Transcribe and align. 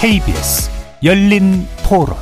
KBS 0.00 0.70
열린 1.04 1.66
토론 1.86 2.16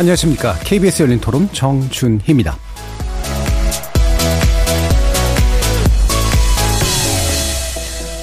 안녕하십니까. 0.00 0.54
KBS 0.64 1.04
열린 1.04 1.20
토론 1.20 1.48
정준희입니다. 1.52 2.56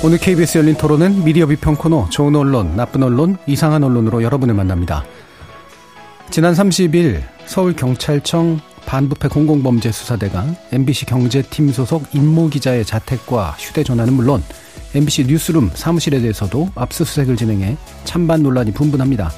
오늘 0.04 0.18
KBS 0.18 0.58
열린 0.58 0.76
토론은 0.76 1.24
미디어 1.24 1.46
비평 1.46 1.76
코너 1.76 2.10
좋은 2.10 2.36
언론, 2.36 2.76
나쁜 2.76 3.04
언론, 3.04 3.38
이상한 3.48 3.86
언론으로 3.86 4.22
여러분을 4.22 4.54
만납니다. 4.54 5.06
지난 6.30 6.54
30일 6.54 7.22
서울경찰청 7.46 8.60
반부패 8.86 9.30
공공범죄 9.30 9.92
수사대가 9.92 10.46
MBC 10.72 11.06
경제팀 11.06 11.72
소속 11.72 12.04
임모 12.14 12.50
기자의 12.50 12.86
자택과 12.86 13.56
휴대전화는 13.58 14.14
물론 14.14 14.44
MBC 14.96 15.26
뉴스룸 15.26 15.72
사무실에 15.74 16.20
대해서도 16.22 16.70
압수수색을 16.76 17.36
진행해 17.36 17.78
찬반 18.04 18.44
논란이 18.44 18.74
분분합니다. 18.74 19.32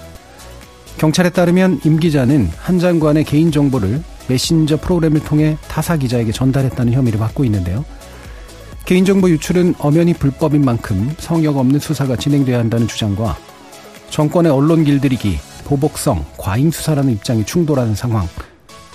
경찰에 0.98 1.30
따르면 1.30 1.82
임 1.84 2.00
기자는 2.00 2.50
한 2.58 2.80
장관의 2.80 3.24
개인정보를 3.26 4.02
메신저 4.28 4.78
프로그램을 4.78 5.22
통해 5.22 5.58
타사 5.68 5.98
기자에게 5.98 6.32
전달했다는 6.32 6.94
혐의를 6.94 7.20
받고 7.20 7.46
있는데요. 7.46 7.86
개인정보 8.86 9.30
유출은 9.30 9.76
엄연히 9.80 10.14
불법인 10.14 10.64
만큼 10.64 11.14
성역 11.18 11.58
없는 11.58 11.80
수사가 11.80 12.16
진행돼야 12.16 12.60
한다는 12.60 12.88
주장과 12.88 13.38
정권의 14.10 14.52
언론 14.52 14.84
길들이기, 14.84 15.40
보복성, 15.66 16.24
과잉 16.38 16.72
수사라는 16.72 17.14
입장이 17.14 17.46
충돌하는 17.46 17.96
상황, 17.96 18.28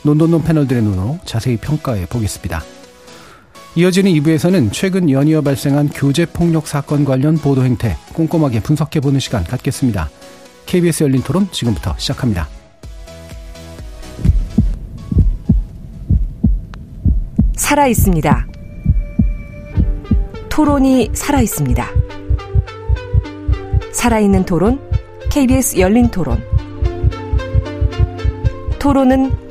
논논논 0.02 0.42
패널들의 0.42 0.82
눈으로 0.82 1.18
자세히 1.24 1.56
평가해 1.56 2.06
보겠습니다. 2.06 2.62
이어지는 3.76 4.10
2부에서는 4.12 4.72
최근 4.72 5.08
연이어 5.10 5.42
발생한 5.42 5.90
교제폭력 5.90 6.66
사건 6.66 7.04
관련 7.04 7.36
보도 7.36 7.64
행태 7.64 7.96
꼼꼼하게 8.14 8.60
분석해 8.60 9.00
보는 9.00 9.20
시간 9.20 9.44
갖겠습니다. 9.44 10.10
KBS 10.66 11.04
열린 11.04 11.22
토론 11.22 11.48
지금부터 11.52 11.94
시작합니다. 11.98 12.48
살아 17.56 17.86
있습니다. 17.86 18.46
토론이 20.48 21.10
살아 21.12 21.40
있습니다. 21.40 21.86
살아있는 23.92 24.44
토론, 24.44 24.80
KBS 25.30 25.78
열린 25.78 26.08
토론. 26.08 26.42
토론은 28.80 29.49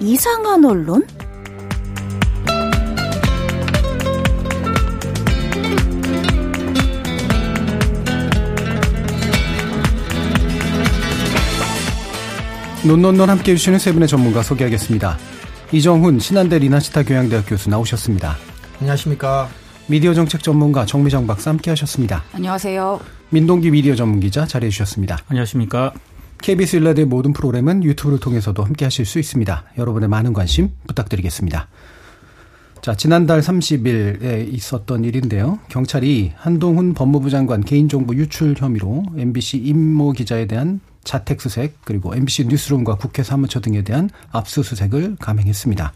이상한 0.00 0.64
언론? 0.64 1.06
논논논 12.82 13.28
함께 13.28 13.52
해주시는 13.52 13.78
세 13.78 13.92
분의 13.92 14.08
전문가 14.08 14.42
소개하겠습니다. 14.42 15.18
이정훈 15.70 16.18
신한대 16.18 16.58
리나시타 16.60 17.02
교양대학 17.02 17.44
교수 17.46 17.68
나오셨습니다. 17.68 18.36
안녕하십니까. 18.80 19.50
미디어 19.86 20.14
정책 20.14 20.42
전문가 20.42 20.86
정미정 20.86 21.26
박사 21.26 21.50
함께 21.50 21.70
하셨습니다. 21.72 22.24
안녕하세요. 22.32 23.00
민동기 23.28 23.70
미디어 23.70 23.94
전문 23.94 24.20
기자 24.20 24.46
자리해 24.46 24.70
주셨습니다. 24.70 25.18
안녕하십니까. 25.28 25.92
KBS 26.42 26.76
일라드의 26.76 27.06
모든 27.06 27.32
프로그램은 27.32 27.84
유튜브를 27.84 28.18
통해서도 28.18 28.64
함께 28.64 28.84
하실 28.84 29.04
수 29.04 29.18
있습니다. 29.18 29.64
여러분의 29.78 30.08
많은 30.08 30.32
관심 30.32 30.70
부탁드리겠습니다. 30.86 31.68
자, 32.80 32.94
지난달 32.94 33.40
30일에 33.40 34.52
있었던 34.54 35.04
일인데요. 35.04 35.58
경찰이 35.68 36.32
한동훈 36.34 36.94
법무부 36.94 37.28
장관 37.28 37.62
개인정보 37.62 38.14
유출 38.14 38.54
혐의로 38.56 39.04
MBC 39.16 39.58
임모 39.58 40.12
기자에 40.12 40.46
대한 40.46 40.80
자택 41.04 41.42
수색 41.42 41.76
그리고 41.84 42.14
MBC 42.14 42.46
뉴스룸과 42.46 42.96
국회 42.96 43.22
사무처 43.22 43.60
등에 43.60 43.82
대한 43.82 44.08
압수수색을 44.32 45.16
감행했습니다. 45.20 45.92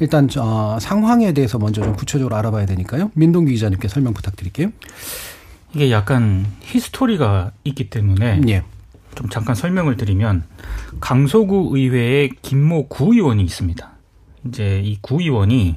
일단 0.00 0.28
어, 0.38 0.78
상황에 0.80 1.32
대해서 1.32 1.58
먼저 1.58 1.82
좀 1.82 1.94
구체적으로 1.94 2.34
알아봐야 2.36 2.66
되니까요. 2.66 3.12
민동기 3.14 3.52
기자님께 3.52 3.86
설명 3.86 4.12
부탁드릴게요. 4.12 4.70
이게 5.74 5.90
약간 5.92 6.46
히스토리가 6.62 7.52
있기 7.64 7.90
때문에 7.90 8.40
예. 8.48 8.62
좀 9.14 9.28
잠깐 9.28 9.54
설명을 9.54 9.96
드리면 9.96 10.44
강서구 11.00 11.70
의회에 11.74 12.30
김모 12.42 12.88
구의원이 12.88 13.42
있습니다. 13.42 13.90
이제 14.46 14.80
이 14.84 14.98
구의원이 15.00 15.76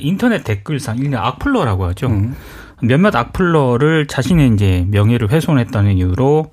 인터넷 0.00 0.44
댓글상 0.44 0.98
일명 0.98 1.24
악플러라고 1.24 1.84
하죠. 1.86 2.08
음. 2.08 2.34
몇몇 2.82 3.14
악플러를 3.14 4.06
자신의 4.06 4.52
이제 4.54 4.86
명예를 4.88 5.30
훼손했다는 5.30 5.96
이유로 5.96 6.52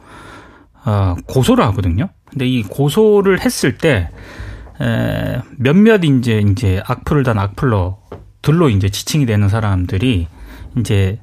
어, 0.86 1.16
고소를 1.28 1.64
하거든요. 1.66 2.10
근데 2.30 2.48
이 2.48 2.64
고소를 2.64 3.42
했을 3.42 3.78
때 3.78 4.10
에, 4.82 5.42
몇몇 5.58 6.04
이제 6.04 6.40
이제 6.40 6.82
악플을 6.86 7.24
단 7.24 7.38
악플러들로 7.38 8.70
이제 8.70 8.90
지칭이 8.90 9.26
되는 9.26 9.48
사람들이 9.50 10.28
이제 10.78 11.20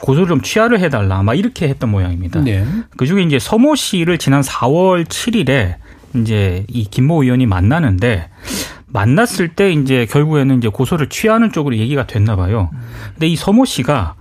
고소를 0.00 0.28
좀 0.28 0.40
취하를 0.40 0.80
해달라 0.80 1.22
막 1.22 1.34
이렇게 1.34 1.68
했던 1.68 1.90
모양입니다. 1.90 2.40
네. 2.40 2.64
그 2.96 3.06
중에 3.06 3.22
이제 3.22 3.38
서모 3.38 3.74
씨를 3.74 4.18
지난 4.18 4.42
4월 4.42 5.04
7일에 5.04 5.76
이제 6.16 6.64
이 6.68 6.84
김모 6.84 7.22
의원이 7.22 7.46
만나는데 7.46 8.28
만났을 8.86 9.48
때 9.48 9.72
이제 9.72 10.06
결국에는 10.06 10.58
이제 10.58 10.68
고소를 10.68 11.08
취하는 11.08 11.52
쪽으로 11.52 11.76
얘기가 11.76 12.06
됐나 12.06 12.36
봐요. 12.36 12.70
근데 13.14 13.26
이 13.26 13.36
서모 13.36 13.64
씨가 13.64 14.14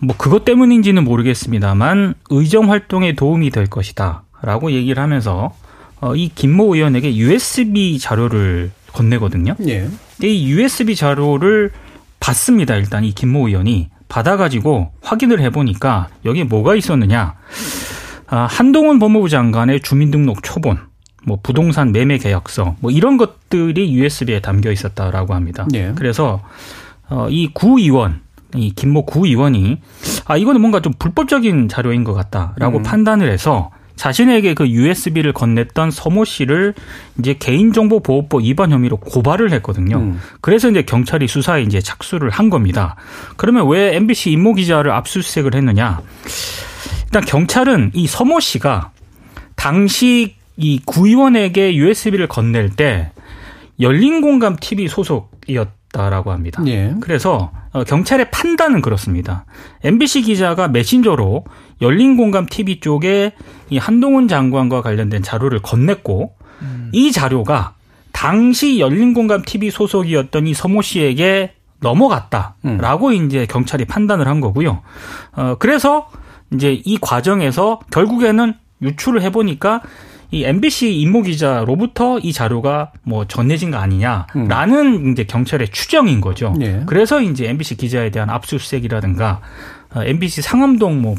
뭐 0.00 0.16
그것 0.16 0.44
때문인지는 0.44 1.04
모르겠습니다만 1.04 2.14
의정 2.30 2.70
활동에 2.70 3.14
도움이 3.14 3.50
될 3.50 3.66
것이다라고 3.66 4.72
얘기를 4.72 5.02
하면서 5.02 5.52
어, 6.00 6.14
이 6.14 6.30
김모 6.34 6.74
의원에게 6.76 7.16
USB 7.16 7.98
자료를 7.98 8.70
건네거든요. 8.92 9.56
예. 9.66 9.88
이 10.22 10.50
USB 10.50 10.94
자료를 10.94 11.72
받습니다. 12.20 12.76
일단 12.76 13.04
이 13.04 13.12
김모 13.12 13.48
의원이 13.48 13.90
받아가지고 14.08 14.92
확인을 15.02 15.40
해보니까 15.40 16.08
여기에 16.24 16.44
뭐가 16.44 16.74
있었느냐. 16.74 17.34
아, 18.26 18.46
한동훈 18.50 18.98
법무부 18.98 19.28
장관의 19.28 19.80
주민등록 19.80 20.42
초본, 20.42 20.78
뭐 21.24 21.38
부동산 21.42 21.92
매매 21.92 22.18
계약서, 22.18 22.76
뭐 22.80 22.90
이런 22.90 23.16
것들이 23.16 23.92
USB에 23.94 24.40
담겨 24.40 24.70
있었다라고 24.70 25.34
합니다. 25.34 25.66
예. 25.74 25.92
그래서 25.94 26.42
어, 27.08 27.28
이 27.30 27.48
구의원, 27.52 28.20
이 28.54 28.72
김모 28.74 29.04
구의원이 29.04 29.78
아 30.24 30.36
이거는 30.36 30.60
뭔가 30.60 30.80
좀 30.80 30.92
불법적인 30.98 31.68
자료인 31.68 32.04
것 32.04 32.14
같다라고 32.14 32.78
음. 32.78 32.82
판단을 32.82 33.30
해서 33.30 33.70
자신에게 33.98 34.54
그 34.54 34.68
USB를 34.68 35.34
건넸던 35.34 35.90
서모 35.90 36.24
씨를 36.24 36.72
이제 37.18 37.34
개인정보보호법 37.34 38.42
위반 38.42 38.70
혐의로 38.70 38.96
고발을 38.96 39.52
했거든요. 39.54 39.98
음. 39.98 40.20
그래서 40.40 40.70
이제 40.70 40.82
경찰이 40.82 41.26
수사에 41.26 41.62
이제 41.62 41.80
착수를 41.80 42.30
한 42.30 42.48
겁니다. 42.48 42.94
그러면 43.36 43.68
왜 43.68 43.96
MBC 43.96 44.30
임모 44.30 44.54
기자를 44.54 44.92
압수수색을 44.92 45.54
했느냐? 45.54 46.00
일단 47.06 47.24
경찰은 47.24 47.90
이 47.94 48.06
서모 48.06 48.38
씨가 48.40 48.92
당시 49.56 50.36
이 50.56 50.80
구의원에게 50.84 51.74
USB를 51.74 52.28
건넬 52.28 52.70
때 52.70 53.10
열린 53.80 54.20
공감 54.20 54.56
TV 54.56 54.88
소속이었다라고 54.88 56.30
합니다. 56.30 56.62
예. 56.66 56.94
그래서 57.00 57.50
어, 57.72 57.84
경찰의 57.84 58.30
판단은 58.30 58.80
그렇습니다. 58.80 59.44
MBC 59.82 60.22
기자가 60.22 60.68
메신저로 60.68 61.44
열린 61.80 62.16
공감 62.16 62.46
TV 62.46 62.80
쪽에 62.80 63.32
이 63.70 63.78
한동훈 63.78 64.28
장관과 64.28 64.82
관련된 64.82 65.22
자료를 65.22 65.60
건넸고 65.60 66.30
음. 66.62 66.90
이 66.92 67.12
자료가 67.12 67.74
당시 68.12 68.80
열린 68.80 69.14
공감 69.14 69.42
TV 69.42 69.70
소속이었던 69.70 70.46
이 70.46 70.54
서모 70.54 70.82
씨에게 70.82 71.52
넘어갔다라고 71.80 73.08
음. 73.08 73.26
이제 73.26 73.46
경찰이 73.46 73.84
판단을 73.84 74.26
한 74.26 74.40
거고요. 74.40 74.82
어 75.32 75.56
그래서 75.58 76.08
이제 76.52 76.72
이 76.84 76.98
과정에서 77.00 77.78
결국에는 77.92 78.54
유출을 78.82 79.22
해 79.22 79.30
보니까 79.30 79.82
이 80.30 80.44
MBC 80.44 80.94
임모 81.00 81.22
기자로부터 81.22 82.18
이 82.18 82.32
자료가 82.32 82.92
뭐 83.02 83.26
전해진 83.26 83.70
거 83.70 83.78
아니냐라는 83.78 84.86
음. 84.86 85.12
이제 85.12 85.24
경찰의 85.24 85.68
추정인 85.68 86.20
거죠. 86.20 86.54
예. 86.60 86.82
그래서 86.86 87.22
이제 87.22 87.48
MBC 87.48 87.76
기자에 87.76 88.10
대한 88.10 88.28
압수수색이라든가 88.28 89.40
어, 89.94 90.02
MBC 90.02 90.42
상암동 90.42 91.00
뭐 91.00 91.14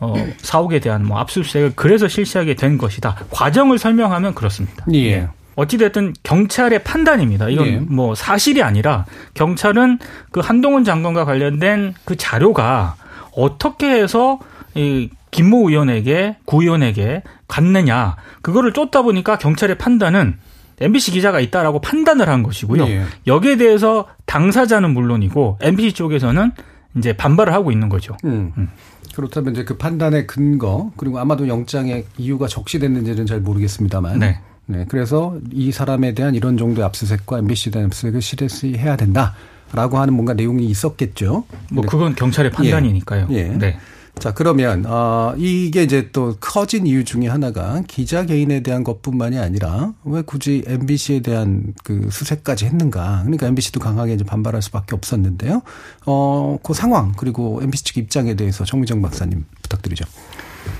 어, 0.00 0.14
사옥에 0.38 0.78
대한 0.80 1.04
뭐 1.04 1.18
압수수색을 1.18 1.72
그래서 1.76 2.08
실시하게 2.08 2.54
된 2.54 2.78
것이다. 2.78 3.16
과정을 3.30 3.78
설명하면 3.78 4.34
그렇습니다. 4.34 4.84
예. 4.94 5.28
어찌됐든 5.56 6.14
경찰의 6.22 6.84
판단입니다. 6.84 7.48
이건 7.48 7.66
예. 7.66 7.76
뭐 7.78 8.14
사실이 8.14 8.62
아니라 8.62 9.06
경찰은 9.34 9.98
그 10.30 10.40
한동훈 10.40 10.84
장관과 10.84 11.24
관련된 11.24 11.94
그 12.04 12.16
자료가 12.16 12.96
어떻게 13.32 13.90
해서 13.90 14.38
이 14.74 15.08
김모 15.30 15.70
의원에게 15.70 16.36
구 16.44 16.62
의원에게 16.62 17.22
갔느냐 17.48 18.16
그거를 18.42 18.72
쫓다 18.72 19.02
보니까 19.02 19.38
경찰의 19.38 19.78
판단은 19.78 20.38
MBC 20.80 21.12
기자가 21.12 21.40
있다라고 21.40 21.80
판단을 21.80 22.28
한 22.28 22.42
것이고요. 22.42 22.86
예. 22.88 23.04
여기에 23.26 23.56
대해서 23.56 24.06
당사자는 24.26 24.90
물론이고 24.90 25.58
MBC 25.62 25.92
쪽에서는 25.92 26.52
이제 26.96 27.12
반발을 27.12 27.52
하고 27.52 27.70
있는 27.72 27.88
거죠. 27.88 28.16
음. 28.24 28.52
음. 28.56 28.68
그렇다면 29.14 29.54
이제 29.54 29.64
그 29.64 29.76
판단의 29.76 30.26
근거 30.26 30.92
그리고 30.96 31.18
아마도 31.18 31.48
영장의 31.48 32.04
이유가 32.18 32.46
적시됐는지는 32.46 33.26
잘 33.26 33.40
모르겠습니다만. 33.40 34.18
네. 34.18 34.40
네. 34.66 34.84
그래서 34.88 35.38
이 35.52 35.72
사람에 35.72 36.12
대한 36.12 36.34
이런 36.34 36.58
정도의 36.58 36.84
압수색과 36.86 37.38
MBC에 37.38 37.70
대한 37.70 37.86
압수색을 37.86 38.20
실시해야 38.20 38.96
된다라고 38.96 39.98
하는 39.98 40.14
뭔가 40.14 40.34
내용이 40.34 40.66
있었겠죠. 40.66 41.44
뭐 41.70 41.84
그건 41.86 42.14
경찰의 42.14 42.50
판단이니까요. 42.50 43.28
예. 43.30 43.36
예. 43.36 43.42
네. 43.44 43.78
자, 44.18 44.32
그러면, 44.32 44.86
어, 44.86 45.34
이게 45.36 45.82
이제 45.82 46.08
또 46.10 46.36
커진 46.40 46.86
이유 46.86 47.04
중에 47.04 47.28
하나가 47.28 47.82
기자 47.86 48.24
개인에 48.24 48.60
대한 48.60 48.82
것 48.82 49.02
뿐만이 49.02 49.38
아니라 49.38 49.92
왜 50.04 50.22
굳이 50.22 50.64
MBC에 50.66 51.20
대한 51.20 51.74
그 51.84 52.08
수색까지 52.10 52.64
했는가. 52.64 53.20
그러니까 53.24 53.46
MBC도 53.46 53.78
강하게 53.78 54.14
이제 54.14 54.24
반발할 54.24 54.62
수 54.62 54.70
밖에 54.70 54.96
없었는데요. 54.96 55.60
어, 56.06 56.58
그 56.62 56.72
상황, 56.72 57.12
그리고 57.16 57.60
MBC 57.62 57.84
측 57.84 57.98
입장에 57.98 58.34
대해서 58.34 58.64
정미정 58.64 59.02
박사님 59.02 59.44
부탁드리죠. 59.62 60.06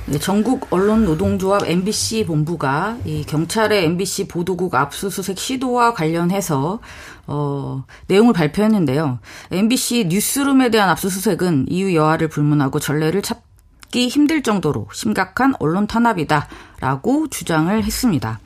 네, 0.07 0.19
전국 0.19 0.69
언론 0.71 1.05
노동조합 1.05 1.69
MBC 1.69 2.27
본부가 2.27 2.97
이 3.05 3.25
경찰의 3.25 3.85
MBC 3.85 4.29
보도국 4.29 4.75
압수수색 4.75 5.39
시도와 5.39 5.95
관련해서 5.95 6.81
어, 7.27 7.85
내용을 8.07 8.33
발표했는데요. 8.33 9.19
MBC 9.51 10.07
뉴스룸에 10.09 10.71
대한 10.71 10.89
압수수색은 10.91 11.67
이유 11.69 11.95
여하를 11.95 12.29
불문하고 12.29 12.79
전례를 12.79 13.23
찾기 13.23 14.09
힘들 14.09 14.43
정도로 14.43 14.89
심각한 14.93 15.55
언론 15.59 15.87
탄압이다라고 15.87 17.29
주장을 17.29 17.83
했습니다. 17.83 18.41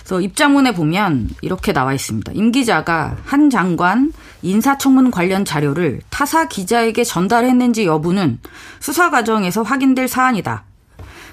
그래서 0.00 0.20
입장문에 0.20 0.72
보면 0.74 1.30
이렇게 1.42 1.72
나와 1.72 1.94
있습니다. 1.94 2.32
임 2.34 2.52
기자가 2.52 3.16
한 3.24 3.50
장관 3.50 4.12
인사청문 4.42 5.10
관련 5.10 5.44
자료를 5.44 6.00
타사 6.10 6.48
기자에게 6.48 7.04
전달했는지 7.04 7.86
여부는 7.86 8.38
수사 8.80 9.10
과정에서 9.10 9.62
확인될 9.62 10.08
사안이다. 10.08 10.64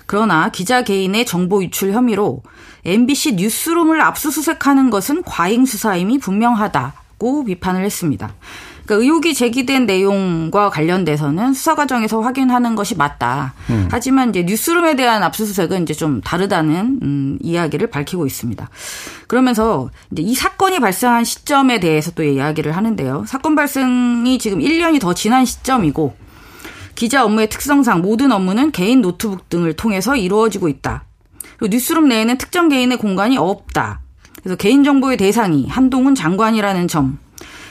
그러나 0.08 0.50
기자 0.50 0.84
개인의 0.84 1.26
정보 1.26 1.62
유출 1.64 1.92
혐의로 1.92 2.42
MBC 2.86 3.36
뉴스룸을 3.36 4.02
압수수색하는 4.02 4.90
것은 4.90 5.24
과잉 5.24 5.66
수사임이 5.66 6.20
분명하다고 6.20 7.44
비판을 7.44 7.84
했습니다. 7.84 8.34
그러니까 8.86 9.04
의혹이 9.04 9.34
제기된 9.34 9.86
내용과 9.86 10.70
관련돼서는 10.70 11.54
수사 11.54 11.76
과정에서 11.76 12.22
확인하는 12.22 12.76
것이 12.76 12.96
맞다. 12.96 13.54
음. 13.70 13.90
하지만 13.92 14.30
이제 14.30 14.44
뉴스룸에 14.44 14.96
대한 14.96 15.24
압수수색은 15.24 15.84
이제 15.84 15.94
좀 15.94 16.22
다르다는 16.22 17.00
음, 17.04 17.38
이야기를 17.42 17.88
밝히고 17.88 18.26
있습니다. 18.26 18.70
그러면서 19.28 19.90
이제 20.12 20.24
이 20.24 20.34
사건이 20.34 20.80
발생한 20.80 21.26
시점에 21.26 21.82
대해서 21.82 22.12
또 22.12 22.24
이야기를 22.24 22.78
하는데요. 22.78 23.26
사건 23.28 23.56
발생이 23.56 24.40
지금 24.40 24.60
1년이 24.60 25.02
더 25.02 25.14
지난 25.14 25.44
시점이고 25.44 26.16
기자 26.98 27.24
업무의 27.24 27.48
특성상 27.48 28.02
모든 28.02 28.32
업무는 28.32 28.72
개인 28.72 29.02
노트북 29.02 29.50
등을 29.50 29.74
통해서 29.74 30.16
이루어지고 30.16 30.68
있다. 30.68 31.06
그리고 31.58 31.76
뉴스룸 31.76 32.08
내에는 32.10 32.40
특정 32.40 32.70
개인의 32.70 32.98
공간이 32.98 33.38
없다. 33.38 34.02
그래서 34.42 34.56
개인정보의 34.56 35.18
대상이 35.18 35.68
한동훈 35.68 36.16
장관이라는 36.16 36.88
점, 36.88 37.20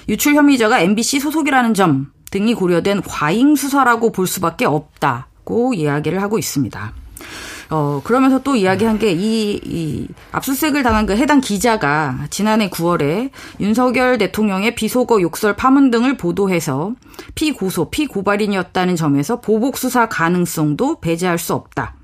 유출 0.08 0.36
혐의자가 0.36 0.78
MBC 0.78 1.18
소속이라는 1.18 1.74
점 1.74 2.12
등이 2.30 2.54
고려된 2.54 3.02
과잉 3.02 3.56
수사라고 3.56 4.12
볼 4.12 4.28
수밖에 4.28 4.64
없다고 4.64 5.74
이야기를 5.74 6.22
하고 6.22 6.38
있습니다. 6.38 6.92
어, 7.70 8.00
그러면서 8.04 8.42
또 8.42 8.54
이야기한 8.54 8.98
게 8.98 9.12
이, 9.12 9.60
이 9.64 10.08
압수수색을 10.32 10.82
당한 10.82 11.06
그 11.06 11.16
해당 11.16 11.40
기자가 11.40 12.26
지난해 12.30 12.70
9월에 12.70 13.30
윤석열 13.60 14.18
대통령의 14.18 14.74
비속어 14.74 15.20
욕설 15.20 15.56
파문 15.56 15.90
등을 15.90 16.16
보도해서 16.16 16.94
피고소, 17.34 17.90
피고발인이었다는 17.90 18.96
점에서 18.96 19.40
보복 19.40 19.78
수사 19.78 20.08
가능성도 20.08 21.00
배제할 21.00 21.38
수 21.38 21.54
없다. 21.54 21.94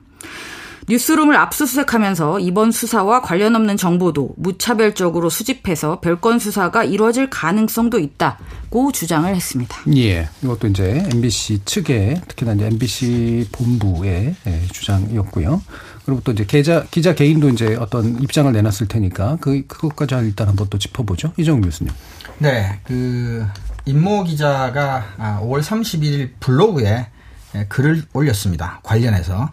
뉴스룸을 0.88 1.37
압수수색하면서 1.37 2.40
이번 2.40 2.73
수사와 2.73 3.23
관련 3.23 3.55
없는 3.55 3.76
정보도 3.76 4.34
무차별적으로 4.37 5.31
수집해서 5.31 6.00
별건 6.00 6.38
수사가 6.38 6.84
이루어질 6.84 7.31
가능성도 7.31 7.99
있다고 7.99 8.93
주장을 8.93 9.32
했습니다. 9.34 9.76
예. 9.96 10.29
이것도 10.43 10.69
이제 10.69 11.06
MBC 11.12 11.64
측의 11.64 12.23
특히나 12.29 12.55
이제 12.55 12.67
MBC 12.67 13.49
본부의 13.52 14.34
예, 14.46 14.62
주장이었고요. 14.73 15.62
그리고 16.05 16.20
또 16.25 16.32
이제 16.32 16.44
기자 16.44 16.84
기자 16.90 17.14
개인도 17.14 17.49
이제 17.50 17.76
어떤 17.76 18.20
입장을 18.20 18.50
내놨을 18.52 18.88
테니까 18.88 19.38
그 19.40 19.64
그것까지 19.67 20.14
일단 20.17 20.49
한번 20.49 20.67
또 20.69 20.79
짚어보죠. 20.79 21.32
이정 21.37 21.61
교수님. 21.61 21.93
네. 22.38 22.81
그 22.84 23.46
임모 23.84 24.25
기자가 24.25 25.05
5월 25.43 25.58
아, 25.58 25.61
31일 25.61 26.31
블로그에 26.40 27.06
예, 27.55 27.67
글을 27.69 28.02
올렸습니다. 28.14 28.81
관련해서 28.82 29.50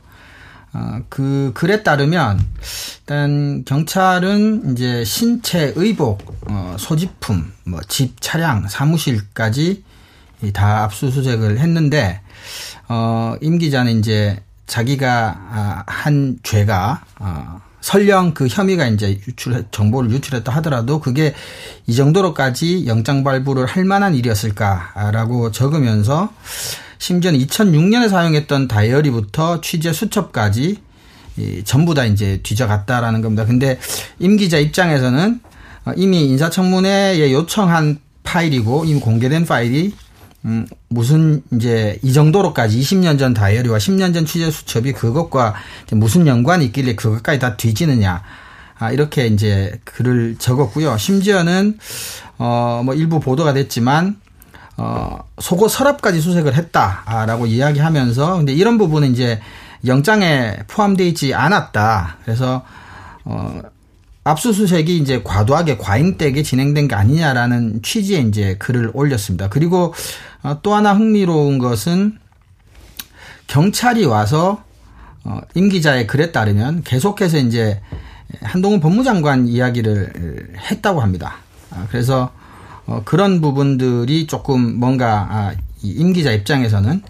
어, 0.74 1.00
그 1.10 1.52
글에 1.56 1.84
따르면 1.84 2.40
일단 3.00 3.64
경찰은 3.66 4.72
이제 4.72 5.04
신체 5.04 5.74
의복, 5.76 6.36
어, 6.48 6.76
소지품, 6.78 7.52
뭐 7.66 7.80
집, 7.88 8.22
차량, 8.22 8.68
사무실까지 8.68 9.84
다 10.54 10.84
압수수색을 10.84 11.60
했는데 11.60 12.22
어, 12.88 13.36
임 13.42 13.58
기자는 13.58 14.00
이제 14.00 14.42
자기가 14.68 15.36
아, 15.52 15.84
한 15.88 16.38
죄가 16.44 17.04
어, 17.20 17.62
설령 17.82 18.34
그 18.34 18.48
혐의가 18.48 18.88
이제 18.88 19.20
유출 19.28 19.66
정보를 19.72 20.12
유출했다 20.12 20.52
하더라도 20.56 21.00
그게 21.00 21.34
이 21.88 21.96
정도로까지 21.96 22.86
영장 22.88 23.24
발부를 23.24 23.66
할 23.66 23.86
만한 23.86 24.16
일이었을까라고 24.16 25.52
적으면서 25.52 26.32
심지어는 27.00 27.40
2006년에 27.40 28.10
사용했던 28.10 28.68
다이어리부터 28.68 29.62
취재 29.62 29.92
수첩까지 29.92 30.78
이, 31.38 31.64
전부 31.64 31.94
다 31.94 32.06
이제 32.06 32.42
뒤져갔다라는 32.44 33.22
겁니다. 33.22 33.46
근데 33.46 33.80
임 34.20 34.38
기자 34.38 34.58
입장에서는 34.58 35.40
어, 35.86 35.92
이미 35.96 36.26
인사청문회에 36.26 37.32
요청한 37.32 38.00
파일이고 38.24 38.86
이미 38.86 39.00
공개된 39.00 39.46
파일이 39.46 39.94
음, 40.46 40.68
무슨 40.88 41.42
이제 41.54 42.00
이 42.02 42.14
정도로까지 42.14 42.80
20년 42.80 43.20
전 43.20 43.34
다이어리와 43.34 43.78
10년 43.78 44.14
전 44.14 44.26
취재 44.26 44.52
수첩이 44.52 44.94
그것과 44.94 45.56
무슨 45.92 46.28
연관이 46.28 46.66
있길래 46.66 46.96
그것까지 46.96 47.40
다 47.40 47.58
뒤지느냐. 47.58 48.22
아, 48.78 48.92
이렇게 48.92 49.28
이제 49.28 49.80
글을 49.84 50.38
적었고요. 50.40 50.98
심지어는 50.98 51.78
어, 52.38 52.82
뭐 52.86 52.94
일부 52.94 53.20
보도가 53.20 53.54
됐지만 53.54 54.16
어, 54.82 55.20
속옷 55.40 55.70
서랍까지 55.70 56.22
수색을 56.22 56.56
했다라고 56.56 57.48
이야기하면서 57.48 58.38
근데 58.38 58.54
이런 58.54 58.78
부분은 58.78 59.12
이제 59.12 59.42
영장에 59.86 60.60
포함되어 60.68 61.06
있지 61.08 61.34
않았다. 61.34 62.18
그래서 62.24 62.64
어 63.26 63.62
압수수색이 64.24 64.98
이제 64.98 65.22
과도하게 65.22 65.78
과잉되게 65.78 66.44
진행된 66.44 66.88
게 66.88 66.96
아니냐라는 66.96 67.82
취지의 67.82 68.28
이제 68.30 68.56
글을 68.58 68.92
올렸습니다. 68.94 69.50
그리고 69.50 69.94
어, 70.44 70.60
또 70.62 70.74
하나 70.74 70.94
흥미로운 70.94 71.58
것은 71.58 72.18
경찰이 73.48 74.06
와서 74.06 74.64
어, 75.26 75.42
임 75.56 75.68
기자의 75.68 76.08
글에 76.08 76.32
따르면 76.32 76.84
계속해서 76.84 77.38
이제 77.38 77.82
한동훈 78.42 78.80
법무장관 78.80 79.50
이야기를 79.50 80.54
했다고 80.72 81.02
합니다. 81.02 81.38
아, 81.72 81.86
그래서 81.90 82.32
어, 82.90 83.04
그런 83.06 83.40
부분들이 83.40 84.26
조금 84.26 84.80
뭔가 84.80 85.28
아, 85.30 85.54
임 85.84 86.12
기자 86.12 86.32
입장에서는 86.32 87.04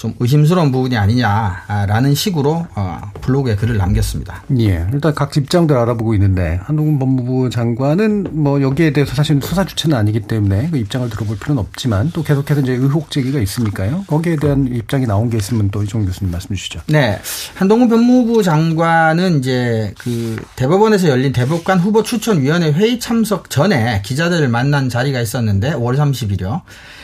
좀 0.00 0.14
의심스러운 0.18 0.72
부분이 0.72 0.96
아니냐라는 0.96 2.14
식으로 2.14 2.66
어, 2.74 3.00
블로그에 3.20 3.54
글을 3.54 3.76
남겼습니다. 3.76 4.42
예. 4.58 4.86
일단 4.94 5.14
각 5.14 5.36
입장들 5.36 5.76
알아보고 5.76 6.14
있는데 6.14 6.58
한동훈 6.62 6.98
법무부 6.98 7.50
장관은 7.50 8.28
뭐 8.32 8.62
여기에 8.62 8.94
대해서 8.94 9.14
사실 9.14 9.38
수사 9.42 9.66
주체는 9.66 9.94
아니기 9.94 10.20
때문에 10.20 10.70
그 10.70 10.78
입장을 10.78 11.10
들어볼 11.10 11.38
필요는 11.38 11.60
없지만 11.60 12.12
또 12.14 12.22
계속해서 12.22 12.62
이제 12.62 12.72
의혹 12.72 13.10
제기가 13.10 13.40
있으니까요. 13.40 14.04
거기에 14.06 14.36
대한 14.36 14.68
입장이 14.68 15.04
나온 15.04 15.28
게 15.28 15.36
있으면 15.36 15.70
또 15.70 15.82
이종 15.82 16.06
교수님 16.06 16.32
말씀 16.32 16.56
주시죠. 16.56 16.80
네. 16.86 17.20
한동훈 17.56 17.90
법무부 17.90 18.42
장관은 18.42 19.40
이제 19.40 19.92
그 19.98 20.42
대법원에서 20.56 21.08
열린 21.08 21.32
대법관 21.32 21.78
후보 21.78 22.02
추천위원회 22.02 22.72
회의 22.72 22.98
참석 22.98 23.50
전에 23.50 24.00
기자들을 24.00 24.48
만난 24.48 24.88
자리가 24.88 25.20
있었는데 25.20 25.74
5월 25.74 25.98
30일이요. 25.98 26.62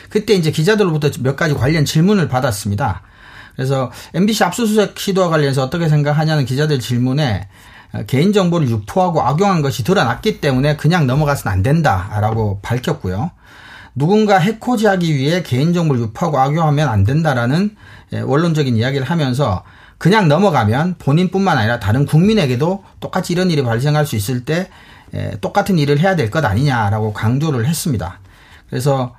그때 0.08 0.34
이제 0.34 0.50
기자들로부터 0.50 1.10
몇 1.20 1.36
가지 1.36 1.54
관련 1.54 1.84
질문을 1.84 2.28
받았습니다. 2.28 3.02
그래서 3.54 3.90
MBC 4.14 4.44
압수수색 4.44 4.98
시도와 4.98 5.28
관련해서 5.28 5.62
어떻게 5.62 5.88
생각하냐는 5.88 6.44
기자들 6.44 6.78
질문에 6.78 7.48
어, 7.92 8.02
개인정보를 8.06 8.68
유포하고 8.68 9.22
악용한 9.22 9.62
것이 9.62 9.84
드러났기 9.84 10.40
때문에 10.40 10.76
그냥 10.76 11.06
넘어가서는 11.06 11.52
안 11.52 11.62
된다라고 11.62 12.60
밝혔고요. 12.60 13.30
누군가 13.94 14.38
해코지하기 14.38 15.14
위해 15.16 15.42
개인정보를 15.42 16.02
유포하고 16.02 16.38
악용하면 16.38 16.88
안 16.88 17.04
된다라는 17.04 17.74
예, 18.12 18.20
원론적인 18.20 18.76
이야기를 18.76 19.06
하면서 19.06 19.64
그냥 19.98 20.28
넘어가면 20.28 20.96
본인뿐만 20.98 21.56
아니라 21.56 21.80
다른 21.80 22.04
국민에게도 22.04 22.84
똑같이 23.00 23.32
이런 23.32 23.50
일이 23.50 23.62
발생할 23.62 24.04
수 24.04 24.14
있을 24.16 24.44
때 24.44 24.68
예, 25.14 25.30
똑같은 25.40 25.78
일을 25.78 25.98
해야 25.98 26.14
될 26.14 26.30
것 26.30 26.44
아니냐라고 26.44 27.14
강조를 27.14 27.66
했습니다. 27.66 28.20
그래서 28.68 29.14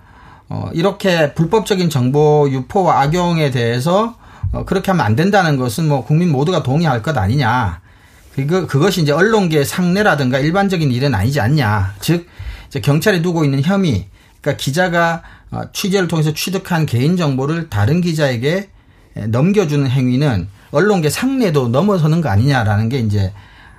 어, 0.50 0.70
이렇게 0.74 1.34
불법적인 1.34 1.90
정보 1.90 2.48
유포와 2.50 3.02
악용에 3.02 3.52
대해서 3.52 4.16
어, 4.52 4.64
그렇게 4.66 4.92
하면 4.92 5.06
안 5.06 5.16
된다는 5.16 5.58
것은 5.58 5.88
뭐 5.88 6.06
국민 6.06 6.32
모두가 6.32 6.64
동의할 6.64 7.02
것 7.02 7.18
아니냐. 7.18 7.82
그거, 8.34 8.68
그것이 8.68 9.02
이제 9.02 9.12
언론계 9.12 9.64
상례라든가 9.64 10.40
일반적인 10.40 10.92
일은 10.92 11.16
아니지 11.16 11.42
않냐. 11.42 11.96
즉, 12.00 12.28
이제 12.68 12.80
경찰이 12.80 13.22
두고 13.22 13.44
있는 13.44 13.62
혐의, 13.64 14.08
그러니까 14.42 14.62
기자가 14.62 15.24
어, 15.52 15.62
취재를 15.74 16.08
통해서 16.08 16.34
취득한 16.34 16.86
개인정보를 16.86 17.70
다른 17.70 18.02
기자에게 18.02 18.70
넘겨주는 19.30 19.90
행위는 19.90 20.48
언론계 20.72 21.10
상례도 21.10 21.70
넘어서는 21.70 22.22
거 22.22 22.30
아니냐라는 22.30 22.90
게 22.90 23.00
이제 23.00 23.34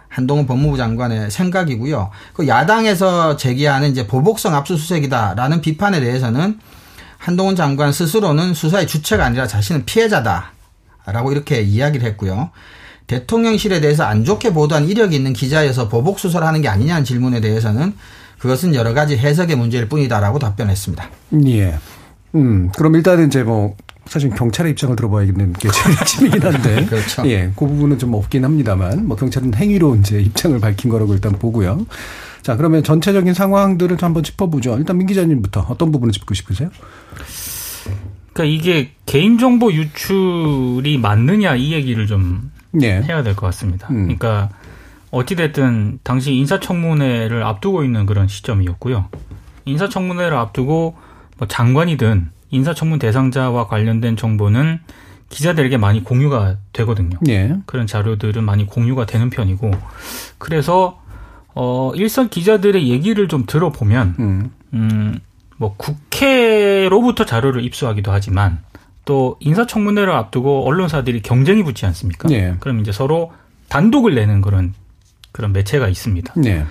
한동훈 0.09 0.47
법무부 0.47 0.77
장관의 0.77 1.31
생각이고요. 1.31 2.11
그 2.33 2.49
야당에서 2.49 3.37
제기하는 3.37 3.91
이제 3.91 4.07
보복성 4.07 4.55
압수수색이다라는 4.55 5.61
비판에 5.61 6.01
대해서는 6.01 6.59
한동훈 7.19 7.57
장관 7.57 7.93
스스로는 7.93 8.55
수사의 8.55 8.87
주체가 8.87 9.25
아니라 9.25 9.47
자신은 9.47 9.85
피해자다라고 9.85 11.33
이렇게 11.33 11.61
이야기를 11.61 12.07
했고요. 12.09 12.51
대통령실에 13.07 13.81
대해서 13.81 14.05
안 14.05 14.25
좋게 14.25 14.53
보도한 14.53 14.87
이력이 14.89 15.17
있는 15.17 15.33
기자여서 15.33 15.89
보복 15.89 16.19
수사를 16.19 16.47
하는 16.47 16.63
게 16.63 16.69
아니냐는 16.69 17.05
질문에 17.05 17.41
대해서는 17.41 17.95
그것은 18.39 18.75
여러 18.75 18.95
가지 18.95 19.17
해석의 19.17 19.57
문제일 19.57 19.89
뿐이다라고 19.89 20.39
답변했습니다. 20.39 21.11
예. 21.47 21.79
음, 22.35 22.71
그럼 22.77 22.95
일단은 22.95 23.27
이제 23.27 23.43
뭐 23.43 23.75
사실 24.09 24.31
경찰의 24.31 24.73
입장을 24.73 24.97
들어봐야겠는 24.97 25.53
게 25.55 25.69
제일 25.71 25.97
핵심이긴 26.01 26.43
한데. 26.43 26.85
그렇죠. 26.87 27.29
예, 27.29 27.53
그 27.55 27.67
부분은 27.67 27.99
좀 27.99 28.15
없긴 28.15 28.45
합니다만, 28.45 29.07
뭐 29.07 29.17
경찰은 29.17 29.55
행위로 29.55 29.97
이제 29.97 30.21
입장을 30.21 30.59
밝힌 30.61 30.91
거라고 30.91 31.13
일단 31.15 31.33
보고요. 31.33 31.87
자, 32.43 32.57
그러면 32.57 32.83
전체적인 32.83 33.35
상황들을 33.35 33.99
좀 33.99 34.07
한번 34.07 34.23
짚어보죠. 34.23 34.79
일단 34.79 34.97
민 34.97 35.07
기자님부터 35.07 35.67
어떤 35.69 35.93
부분을 35.93 36.13
짚고 36.13 36.33
싶으세요? 36.35 36.71
그러니까 38.33 38.45
이게 38.57 38.93
개인정보 39.07 39.73
유출이 39.73 40.99
맞느냐 40.99 41.57
이 41.57 41.73
얘기를 41.73 42.07
좀 42.07 42.51
예. 42.81 43.03
해야 43.03 43.23
될 43.23 43.35
것 43.35 43.47
같습니다. 43.47 43.89
음. 43.91 44.05
그러니까 44.05 44.49
어찌됐든 45.11 45.99
당시 46.03 46.33
인사청문회를 46.35 47.43
앞두고 47.43 47.83
있는 47.85 48.07
그런 48.07 48.29
시점이었고요. 48.29 49.07
인사청문회를 49.65 50.37
앞두고 50.37 50.97
뭐 51.39 51.49
장관이든 51.49 52.31
인사청문 52.51 52.99
대상자와 52.99 53.67
관련된 53.67 54.17
정보는 54.17 54.81
기자들에게 55.29 55.77
많이 55.77 56.03
공유가 56.03 56.57
되거든요. 56.73 57.19
예. 57.29 57.57
그런 57.67 57.87
자료들은 57.87 58.43
많이 58.45 58.65
공유가 58.67 59.05
되는 59.05 59.29
편이고 59.31 59.71
그래서 60.39 61.01
어 61.55 61.93
일선 61.95 62.29
기자들의 62.29 62.89
얘기를 62.89 63.29
좀 63.29 63.45
들어보면 63.47 64.15
음. 64.19 64.51
음 64.75 65.21
뭐 65.59 65.75
국회로부터 65.77 67.25
자료를 67.25 67.63
입수하기도 67.65 68.11
하지만 68.11 68.61
또 69.05 69.37
인사청문회를 69.41 70.13
앞두고 70.13 70.67
언론사들이 70.67 71.21
경쟁이 71.23 71.63
붙지 71.63 71.85
않습니까? 71.87 72.31
예. 72.31 72.55
그럼 72.61 72.81
이제 72.81 72.93
서로 72.93 73.33
단독을 73.69 74.15
내는 74.15 74.41
그런 74.41 74.73
그런 75.33 75.53
매체가 75.53 75.89
있습니다. 75.89 76.35
예. 76.47 76.65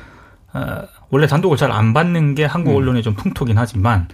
어, 0.53 0.83
원래 1.09 1.27
단독을 1.27 1.57
잘 1.57 1.71
안 1.71 1.93
받는 1.93 2.35
게 2.35 2.45
한국 2.45 2.71
음. 2.71 2.77
언론의 2.77 3.03
좀 3.03 3.13
풍토긴 3.13 3.57
하지만 3.57 4.07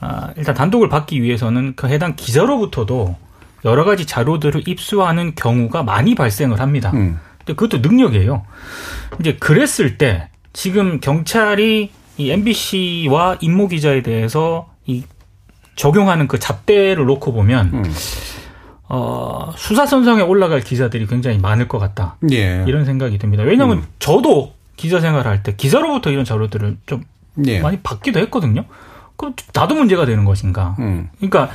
아, 0.00 0.30
일단 0.36 0.54
단독을 0.54 0.88
받기 0.88 1.22
위해서는 1.22 1.74
그 1.76 1.88
해당 1.88 2.16
기자로부터도 2.16 3.16
여러 3.64 3.84
가지 3.84 4.06
자료들을 4.06 4.68
입수하는 4.68 5.34
경우가 5.34 5.82
많이 5.82 6.14
발생을 6.14 6.60
합니다. 6.60 6.90
음. 6.94 7.18
근데 7.38 7.54
그것도 7.54 7.78
능력이에요. 7.78 8.44
이제 9.20 9.34
그랬을 9.36 9.98
때 9.98 10.28
지금 10.52 11.00
경찰이 11.00 11.90
이 12.18 12.30
MBC와 12.30 13.38
임모 13.40 13.68
기자에 13.68 14.02
대해서 14.02 14.68
이 14.86 15.04
적용하는 15.74 16.28
그 16.28 16.38
잣대를 16.38 17.04
놓고 17.04 17.32
보면 17.32 17.70
음. 17.74 17.94
어, 18.88 19.52
수사선상에 19.56 20.22
올라갈 20.22 20.60
기자들이 20.60 21.06
굉장히 21.06 21.38
많을 21.38 21.68
것 21.68 21.78
같다. 21.78 22.16
예. 22.30 22.64
이런 22.66 22.84
생각이 22.84 23.18
듭니다. 23.18 23.42
왜냐하면 23.42 23.78
음. 23.78 23.84
저도 23.98 24.54
기자 24.76 25.00
생활할 25.00 25.42
때 25.42 25.54
기자로부터 25.56 26.10
이런 26.10 26.24
자료들을 26.24 26.76
좀 26.86 27.02
예. 27.46 27.60
많이 27.60 27.78
받기도 27.80 28.20
했거든요. 28.20 28.64
그럼 29.16 29.34
나도 29.54 29.74
문제가 29.74 30.04
되는 30.06 30.24
것인가? 30.24 30.76
음. 30.78 31.08
그러니까 31.16 31.50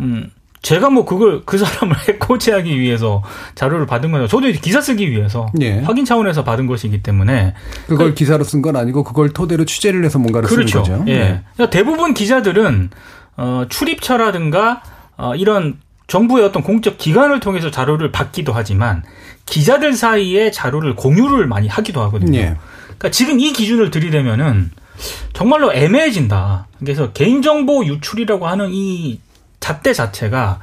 음 0.00 0.30
제가 0.62 0.90
뭐 0.90 1.04
그걸 1.06 1.42
그 1.46 1.56
사람을 1.56 1.96
해코지하기 2.08 2.78
위해서 2.78 3.22
자료를 3.54 3.86
받은 3.86 4.12
거죠. 4.12 4.26
저도 4.26 4.50
기사 4.60 4.80
쓰기 4.80 5.10
위해서 5.10 5.46
예. 5.60 5.80
확인 5.80 6.04
차원에서 6.04 6.44
받은 6.44 6.66
것이기 6.66 7.02
때문에 7.02 7.54
그걸 7.86 8.08
그, 8.08 8.14
기사로 8.14 8.44
쓴 8.44 8.60
건 8.60 8.76
아니고 8.76 9.04
그걸 9.04 9.30
토대로 9.30 9.64
취재를 9.64 10.04
해서 10.04 10.18
뭔가를 10.18 10.48
그렇죠. 10.48 10.84
쓴 10.84 10.98
거죠. 10.98 11.04
예. 11.10 11.18
네. 11.18 11.42
그러니까 11.54 11.70
대부분 11.70 12.12
기자들은 12.12 12.90
어 13.38 13.64
출입처라든가 13.70 14.82
어 15.16 15.34
이런 15.34 15.78
정부의 16.08 16.44
어떤 16.44 16.62
공적 16.62 16.98
기관을 16.98 17.40
통해서 17.40 17.70
자료를 17.70 18.10
받기도 18.12 18.52
하지만 18.52 19.02
기자들 19.46 19.94
사이에 19.94 20.50
자료를 20.50 20.94
공유를 20.96 21.46
많이 21.46 21.68
하기도 21.68 22.02
하거든요. 22.02 22.38
예. 22.38 22.56
그러니까 22.84 23.10
지금 23.10 23.40
이 23.40 23.52
기준을 23.52 23.90
들이대면은 23.90 24.72
정말로 25.32 25.72
애매해진다. 25.72 26.66
그래서 26.78 27.12
개인정보 27.12 27.84
유출이라고 27.86 28.46
하는 28.46 28.70
이 28.72 29.20
잣대 29.60 29.92
자체가 29.92 30.60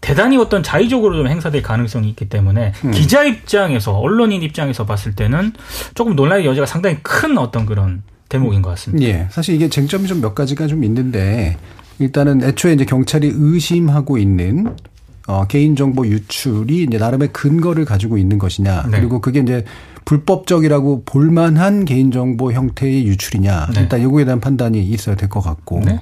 대단히 0.00 0.36
어떤 0.36 0.62
자의적으로 0.64 1.16
좀 1.16 1.28
행사될 1.28 1.62
가능성이 1.62 2.08
있기 2.10 2.28
때문에 2.28 2.72
음. 2.84 2.90
기자 2.90 3.22
입장에서 3.22 3.96
언론인 3.96 4.42
입장에서 4.42 4.84
봤을 4.84 5.14
때는 5.14 5.52
조금 5.94 6.16
논란의 6.16 6.44
여지가 6.44 6.66
상당히 6.66 6.98
큰 7.02 7.38
어떤 7.38 7.66
그런 7.66 8.02
대목인 8.28 8.62
것 8.62 8.70
같습니다. 8.70 9.06
예. 9.06 9.28
사실 9.30 9.54
이게 9.54 9.68
쟁점이 9.68 10.08
좀 10.08 10.20
몇 10.20 10.34
가지가 10.34 10.66
좀 10.66 10.82
있는데 10.84 11.56
일단은 12.00 12.42
애초에 12.42 12.72
이제 12.72 12.84
경찰이 12.84 13.30
의심하고 13.32 14.18
있는 14.18 14.74
어, 15.28 15.46
개인정보 15.46 16.06
유출이 16.06 16.82
이제 16.82 16.98
나름의 16.98 17.28
근거를 17.32 17.84
가지고 17.84 18.18
있는 18.18 18.38
것이냐. 18.38 18.86
네. 18.90 18.98
그리고 18.98 19.20
그게 19.20 19.38
이제 19.40 19.64
불법적이라고 20.04 21.02
볼만한 21.04 21.84
개인정보 21.84 22.52
형태의 22.52 23.06
유출이냐. 23.06 23.68
네. 23.74 23.80
일단 23.82 24.02
요거에 24.02 24.24
대한 24.24 24.40
판단이 24.40 24.82
있어야 24.82 25.16
될 25.16 25.28
것 25.28 25.40
같고. 25.40 25.80
네. 25.84 26.00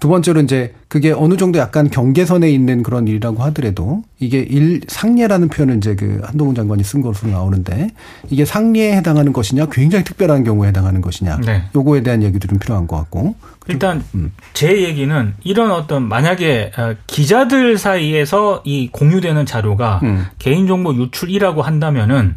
두 0.00 0.08
번째로 0.08 0.40
이제 0.42 0.74
그게 0.88 1.12
어느 1.12 1.38
정도 1.38 1.58
약간 1.58 1.88
경계선에 1.88 2.50
있는 2.50 2.82
그런 2.82 3.08
일이라고 3.08 3.42
하더라도 3.44 4.02
이게 4.18 4.40
일 4.40 4.82
상례라는 4.86 5.48
표현을 5.48 5.78
이제 5.78 5.94
그 5.94 6.20
한동훈 6.22 6.54
장관이 6.54 6.84
쓴 6.84 7.00
것으로 7.00 7.30
나오는데 7.30 7.88
이게 8.28 8.44
상례에 8.44 8.96
해당하는 8.96 9.32
것이냐 9.32 9.66
굉장히 9.72 10.04
특별한 10.04 10.44
경우에 10.44 10.68
해당하는 10.68 11.00
것이냐 11.00 11.38
네. 11.46 11.62
요거에 11.74 12.02
대한 12.02 12.22
얘기도 12.22 12.48
좀 12.48 12.58
필요한 12.58 12.86
것 12.86 12.96
같고 12.96 13.34
일단 13.68 14.04
음. 14.14 14.32
제 14.52 14.82
얘기는 14.82 15.34
이런 15.42 15.70
어떤 15.70 16.06
만약에 16.06 16.72
어, 16.76 16.94
기자들 17.06 17.78
사이에서 17.78 18.60
이 18.66 18.90
공유되는 18.92 19.46
자료가 19.46 20.00
음. 20.02 20.26
개인정보 20.38 20.96
유출이라고 20.96 21.62
한다면은 21.62 22.36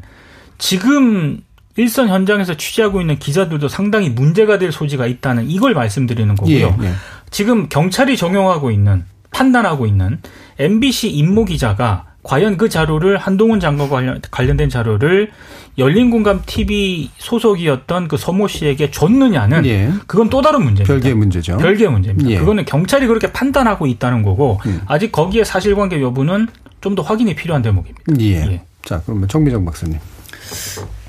지금 0.57 1.41
일선 1.75 2.07
현장에서 2.09 2.55
취재하고 2.57 3.01
있는 3.01 3.19
기자들도 3.19 3.67
상당히 3.67 4.09
문제가 4.09 4.57
될 4.57 4.71
소지가 4.71 5.05
있다는 5.05 5.49
이걸 5.49 5.73
말씀드리는 5.73 6.33
거고요. 6.35 6.75
예, 6.81 6.85
예. 6.85 6.91
지금 7.29 7.69
경찰이 7.69 8.17
적용하고 8.17 8.71
있는 8.71 9.03
판단하고 9.31 9.85
있는 9.85 10.19
MBC 10.57 11.09
임모 11.11 11.45
기자가 11.45 12.05
과연 12.23 12.57
그 12.57 12.67
자료를 12.67 13.17
한동훈 13.17 13.59
장관과 13.59 13.95
관련, 13.95 14.21
관련된 14.31 14.69
자료를 14.69 15.31
열린공감 15.77 16.41
TV 16.45 17.11
소속이었던 17.19 18.07
그 18.07 18.17
서모 18.17 18.47
씨에게 18.47 18.89
줬느냐는 18.89 19.63
예. 19.67 19.91
그건 20.07 20.29
또 20.29 20.41
다른 20.41 20.63
문제입니다. 20.63 20.91
별개의 20.91 21.13
문제죠. 21.15 21.57
별개의 21.57 21.91
문제입니다. 21.91 22.29
예. 22.31 22.39
그거는 22.39 22.65
경찰이 22.65 23.05
그렇게 23.05 23.31
판단하고 23.31 23.85
있다는 23.85 24.23
거고 24.23 24.59
음. 24.65 24.81
아직 24.87 25.11
거기에 25.11 25.43
사실관계 25.43 26.01
여부는 26.01 26.47
좀 26.81 26.95
더 26.95 27.01
확인이 27.03 27.35
필요한 27.35 27.61
대목입니다. 27.61 28.01
예. 28.21 28.51
예. 28.53 28.61
자, 28.83 29.01
그러면 29.05 29.27
정미정 29.27 29.63
박사님. 29.65 29.99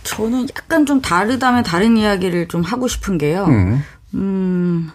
저는 0.04 0.48
약간 0.56 0.86
좀 0.86 1.00
다르다면 1.00 1.62
다른 1.64 1.96
이야기를 1.96 2.48
좀 2.48 2.62
하고 2.62 2.88
싶은 2.88 3.18
게요. 3.18 3.44
음, 3.46 3.82
음 4.14 4.90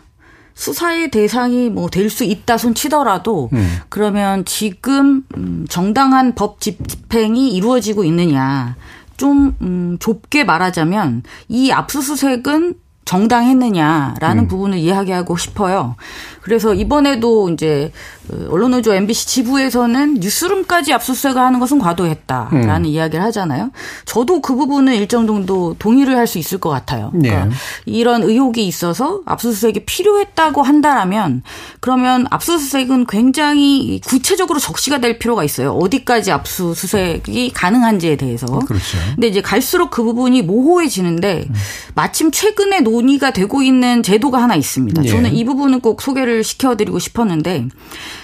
수사의 0.55 1.09
대상이 1.11 1.69
뭐 1.69 1.89
될 1.89 2.09
수 2.09 2.23
있다 2.23 2.57
손 2.57 2.73
치더라도 2.75 3.49
음. 3.53 3.77
그러면 3.89 4.45
지금 4.45 5.23
음, 5.37 5.65
정당한 5.69 6.35
법 6.35 6.59
집행이 6.59 7.49
이루어지고 7.53 8.03
있느냐. 8.05 8.75
좀 9.17 9.55
음, 9.61 9.97
좁게 9.99 10.43
말하자면 10.43 11.23
이 11.47 11.71
압수수색은 11.71 12.75
정당했느냐라는 13.05 14.43
음. 14.45 14.47
부분을 14.47 14.77
이야기하고 14.77 15.37
싶어요. 15.37 15.95
그래서 16.43 16.73
이번에도 16.73 17.49
이제 17.49 17.91
그 18.27 18.47
언론노조 18.51 18.93
MBC 18.93 19.27
지부에서는 19.27 20.15
뉴스룸까지 20.15 20.93
압수수색을 20.93 21.41
하는 21.41 21.59
것은 21.59 21.79
과도했다라는 21.79 22.81
음. 22.81 22.85
이야기를 22.85 23.23
하잖아요. 23.25 23.71
저도 24.05 24.41
그 24.41 24.55
부분은 24.55 24.93
일정 24.95 25.25
정도 25.27 25.75
동의를 25.79 26.17
할 26.17 26.23
수 26.33 26.39
있을 26.39 26.57
것 26.57 26.69
같아요. 26.69 27.11
그러니까 27.11 27.45
네. 27.45 27.51
이런 27.85 28.23
의혹이 28.23 28.65
있어서 28.65 29.21
압수수색이 29.25 29.85
필요했다고 29.85 30.63
한다라면 30.63 31.43
그러면 31.79 32.25
압수수색은 32.29 33.05
굉장히 33.07 33.99
구체적으로 34.05 34.59
적시가 34.59 34.99
될 34.99 35.19
필요가 35.19 35.43
있어요. 35.43 35.73
어디까지 35.73 36.31
압수수색이 36.31 37.51
가능한지에 37.53 38.15
대해서. 38.15 38.45
그렇죠. 38.59 38.97
근데 39.15 39.27
이제 39.27 39.41
갈수록 39.41 39.91
그 39.91 40.03
부분이 40.03 40.41
모호해지는데 40.43 41.45
음. 41.49 41.55
마침 41.93 42.31
최근에 42.31 42.81
논의가 42.81 43.31
되고 43.31 43.61
있는 43.61 44.01
제도가 44.01 44.41
하나 44.41 44.55
있습니다. 44.55 45.01
네. 45.01 45.07
저는 45.07 45.33
이 45.33 45.43
부분은 45.45 45.81
꼭 45.81 46.01
소개를 46.01 46.32
시켜드리고 46.41 46.97
싶었는데 46.97 47.67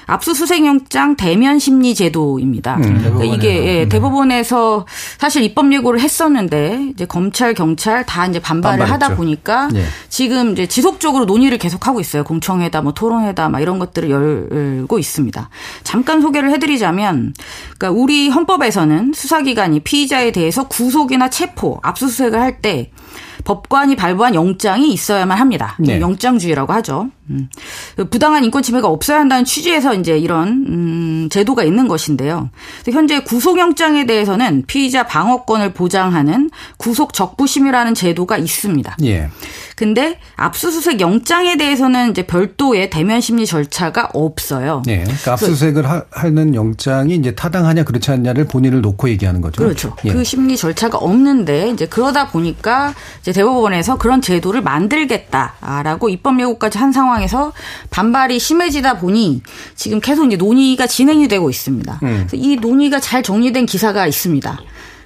압수수색영장 0.08 1.16
대면 1.16 1.60
심리 1.60 1.94
제도입니다. 1.94 2.78
음, 2.78 3.00
그러니까 3.04 3.24
이게 3.26 3.56
예, 3.58 3.74
네. 3.84 3.90
대법원에서 3.90 4.88
사실 5.20 5.44
입법 5.44 5.72
예고를 5.72 6.00
했었는데 6.00 6.90
이제 6.94 7.06
검찰 7.06 7.54
경찰 7.54 8.06
다 8.06 8.26
이제 8.26 8.40
반발을 8.40 8.80
반발했죠. 8.80 9.06
하다 9.06 9.16
보니까 9.16 9.68
네. 9.68 9.84
지금 10.10 10.54
이제 10.54 10.66
지속적으로 10.66 11.26
논의를 11.26 11.58
계속하고 11.60 12.00
있어요. 12.00 12.24
공청회다 12.24 12.82
뭐 12.82 12.94
토론회다 12.94 13.50
막 13.50 13.60
이런 13.60 13.78
것들을 13.78 14.10
열고 14.10 14.98
있습니다. 14.98 15.50
잠깐 15.84 16.22
소개를 16.22 16.52
해드리자면 16.52 17.34
그러니까 17.78 17.92
우리 17.92 18.30
헌법에서는 18.30 19.14
수사기관이 19.14 19.82
피의자에 19.82 20.32
대해서 20.32 20.68
구속이나 20.68 21.30
체포, 21.30 21.80
압수수색을 21.84 22.40
할때 22.40 22.92
법관이 23.44 23.96
발부한 23.96 24.36
영장이 24.36 24.92
있어야만 24.92 25.38
합니다. 25.38 25.76
네. 25.80 26.00
영장주의라고 26.00 26.74
하죠. 26.74 27.10
음. 27.30 27.50
부당한 28.10 28.44
인권 28.44 28.64
침해가 28.64 28.88
없어야 28.88 29.20
한다는 29.20 29.46
취지에서 29.46 29.94
이제 29.94 30.18
이런 30.18 30.48
음, 30.68 31.28
제도가 31.30 31.64
있는 31.64 31.88
것인데요. 31.88 32.50
현재 32.92 33.20
구속영장에 33.22 34.06
대해서는 34.06 34.64
피의자 34.68 35.06
방어권을 35.06 35.74
보장하는 35.74 36.50
구속 36.78 37.14
적부심이라는 37.14 37.94
제도가 37.94 38.38
있습니다. 38.38 38.98
예. 39.04 39.30
근데 39.76 40.20
압수수색 40.36 41.00
영장에 41.00 41.56
대해서는 41.56 42.12
이제 42.12 42.24
별도의 42.28 42.90
대면 42.90 43.22
심리 43.22 43.46
절차가 43.46 44.10
없어요. 44.14 44.82
네. 44.86 45.04
그러니까 45.04 45.34
압수수색을 45.34 45.90
하, 45.90 46.30
는 46.30 46.54
영장이 46.54 47.16
이제 47.16 47.34
타당하냐 47.34 47.86
그렇지 47.86 48.12
않냐를 48.12 48.46
본인을 48.46 48.82
놓고 48.82 49.10
얘기하는 49.10 49.40
거죠. 49.40 49.64
그렇죠. 49.64 49.96
예. 50.04 50.12
그 50.12 50.24
심리 50.24 50.58
절차가 50.58 50.98
없는데 50.98 51.70
이제 51.70 51.86
그러다 51.86 52.28
보니까 52.28 52.94
이제 53.22 53.32
대법원에서 53.32 53.98
그런 53.98 54.22
제도를 54.22 54.62
만들겠다라고 54.62 56.10
입법 56.10 56.40
예고까지 56.42 56.78
한 56.78 56.92
상황 56.92 57.19
에서 57.22 57.52
반발이 57.90 58.40
심해지다 58.40 58.98
보니 59.00 59.42
지금 59.76 60.00
계속 60.00 60.26
이제 60.26 60.38
논의가 60.38 60.88
진행이 60.88 61.28
되고 61.28 61.50
있습니다. 61.50 62.00
음. 62.04 62.28
이 62.34 62.56
논의가 62.56 63.00
잘 63.00 63.24
정리된 63.24 63.66
기사가 63.66 64.08
있습니다. 64.08 64.60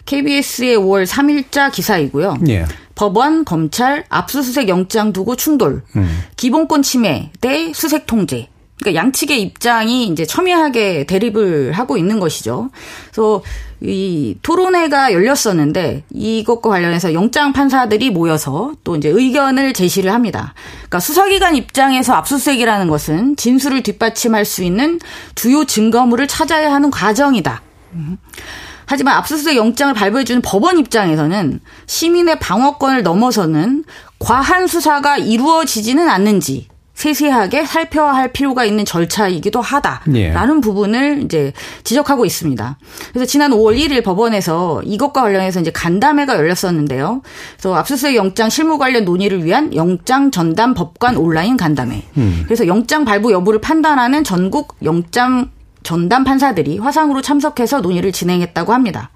KBS의 0.06 0.78
5월 0.78 1.06
3일자 1.06 1.72
기사이고요. 1.72 2.38
예. 2.50 2.66
법원, 2.96 3.44
검찰, 3.46 4.04
압수수색 4.10 4.70
영장 4.70 5.14
두고 5.14 5.36
충돌, 5.36 5.84
음. 5.96 6.24
기본권 6.38 6.84
침해 6.84 7.32
대 7.42 7.72
수색 7.74 8.06
통제. 8.06 8.50
그러니까 8.80 9.02
양측의 9.02 9.42
입장이 9.42 10.08
이제 10.08 10.26
첨예하게 10.26 11.06
대립을 11.06 11.74
하고 11.74 11.98
있는 11.98 12.20
것이죠. 12.20 12.70
그래서 13.06 13.42
이 13.82 14.36
토론회가 14.42 15.14
열렸었는데 15.14 16.04
이것과 16.12 16.70
관련해서 16.70 17.14
영장 17.14 17.54
판사들이 17.54 18.10
모여서 18.10 18.74
또 18.84 18.96
이제 18.96 19.10
의견을 19.10 19.74
제시를 19.74 20.12
합니다. 20.12 20.54
그러니까 20.78 21.00
수사기관 21.00 21.56
입장에서 21.56 22.14
압수수색이라는 22.14 22.88
것은 22.88 23.36
진술을 23.36 23.84
뒷받침할 23.84 24.46
수 24.46 24.64
있는 24.64 25.00
주요 25.36 25.66
증거물을 25.66 26.28
찾아야 26.28 26.74
하는 26.74 26.92
과정이다. 26.92 27.62
음. 27.94 28.18
하지만 28.86 29.16
압수수색 29.16 29.56
영장을 29.56 29.94
발부해주는 29.94 30.42
법원 30.42 30.78
입장에서는 30.78 31.60
시민의 31.86 32.40
방어권을 32.40 33.04
넘어서는 33.04 33.86
과한 34.20 34.68
수사가 34.68 35.18
이루어지지는 35.18 36.10
않는지 36.10 36.68
세세하게 36.94 37.66
살펴야 37.66 38.14
할 38.14 38.32
필요가 38.32 38.66
있는 38.66 38.86
절차이기도 38.86 39.62
하다라는 39.62 40.16
예. 40.16 40.62
부분을 40.62 41.24
이제 41.24 41.52
지적하고 41.84 42.26
있습니다. 42.26 42.78
그래서 43.12 43.26
지난 43.26 43.52
5월 43.52 43.78
1일 43.78 44.04
법원에서 44.04 44.84
이것과 44.84 45.24
관련해서 45.24 45.60
이제 45.60 45.72
간담회가 45.72 46.36
열렸었는데요. 46.36 47.22
그래서 47.58 47.76
압수수색 47.76 48.16
영장 48.16 48.50
실무 48.50 48.78
관련 48.78 49.06
논의를 49.06 49.44
위한 49.44 49.76
영장 49.76 50.32
전담 50.32 50.74
법관 50.74 51.18
온라인 51.18 51.58
간담회. 51.58 52.04
음. 52.18 52.44
그래서 52.46 52.68
영장 52.68 53.06
발부 53.06 53.32
여부를 53.32 53.60
판단하는 53.60 54.24
전국 54.24 54.76
영장 54.84 55.50
전담 55.84 56.24
판사들이 56.24 56.80
화상으로 56.80 57.22
참석해서 57.22 57.82
논의를 57.82 58.12
진행했다고 58.12 58.74
합니다. 58.74 59.12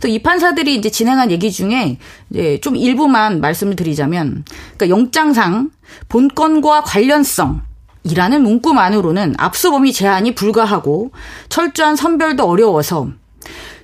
또이 0.00 0.22
판사들이 0.22 0.74
이제 0.76 0.90
진행한 0.90 1.30
얘기 1.30 1.50
중에 1.50 1.98
이제 2.30 2.60
좀 2.60 2.76
일부만 2.76 3.40
말씀을 3.40 3.76
드리자면, 3.76 4.44
그러니까 4.76 4.88
영장상 4.88 5.70
본건과 6.08 6.82
관련성 6.82 7.62
이라는 8.04 8.42
문구만으로는 8.42 9.34
압수범위 9.38 9.92
제한이 9.92 10.34
불가하고 10.34 11.12
철저한 11.48 11.96
선별도 11.96 12.44
어려워서 12.48 13.10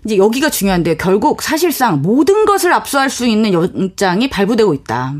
이제 0.04 0.16
여기가 0.16 0.50
중요한데요. 0.50 0.96
결국 0.96 1.42
사실상 1.42 2.02
모든 2.02 2.44
것을 2.44 2.72
압수할 2.72 3.10
수 3.10 3.26
있는 3.26 3.52
영장이 3.52 4.30
발부되고 4.30 4.74
있다. 4.74 5.16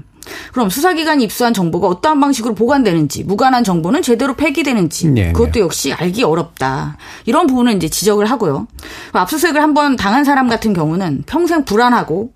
그럼 0.52 0.70
수사기관이 0.70 1.24
입수한 1.24 1.54
정보가 1.54 1.86
어떠한 1.88 2.20
방식으로 2.20 2.54
보관되는지, 2.54 3.24
무관한 3.24 3.64
정보는 3.64 4.02
제대로 4.02 4.34
폐기되는지, 4.34 5.08
네, 5.08 5.26
네. 5.28 5.32
그것도 5.32 5.60
역시 5.60 5.92
알기 5.92 6.24
어렵다. 6.24 6.96
이런 7.26 7.46
부분을 7.46 7.74
이제 7.74 7.88
지적을 7.88 8.26
하고요. 8.26 8.66
압수수색을 9.12 9.62
한번 9.62 9.96
당한 9.96 10.24
사람 10.24 10.48
같은 10.48 10.72
경우는 10.72 11.24
평생 11.26 11.64
불안하고 11.64 12.32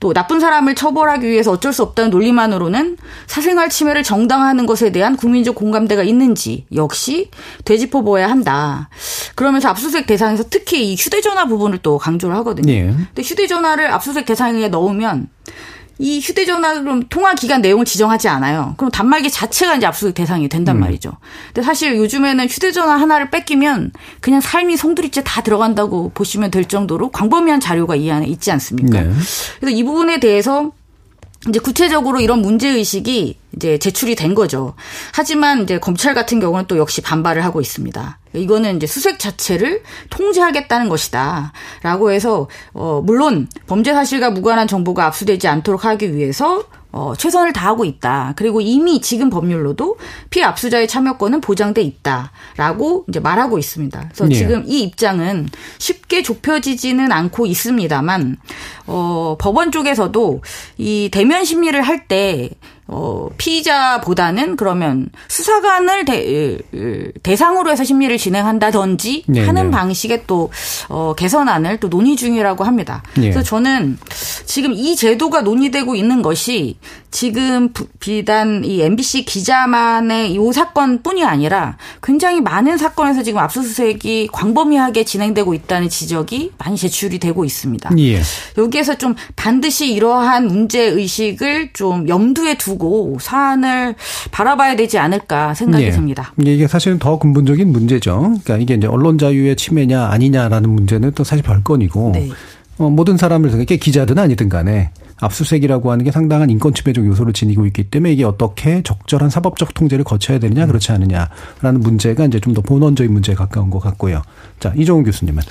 또 0.00 0.12
나쁜 0.12 0.40
사람을 0.40 0.74
처벌하기 0.74 1.26
위해서 1.26 1.50
어쩔 1.50 1.72
수 1.72 1.82
없다는 1.82 2.10
논리만으로는 2.10 2.96
사생활 3.26 3.68
침해를 3.68 4.02
정당화하는 4.02 4.66
것에 4.66 4.92
대한 4.92 5.16
국민적 5.16 5.54
공감대가 5.54 6.02
있는지 6.02 6.66
역시 6.74 7.30
되짚어 7.64 8.02
보아야 8.02 8.30
한다. 8.30 8.88
그러면서 9.34 9.68
압수수색 9.68 10.06
대상에서 10.06 10.44
특히 10.48 10.92
이 10.92 10.96
휴대전화 10.96 11.46
부분을 11.46 11.78
또 11.78 11.98
강조를 11.98 12.36
하거든요. 12.36 12.72
네. 12.72 12.86
근데 12.86 13.22
휴대전화를 13.22 13.92
압수수색 13.92 14.26
대상에 14.26 14.68
넣으면 14.68 15.28
이 15.98 16.20
휴대전화 16.20 16.80
그럼 16.82 17.04
통화 17.08 17.34
기간 17.34 17.62
내용을 17.62 17.86
지정하지 17.86 18.28
않아요. 18.28 18.74
그럼 18.76 18.90
단말기 18.90 19.30
자체가 19.30 19.76
이제 19.76 19.86
압수수색 19.86 20.14
대상이 20.14 20.48
된단 20.48 20.76
음. 20.76 20.80
말이죠. 20.80 21.12
근데 21.48 21.62
사실 21.62 21.96
요즘에는 21.96 22.46
휴대전화 22.48 22.96
하나를 22.96 23.30
뺏기면 23.30 23.92
그냥 24.20 24.40
삶이 24.40 24.76
송두리째 24.76 25.24
다 25.24 25.42
들어간다고 25.42 26.10
보시면 26.12 26.50
될 26.50 26.66
정도로 26.66 27.10
광범위한 27.10 27.60
자료가 27.60 27.96
이 27.96 28.10
안에 28.10 28.26
있지 28.26 28.50
않습니까? 28.52 29.02
네. 29.02 29.10
그래서 29.60 29.76
이 29.76 29.82
부분에 29.84 30.20
대해서 30.20 30.72
이제 31.48 31.60
구체적으로 31.60 32.20
이런 32.20 32.42
문제 32.42 32.68
의식이 32.68 33.38
이제 33.54 33.78
제출이 33.78 34.16
된 34.16 34.34
거죠. 34.34 34.74
하지만 35.12 35.62
이제 35.62 35.78
검찰 35.78 36.12
같은 36.14 36.40
경우는 36.40 36.66
또 36.66 36.76
역시 36.76 37.00
반발을 37.00 37.44
하고 37.44 37.60
있습니다. 37.60 38.18
이거는 38.36 38.76
이제 38.76 38.86
수색 38.86 39.18
자체를 39.18 39.82
통제하겠다는 40.10 40.88
것이다. 40.88 41.52
라고 41.82 42.10
해서, 42.10 42.48
어, 42.72 43.02
물론 43.04 43.48
범죄 43.66 43.92
사실과 43.92 44.30
무관한 44.30 44.68
정보가 44.68 45.06
압수되지 45.06 45.48
않도록 45.48 45.84
하기 45.84 46.14
위해서 46.14 46.64
어, 46.96 47.14
최선을 47.14 47.52
다하고 47.52 47.84
있다. 47.84 48.32
그리고 48.36 48.62
이미 48.62 49.02
지금 49.02 49.28
법률로도 49.28 49.98
피해 50.30 50.46
압수자의 50.46 50.88
참여권은 50.88 51.42
보장돼 51.42 51.82
있다라고 51.82 53.04
이제 53.08 53.20
말하고 53.20 53.58
있습니다. 53.58 54.00
그래서 54.00 54.26
네. 54.26 54.34
지금 54.34 54.64
이 54.66 54.80
입장은 54.80 55.50
쉽게 55.76 56.22
좁혀지지는 56.22 57.12
않고 57.12 57.44
있습니다만 57.44 58.38
어, 58.86 59.36
법원 59.38 59.72
쪽에서도 59.72 60.40
이 60.78 61.10
대면 61.12 61.44
심리를 61.44 61.78
할때 61.82 62.48
어, 62.88 63.28
피의자보다는 63.36 64.56
그러면 64.56 65.08
수사관을 65.28 66.04
대, 66.04 66.58
대상으로 67.22 67.70
해서 67.70 67.82
심리를 67.82 68.16
진행한다든지 68.16 69.24
네, 69.26 69.44
하는 69.44 69.64
네. 69.64 69.70
방식의 69.70 70.24
또 70.26 70.50
어, 70.88 71.14
개선안을 71.16 71.80
또 71.80 71.88
논의 71.88 72.14
중이라고 72.14 72.62
합니다. 72.64 73.02
네. 73.14 73.22
그래서 73.22 73.42
저는 73.42 73.98
지금 74.44 74.72
이 74.72 74.94
제도가 74.94 75.40
논의되고 75.40 75.96
있는 75.96 76.22
것이 76.22 76.78
지금 77.16 77.70
비단 77.98 78.62
이 78.62 78.82
MBC 78.82 79.24
기자만의 79.24 80.34
이 80.34 80.52
사건뿐이 80.52 81.24
아니라 81.24 81.78
굉장히 82.02 82.42
많은 82.42 82.76
사건에서 82.76 83.22
지금 83.22 83.40
압수수색이 83.40 84.28
광범위하게 84.32 85.04
진행되고 85.04 85.54
있다는 85.54 85.88
지적이 85.88 86.52
많이 86.58 86.76
제출이 86.76 87.18
되고 87.18 87.42
있습니다. 87.46 87.90
예. 88.00 88.20
여기에서 88.58 88.98
좀 88.98 89.14
반드시 89.34 89.94
이러한 89.94 90.46
문제 90.46 90.82
의식을 90.82 91.70
좀 91.72 92.06
염두에 92.06 92.58
두고 92.58 93.16
사안을 93.18 93.94
바라봐야 94.30 94.76
되지 94.76 94.98
않을까 94.98 95.54
생각이 95.54 95.84
예. 95.84 95.90
듭니다. 95.92 96.34
이게 96.38 96.68
사실은 96.68 96.98
더 96.98 97.18
근본적인 97.18 97.72
문제죠. 97.72 98.18
그러니까 98.44 98.58
이게 98.58 98.74
이제 98.74 98.86
언론 98.86 99.16
자유의 99.16 99.56
침해냐 99.56 100.08
아니냐라는 100.08 100.68
문제는 100.68 101.12
또 101.12 101.24
사실 101.24 101.42
별건이고 101.42 102.10
네. 102.12 102.28
어, 102.76 102.90
모든 102.90 103.16
사람을 103.16 103.58
이게 103.62 103.78
기자든 103.78 104.18
아니든 104.18 104.50
간에 104.50 104.90
압수수색이라고 105.20 105.90
하는 105.90 106.04
게 106.04 106.10
상당한 106.10 106.50
인권 106.50 106.74
침해적 106.74 107.06
요소를 107.06 107.32
지니고 107.32 107.66
있기 107.66 107.84
때문에 107.84 108.12
이게 108.12 108.24
어떻게 108.24 108.82
적절한 108.82 109.30
사법적 109.30 109.72
통제를 109.74 110.04
거쳐야 110.04 110.38
되느냐 110.38 110.64
음. 110.64 110.68
그렇지 110.68 110.92
않느냐라는 110.92 111.80
문제가 111.80 112.24
이제 112.24 112.40
좀 112.40 112.56
더 112.56 112.62
본원적인 112.62 113.12
문제에 113.12 113.34
가까운 113.34 113.68
것 113.68 113.80
같고요. 113.80 114.22
자 114.60 114.72
이종훈 114.74 115.04
교수님은. 115.04 115.42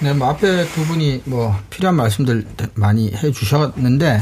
네, 0.00 0.14
뭐 0.14 0.28
앞에 0.30 0.66
두 0.68 0.84
분이 0.86 1.22
뭐 1.26 1.54
필요한 1.68 1.94
말씀들 1.96 2.46
많이 2.74 3.12
해주셨는데 3.12 4.20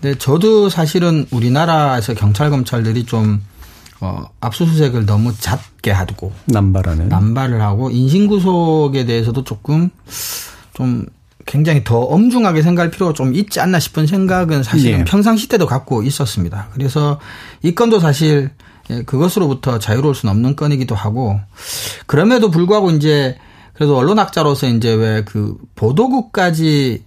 근데 0.00 0.18
저도 0.18 0.70
사실은 0.70 1.26
우리나라에서 1.30 2.14
경찰 2.14 2.48
검찰들이 2.48 3.04
좀 3.04 3.42
어, 4.00 4.24
압수수색을 4.40 5.06
너무 5.06 5.34
잦게 5.38 5.90
하고 5.90 6.32
남발하는 6.46 7.08
남발을 7.08 7.60
하고 7.60 7.90
인신구속에 7.90 9.04
대해서도 9.04 9.44
조금 9.44 9.90
좀 10.74 11.06
굉장히 11.46 11.84
더 11.84 12.00
엄중하게 12.00 12.60
생각할 12.62 12.90
필요가 12.90 13.12
좀 13.12 13.34
있지 13.34 13.60
않나 13.60 13.78
싶은 13.78 14.06
생각은 14.06 14.62
사실은 14.62 15.00
예. 15.00 15.04
평상시 15.04 15.48
때도 15.48 15.66
갖고 15.66 16.02
있었습니다. 16.02 16.68
그래서 16.74 17.20
이 17.62 17.74
건도 17.74 18.00
사실 18.00 18.50
예, 18.90 19.02
그것으로부터 19.02 19.78
자유로울 19.78 20.14
수는 20.14 20.32
없는 20.32 20.56
건이기도 20.56 20.94
하고 20.94 21.40
그럼에도 22.06 22.50
불구하고 22.50 22.90
이제 22.90 23.36
그래도 23.74 23.96
언론학자로서 23.96 24.66
이제 24.68 24.92
왜 24.92 25.22
그 25.24 25.56
보도국까지 25.76 27.04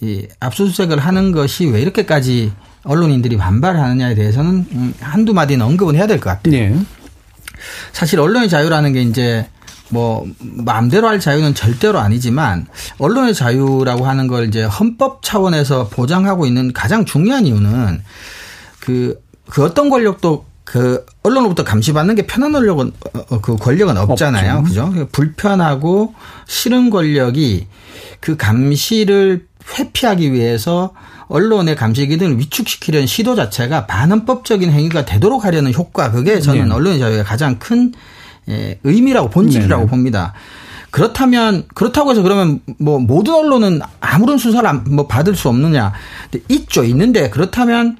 이 0.00 0.26
압수수색을 0.40 0.98
하는 0.98 1.32
것이 1.32 1.66
왜 1.66 1.80
이렇게까지 1.82 2.52
언론인들이 2.84 3.36
반발하느냐에 3.36 4.14
대해서는 4.14 4.66
음, 4.72 4.94
한두 5.00 5.32
마디는 5.32 5.64
언급은 5.64 5.94
해야 5.94 6.06
될 6.06 6.18
것 6.18 6.30
같아요. 6.30 6.52
네. 6.52 6.76
사실 7.92 8.18
언론의 8.18 8.48
자유라는 8.48 8.92
게 8.92 9.02
이제 9.02 9.46
뭐 9.92 10.26
마음대로 10.40 11.06
할 11.06 11.20
자유는 11.20 11.54
절대로 11.54 11.98
아니지만 11.98 12.66
언론의 12.98 13.34
자유라고 13.34 14.06
하는 14.06 14.26
걸 14.26 14.48
이제 14.48 14.64
헌법 14.64 15.22
차원에서 15.22 15.88
보장하고 15.88 16.46
있는 16.46 16.72
가장 16.72 17.04
중요한 17.04 17.46
이유는 17.46 18.02
그, 18.80 19.22
그 19.48 19.62
어떤 19.62 19.90
권력도 19.90 20.46
그 20.64 21.04
언론으로부터 21.22 21.62
감시받는 21.62 22.14
게 22.14 22.26
편한 22.26 22.52
권력은 22.52 22.92
어, 23.14 23.18
어, 23.28 23.40
그 23.42 23.56
권력은 23.56 23.98
없잖아요. 23.98 24.58
없죠. 24.60 24.90
그죠? 24.90 25.08
불편하고 25.12 26.14
싫은 26.46 26.88
권력이 26.88 27.66
그 28.20 28.38
감시를 28.38 29.46
회피하기 29.78 30.32
위해서 30.32 30.94
언론의 31.28 31.76
감시 31.76 32.06
기능을 32.06 32.38
위축시키려는 32.38 33.06
시도 33.06 33.34
자체가 33.34 33.86
반헌법적인 33.86 34.70
행위가 34.70 35.04
되도록 35.04 35.44
하려는 35.44 35.74
효과 35.74 36.10
그게 36.10 36.40
저는 36.40 36.68
네. 36.68 36.74
언론의 36.74 36.98
자유의 36.98 37.24
가장 37.24 37.58
큰 37.58 37.92
예, 37.92 37.98
의미라고 38.46 39.30
본질이라고 39.30 39.84
네. 39.84 39.90
봅니다. 39.90 40.32
그렇다면 40.90 41.64
그렇다고 41.74 42.10
해서 42.10 42.22
그러면 42.22 42.60
뭐 42.78 42.98
모든 42.98 43.34
언론은 43.34 43.80
아무런 44.00 44.36
수사를 44.36 44.70
뭐 44.90 45.06
받을 45.06 45.34
수 45.34 45.48
없느냐? 45.48 45.92
있죠 46.48 46.84
있는데 46.84 47.30
그렇다면 47.30 47.96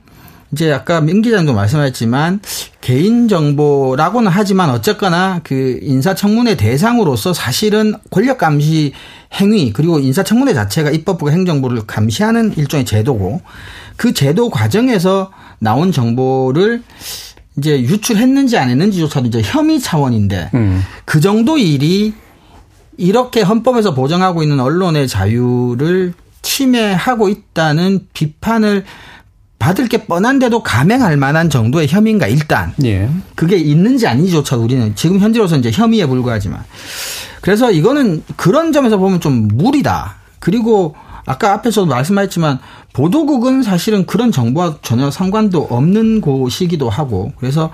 이제 0.52 0.70
아까 0.70 1.00
민 1.00 1.22
기자님도 1.22 1.54
말씀하셨지만 1.54 2.40
개인 2.82 3.28
정보라고는 3.28 4.30
하지만 4.30 4.68
어쨌거나 4.68 5.40
그 5.42 5.78
인사청문회 5.82 6.56
대상으로서 6.56 7.32
사실은 7.32 7.94
권력 8.10 8.36
감시 8.36 8.92
행위 9.40 9.72
그리고 9.72 9.98
인사청문회 9.98 10.52
자체가 10.52 10.90
입법부가 10.90 11.32
행정부를 11.32 11.86
감시하는 11.86 12.52
일종의 12.58 12.84
제도고 12.84 13.40
그 13.96 14.12
제도 14.12 14.50
과정에서 14.50 15.30
나온 15.58 15.92
정보를 15.92 16.82
이제 17.58 17.80
유출했는지 17.80 18.56
안 18.56 18.70
했는지조차도 18.70 19.26
이제 19.28 19.42
혐의 19.42 19.80
차원인데 19.80 20.50
음. 20.54 20.82
그 21.04 21.20
정도 21.20 21.58
일이 21.58 22.14
이렇게 22.96 23.42
헌법에서 23.42 23.94
보장하고 23.94 24.42
있는 24.42 24.60
언론의 24.60 25.08
자유를 25.08 26.14
침해하고 26.40 27.28
있다는 27.28 28.06
비판을 28.12 28.84
받을 29.58 29.88
게 29.88 30.06
뻔한데도 30.06 30.62
감행할 30.62 31.16
만한 31.16 31.48
정도의 31.48 31.86
혐의인가 31.86 32.26
일단 32.26 32.74
예. 32.84 33.08
그게 33.36 33.56
있는지 33.56 34.08
아닌지조차 34.08 34.56
우리는 34.56 34.94
지금 34.96 35.20
현재로서 35.20 35.56
이제 35.56 35.70
혐의에 35.70 36.04
불과하지만 36.06 36.64
그래서 37.40 37.70
이거는 37.70 38.24
그런 38.36 38.72
점에서 38.72 38.96
보면 38.98 39.20
좀 39.20 39.48
무리다. 39.48 40.16
그리고 40.38 40.96
아까 41.24 41.52
앞에서도 41.52 41.86
말씀하셨지만 41.86 42.58
보도국은 42.92 43.62
사실은 43.62 44.06
그런 44.06 44.32
정보와 44.32 44.78
전혀 44.82 45.10
상관도 45.10 45.66
없는 45.70 46.20
곳이기도 46.20 46.90
하고 46.90 47.32
그래서 47.38 47.70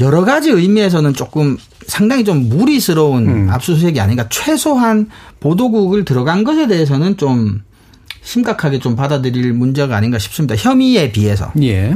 여러 0.00 0.24
가지 0.24 0.50
의미에서는 0.50 1.14
조금 1.14 1.56
상당히 1.86 2.24
좀 2.24 2.48
무리스러운 2.48 3.28
음. 3.28 3.50
압수수색이 3.50 4.00
아닌가 4.00 4.26
최소한 4.28 5.08
보도국을 5.40 6.04
들어간 6.04 6.44
것에 6.44 6.66
대해서는 6.66 7.16
좀 7.16 7.62
심각하게 8.22 8.78
좀 8.78 8.94
받아들일 8.94 9.54
문제가 9.54 9.96
아닌가 9.96 10.18
싶습니다. 10.18 10.54
혐의에 10.54 11.12
비해서. 11.12 11.50
예. 11.62 11.94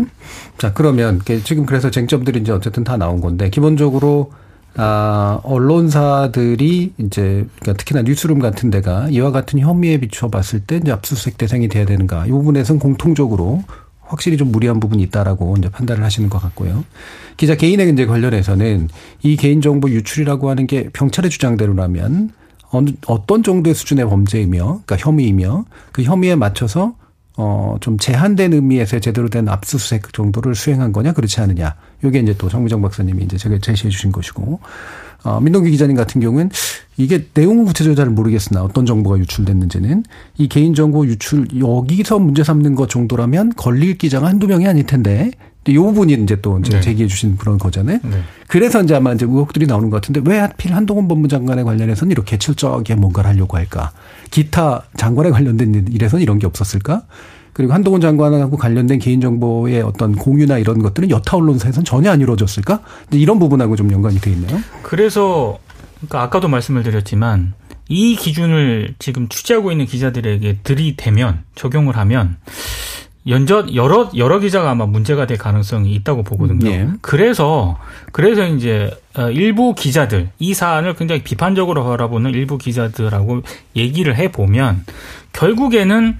자, 0.57 0.73
그러면 0.73 1.21
지금 1.45 1.67
그래서 1.67 1.91
쟁점들이 1.91 2.41
이제 2.41 2.53
어쨌든 2.53 2.85
다 2.85 2.97
나온 2.97 3.21
건데 3.21 3.51
기본적으로 3.51 4.33
아, 4.77 5.41
언론사들이 5.43 6.95
이제 6.99 7.47
그러니까 7.61 7.73
특히나 7.75 8.03
뉴스룸 8.03 8.39
같은 8.39 8.71
데가 8.71 9.09
이와 9.11 9.31
같은 9.31 9.59
혐의에 9.59 9.99
비춰 9.99 10.29
봤을 10.29 10.61
때 10.61 10.77
이제 10.77 10.91
압수수색 10.93 11.37
대상이 11.39 11.69
돼야 11.69 11.85
되는가. 11.85 12.27
이 12.27 12.31
부분에서는 12.31 12.79
공통적으로 12.79 13.63
확실히 14.01 14.37
좀 14.37 14.53
무리한 14.53 14.81
부분이 14.81 15.03
있다라고 15.05 15.57
이제 15.59 15.69
판단을 15.69 16.05
하시는 16.05 16.29
것 16.29 16.39
같고요. 16.39 16.85
기자 17.37 17.55
개인의 17.55 17.91
이제 17.93 18.07
관련해서는 18.07 18.89
이 19.23 19.37
개인정보 19.37 19.91
유출이라고 19.91 20.51
하는 20.51 20.67
게 20.67 20.89
병찰의 20.93 21.31
주장대로라면 21.31 22.31
어느 22.71 22.91
어떤 23.07 23.43
정도의 23.43 23.75
수준의 23.75 24.09
범죄이며 24.09 24.65
그러니까 24.65 24.97
혐의이며 24.97 25.65
그 25.93 26.03
혐의에 26.03 26.35
맞춰서 26.35 26.95
어, 27.37 27.77
좀 27.81 27.99
제한된 27.99 28.53
의미에서 28.53 28.99
제대로 28.99 29.29
된 29.29 29.49
압수수색 29.49 30.13
정도를 30.13 30.55
수행한 30.55 30.93
거냐, 30.93 31.13
그렇지 31.13 31.41
않느냐. 31.41 31.75
요게 32.05 32.21
이제 32.21 32.35
또 32.39 32.49
정미정 32.49 32.83
박사님이 32.83 33.25
이제 33.25 33.37
제가 33.37 33.59
제시해 33.59 33.91
주신 33.91 34.13
것이고, 34.13 34.61
어, 35.25 35.41
민동기 35.41 35.71
기자님 35.71 35.97
같은 35.97 36.21
경우는 36.21 36.51
이게 36.97 37.27
내용은 37.33 37.65
구체적으로 37.65 37.97
잘 37.97 38.11
모르겠으나 38.11 38.63
어떤 38.63 38.87
정보가 38.87 39.19
유출됐는지는 39.19 40.05
이 40.39 40.49
개인정보 40.49 41.07
유출, 41.07 41.47
여기서 41.59 42.19
문제 42.19 42.43
삼는 42.43 42.75
것 42.75 42.89
정도라면 42.89 43.53
걸릴 43.57 43.99
기자가 43.99 44.27
한두 44.27 44.47
명이 44.47 44.67
아닐 44.67 44.85
텐데 44.85 45.31
이 45.69 45.79
부분이 45.79 46.13
이제 46.15 46.41
또 46.43 46.59
이제 46.59 46.73
네. 46.73 46.81
제기해 46.81 47.07
주신 47.07 47.37
그런 47.37 47.57
거잖아요. 47.57 48.01
네. 48.03 48.23
그래서 48.49 48.83
이제 48.83 48.97
아마 48.97 49.13
이제 49.13 49.25
의혹들이 49.25 49.67
나오는 49.67 49.91
것 49.91 50.01
같은데 50.01 50.21
왜 50.25 50.39
하필 50.39 50.75
한동훈 50.75 51.07
법무장관에 51.07 51.63
관련해서는 51.63 52.11
이렇게 52.11 52.37
철저하게 52.37 52.97
뭔가를 52.97 53.31
하려고 53.31 53.57
할까? 53.57 53.93
기타 54.33 54.83
장관에 54.97 55.31
관련된 55.31 55.87
일에서는 55.89 56.21
이런 56.21 56.41
게 56.41 56.47
없었을까? 56.47 57.05
그리고 57.53 57.73
한동훈 57.73 58.01
장관하고 58.01 58.57
관련된 58.57 58.99
개인정보의 58.99 59.83
어떤 59.83 60.15
공유나 60.15 60.59
이런 60.59 60.83
것들은 60.83 61.11
여타 61.11 61.37
언론사에서는 61.37 61.85
전혀 61.85 62.11
안 62.11 62.21
이루어졌을까? 62.21 62.81
이런 63.13 63.39
부분하고 63.39 63.77
좀 63.77 63.93
연관이 63.93 64.19
돼 64.21 64.31
있네요. 64.31 64.59
그래서 64.83 65.59
그러니까 65.97 66.23
아까도 66.23 66.49
말씀을 66.49 66.83
드렸지만 66.83 67.55
이 67.89 68.17
기준을 68.17 68.95
지금 68.99 69.29
취재하고 69.29 69.71
있는 69.71 69.87
기자들에게 69.87 70.61
들이대면 70.65 71.43
적용을 71.55 71.97
하면 71.99 72.37
연전 73.29 73.75
여러 73.77 74.11
여러 74.17 74.41
기자가 74.41 74.71
아마 74.71 74.87
문제가 74.87 75.27
될 75.27 75.39
가능성이 75.39 75.95
있다고 75.95 76.25
보거든요. 76.25 76.69
네. 76.69 76.89
그래서 77.03 77.79
그래서 78.11 78.47
이제 78.47 78.91
어, 79.15 79.31
일부 79.31 79.75
기자들 79.75 80.31
이 80.41 80.55
사안을 80.55 80.95
굉장히 80.95 81.23
비판적으로 81.23 81.85
바라보는 81.85 82.33
일부 82.33 82.59
기자들하고 82.59 83.43
얘기를 83.77 84.17
해 84.17 84.33
보면 84.33 84.85
결국에는 85.33 86.19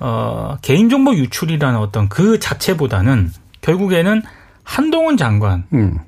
어 0.00 0.56
개인정보 0.62 1.14
유출이라는 1.14 1.78
어떤 1.78 2.08
그 2.08 2.38
자체보다는 2.38 3.30
결국에는 3.60 4.22
한동훈 4.64 5.16
장관과 5.16 5.62
음. 5.72 5.98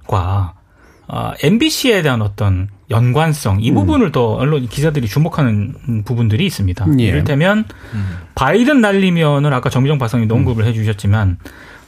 어, 1.09 1.33
MBC에 1.42 2.03
대한 2.03 2.20
어떤 2.20 2.68
연관성 2.90 3.61
이 3.61 3.70
음. 3.70 3.75
부분을 3.75 4.12
더 4.12 4.35
언론 4.35 4.66
기자들이 4.66 5.07
주목하는 5.07 6.03
부분들이 6.05 6.46
있습니다. 6.46 6.87
예. 6.99 7.05
이를테면 7.05 7.64
음. 7.94 8.18
바이든 8.35 8.81
날리면은 8.81 9.53
아까 9.53 9.70
정비정 9.70 9.99
박사님도 9.99 10.35
언급을 10.35 10.64
음. 10.64 10.68
해주셨지만 10.68 11.38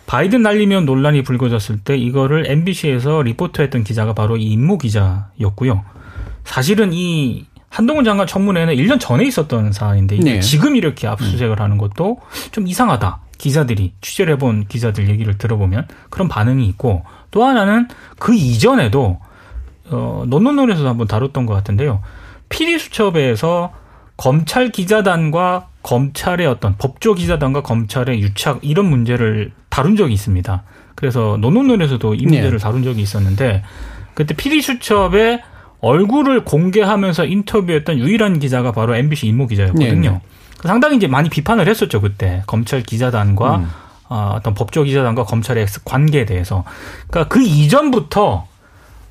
바이든 0.06 0.42
날리면 0.42 0.87
논란이 0.87 1.22
불거졌을 1.22 1.80
때 1.80 1.96
이거를 1.96 2.50
MBC에서 2.50 3.22
리포트했던 3.22 3.84
기자가 3.84 4.14
바로 4.14 4.37
이 4.37 4.44
임모 4.44 4.78
기자였고요. 4.78 5.84
사실은 6.44 6.92
이 6.92 7.44
한동훈 7.70 8.04
장관 8.04 8.26
청문회는 8.26 8.74
1년 8.74 8.98
전에 8.98 9.24
있었던 9.24 9.72
사안인데 9.72 10.18
네. 10.18 10.40
지금 10.40 10.76
이렇게 10.76 11.07
압수수색을 11.07 11.61
하는 11.61 11.78
것도 11.78 12.18
좀 12.50 12.66
이상하다. 12.66 13.20
기자들이 13.37 13.92
취재를 14.00 14.35
해본 14.35 14.66
기자들 14.66 15.09
얘기를 15.09 15.38
들어보면 15.38 15.87
그런 16.11 16.28
반응이 16.28 16.66
있고 16.68 17.04
또 17.31 17.44
하나는 17.44 17.88
그 18.18 18.35
이전에도 18.35 19.20
어 19.90 20.24
논논논에서도 20.26 20.88
한번 20.88 21.07
다뤘던 21.07 21.46
것 21.46 21.54
같은데요. 21.54 22.02
PD 22.48 22.78
수첩에서 22.78 23.72
검찰 24.16 24.70
기자단과 24.70 25.68
검찰의 25.83 26.46
어떤 26.46 26.76
법조 26.76 27.14
기자단과 27.14 27.62
검찰의 27.62 28.20
유착 28.20 28.59
이런 28.62 28.87
문제를 28.87 29.52
다룬 29.68 29.94
적이 29.94 30.14
있습니다. 30.14 30.64
그래서 30.96 31.38
논논논에서도 31.40 32.14
이 32.14 32.24
문제를 32.24 32.52
네. 32.52 32.59
다룬 32.59 32.83
적이 32.83 33.02
있었는데 33.02 33.62
그때 34.14 34.35
PD 34.35 34.61
수첩에 34.61 35.40
얼굴을 35.81 36.45
공개하면서 36.45 37.27
인터뷰했던 37.27 37.99
유일한 37.99 38.38
기자가 38.38 38.73
바로 38.73 38.97
MBC 38.97 39.27
임모 39.29 39.47
기자였거든요. 39.47 40.11
네. 40.11 40.21
상당히 40.62 40.97
이제 40.97 41.07
많이 41.07 41.29
비판을 41.29 41.69
했었죠 41.69 42.01
그때 42.01 42.43
검찰 42.47 42.83
기자단과 42.83 43.57
음. 43.57 43.71
어, 44.09 44.33
어떤 44.37 44.55
법조 44.55 44.83
기자단과 44.85 45.25
검찰의 45.25 45.67
관계에 45.85 46.25
대해서. 46.25 46.64
그러니까 47.09 47.33
그 47.33 47.43
이전부터 47.43 48.47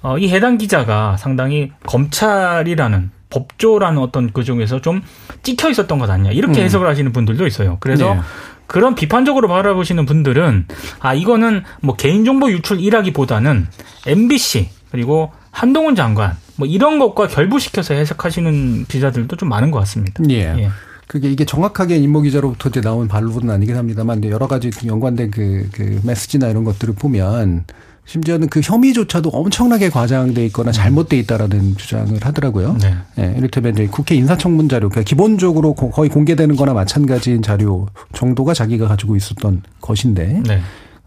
어, 0.02 0.18
이 0.18 0.30
해당 0.30 0.58
기자가 0.58 1.18
상당히 1.18 1.72
검찰이라는 1.86 3.12
법조라는 3.30 4.02
어떤 4.02 4.32
그 4.32 4.44
중에서 4.44 4.82
좀 4.82 5.02
찍혀 5.44 5.70
있었던 5.70 6.00
것 6.00 6.10
아니냐 6.10 6.32
이렇게 6.32 6.62
음. 6.62 6.66
해석을 6.66 6.88
하시는 6.88 7.12
분들도 7.12 7.46
있어요. 7.46 7.78
그래서 7.80 8.16
네. 8.16 8.22
그런 8.68 8.96
비판적으로 8.96 9.48
바라보시는 9.48 10.06
분들은 10.06 10.68
아 11.00 11.14
이거는 11.14 11.64
뭐 11.82 11.96
개인정보 11.96 12.52
유출이라기보다는 12.52 13.68
MBC 14.06 14.70
그리고 14.92 15.32
한동훈 15.58 15.96
장관 15.96 16.38
뭐 16.56 16.68
이런 16.68 17.00
것과 17.00 17.28
결부시켜서 17.28 17.96
해석하시는 17.96 18.86
기자들도 18.86 19.36
좀 19.38 19.50
많은 19.50 19.72
것 19.72 19.80
같습니다. 19.80 20.24
예. 20.30 20.56
예. 20.56 20.70
그게 21.08 21.32
이게 21.32 21.46
정확하게 21.46 21.98
임모 21.98 22.22
기자로부터 22.22 22.70
이제 22.70 22.80
나온 22.80 23.08
반론은 23.08 23.50
아니긴 23.50 23.76
합니다만 23.76 24.24
여러 24.26 24.46
가지 24.46 24.70
연관된 24.86 25.32
그, 25.32 25.68
그 25.72 26.00
메시지나 26.04 26.50
이런 26.50 26.64
것들을 26.64 26.94
보면 26.94 27.64
심지어는 28.06 28.50
그 28.50 28.62
혐의조차도 28.64 29.30
엄청나게 29.30 29.90
과장돼 29.90 30.46
있거나 30.48 30.72
잘못돼 30.72 31.18
있다라는 31.20 31.76
주장을 31.76 32.16
하더라고요. 32.22 32.78
네. 32.80 32.96
네 33.16 33.34
이를테면 33.36 33.74
이제 33.74 33.88
국회 33.88 34.14
인사청문 34.14 34.70
자료, 34.70 34.90
그러니까 34.90 35.10
기본적으로 35.10 35.74
거의 35.74 36.10
공개되는 36.12 36.56
거나 36.56 36.74
마찬가지인 36.74 37.42
자료 37.42 37.88
정도가 38.14 38.54
자기가 38.54 38.88
가지고 38.88 39.16
있었던 39.16 39.64
것인데 39.82 40.44
네. 40.46 40.62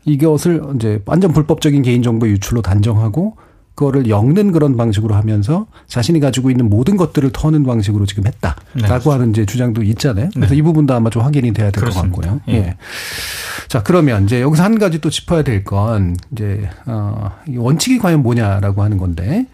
이것을 0.07 0.63
이제 0.75 1.01
완전 1.07 1.33
불법적인 1.33 1.83
개인정보 1.83 2.27
유출로 2.27 2.63
단정하고 2.63 3.37
그 3.37 3.50
거를 3.81 4.09
엮는 4.11 4.53
그런 4.53 4.77
방식으로 4.77 5.15
하면서 5.15 5.67
자신이 5.87 6.21
가지고 6.21 6.51
있는 6.51 6.69
모든 6.69 6.99
것들을 6.99 7.31
터는 7.33 7.65
방식으로 7.65 8.05
지금 8.05 8.27
했다라고 8.27 9.05
네. 9.05 9.11
하는 9.11 9.31
이제 9.31 9.47
주장도 9.47 9.83
있잖아요. 9.83 10.29
그래서 10.35 10.53
네. 10.53 10.59
이 10.59 10.63
부분도 10.63 10.93
아마 10.93 11.09
좀 11.09 11.23
확인이 11.23 11.53
돼야 11.53 11.71
될 11.71 11.83
것 11.85 11.95
같고요. 11.95 12.41
예. 12.49 12.53
예. 12.55 12.77
자 13.69 13.83
그러면 13.83 14.25
이제 14.25 14.43
여기서 14.43 14.63
한 14.63 14.79
가지 14.79 15.01
또 15.01 15.09
짚어야 15.09 15.43
될 15.43 15.65
건 15.65 16.17
이제 16.33 16.69
어 16.87 17.31
원칙이 17.57 17.99
과연 17.99 18.23
뭐냐라고 18.23 18.83
하는 18.83 18.99
건데 18.99 19.47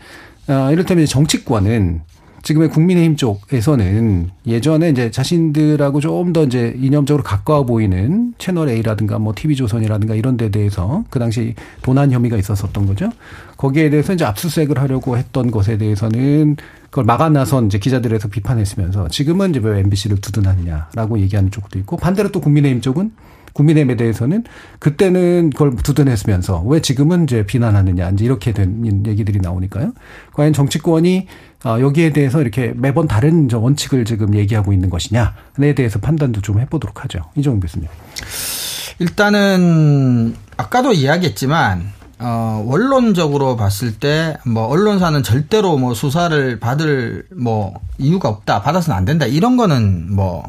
어 0.48 0.70
이를테면 0.72 1.06
정치권은 1.06 2.00
지금의 2.46 2.68
국민의힘 2.68 3.16
쪽에서는 3.16 4.30
예전에 4.46 4.90
이제 4.90 5.10
자신들하고 5.10 5.98
좀 6.00 6.32
더 6.32 6.44
이제 6.44 6.76
이념적으로 6.80 7.24
가까워 7.24 7.64
보이는 7.64 8.34
채널 8.38 8.68
A라든가 8.68 9.18
뭐 9.18 9.32
TV조선이라든가 9.34 10.14
이런 10.14 10.36
데 10.36 10.50
대해서 10.50 11.04
그 11.10 11.18
당시 11.18 11.54
도난 11.82 12.12
혐의가 12.12 12.36
있었었던 12.36 12.86
거죠. 12.86 13.10
거기에 13.56 13.90
대해서 13.90 14.12
이제 14.12 14.24
압수수색을 14.24 14.78
하려고 14.78 15.16
했던 15.16 15.50
것에 15.50 15.76
대해서는 15.76 16.56
그걸 16.90 17.04
막아 17.04 17.28
나선 17.30 17.66
이제 17.66 17.78
기자들에서 17.78 18.28
비판했으면서 18.28 19.08
지금은 19.08 19.50
이제 19.50 19.60
왜 19.60 19.80
MBC를 19.80 20.20
두둔하느냐라고 20.20 21.18
얘기하는 21.18 21.50
쪽도 21.50 21.80
있고 21.80 21.96
반대로 21.96 22.30
또 22.30 22.40
국민의힘 22.40 22.80
쪽은 22.80 23.10
국민의힘에 23.54 23.96
대해서는 23.96 24.44
그때는 24.78 25.50
그걸 25.50 25.74
두둔했으면서 25.76 26.62
왜 26.62 26.80
지금은 26.80 27.24
이제 27.24 27.44
비난하느냐 27.46 28.10
이제 28.10 28.24
이렇게 28.24 28.52
된 28.52 29.04
얘기들이 29.06 29.40
나오니까요. 29.40 29.92
과연 30.34 30.52
정치권이 30.52 31.18
어, 31.18 31.26
여기에 31.80 32.10
대해서 32.12 32.40
이렇게 32.40 32.72
매번 32.76 33.08
다른 33.08 33.48
원칙을 33.50 34.04
지금 34.04 34.34
얘기하고 34.34 34.72
있는 34.72 34.90
것이냐에 34.90 35.74
대해서 35.76 35.98
판단도 35.98 36.40
좀 36.40 36.60
해보도록 36.60 37.04
하죠. 37.04 37.20
이종훈 37.34 37.60
교수님. 37.60 37.88
일단은 38.98 40.36
아까도 40.56 40.92
이야기했지만 40.92 41.96
어, 42.18 42.64
원론적으로 42.66 43.56
봤을 43.56 43.92
때, 43.98 44.38
뭐, 44.46 44.66
언론사는 44.68 45.22
절대로 45.22 45.76
뭐 45.76 45.92
수사를 45.92 46.58
받을 46.58 47.26
뭐 47.36 47.78
이유가 47.98 48.30
없다, 48.30 48.62
받아서는 48.62 48.96
안 48.96 49.04
된다, 49.04 49.26
이런 49.26 49.58
거는 49.58 50.14
뭐 50.14 50.42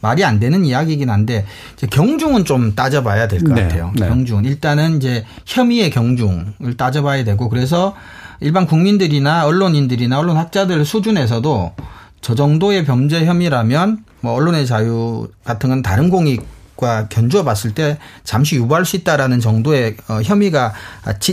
말이 0.00 0.22
안 0.22 0.38
되는 0.38 0.64
이야기이긴 0.64 1.10
한데 1.10 1.46
이제 1.72 1.86
경중은 1.86 2.44
좀 2.44 2.74
따져봐야 2.74 3.26
될것 3.26 3.54
네, 3.54 3.62
같아요. 3.62 3.92
네. 3.98 4.06
경중 4.06 4.44
일단은 4.44 4.98
이제 4.98 5.24
혐의의 5.46 5.90
경중을 5.90 6.76
따져봐야 6.76 7.24
되고 7.24 7.48
그래서 7.48 7.96
일반 8.44 8.66
국민들이나 8.66 9.46
언론인들이나 9.46 10.18
언론 10.18 10.36
학자들 10.36 10.84
수준에서도 10.84 11.72
저 12.20 12.34
정도의 12.34 12.84
범죄 12.84 13.24
혐의라면 13.24 14.04
뭐 14.20 14.34
언론의 14.34 14.66
자유 14.66 15.28
같은 15.44 15.70
건 15.70 15.80
다른 15.80 16.10
공익과 16.10 17.08
견주어 17.08 17.42
봤을 17.42 17.72
때 17.72 17.96
잠시 18.22 18.56
유발할 18.56 18.84
수 18.84 18.96
있다라는 18.96 19.40
정도의 19.40 19.96
어, 20.08 20.20
혐의가 20.22 20.74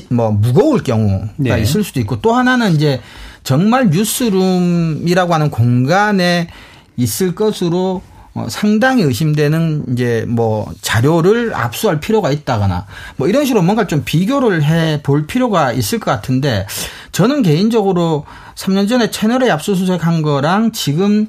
뭐 0.10 0.32
무거울 0.32 0.84
경우가 0.84 1.34
네. 1.36 1.62
있을 1.62 1.84
수도 1.84 2.00
있고 2.00 2.22
또 2.22 2.34
하나는 2.34 2.72
이제 2.72 3.02
정말 3.44 3.90
뉴스룸이라고 3.90 5.34
하는 5.34 5.52
공간에 5.52 6.48
있을 6.96 7.36
것으로 7.36 8.02
어, 8.34 8.48
상당히 8.50 9.04
의심되는 9.04 9.86
이제 9.92 10.26
뭐 10.28 10.72
자료를 10.82 11.54
압수할 11.54 12.00
필요가 12.00 12.32
있다거나 12.32 12.86
뭐 13.18 13.28
이런 13.28 13.44
식으로 13.46 13.62
뭔가 13.62 13.88
좀 13.88 14.04
비교를 14.06 14.64
해 14.64 15.02
볼 15.04 15.28
필요가 15.28 15.72
있을 15.74 16.00
것 16.00 16.12
같은데 16.12 16.66
저는 17.12 17.42
개인적으로 17.42 18.26
3년 18.56 18.88
전에 18.88 19.12
채널에 19.12 19.50
압수수색한 19.50 20.22
거랑 20.22 20.72
지금 20.72 21.28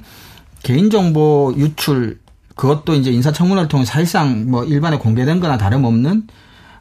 개인정보 0.62 1.54
유출 1.56 2.18
그것도 2.54 2.94
이제 2.94 3.10
인사청문회를 3.10 3.68
통해 3.68 3.84
사실상 3.84 4.50
뭐 4.50 4.64
일반에 4.64 4.98
공개된 4.98 5.40
거나 5.40 5.58
다름없는 5.58 6.26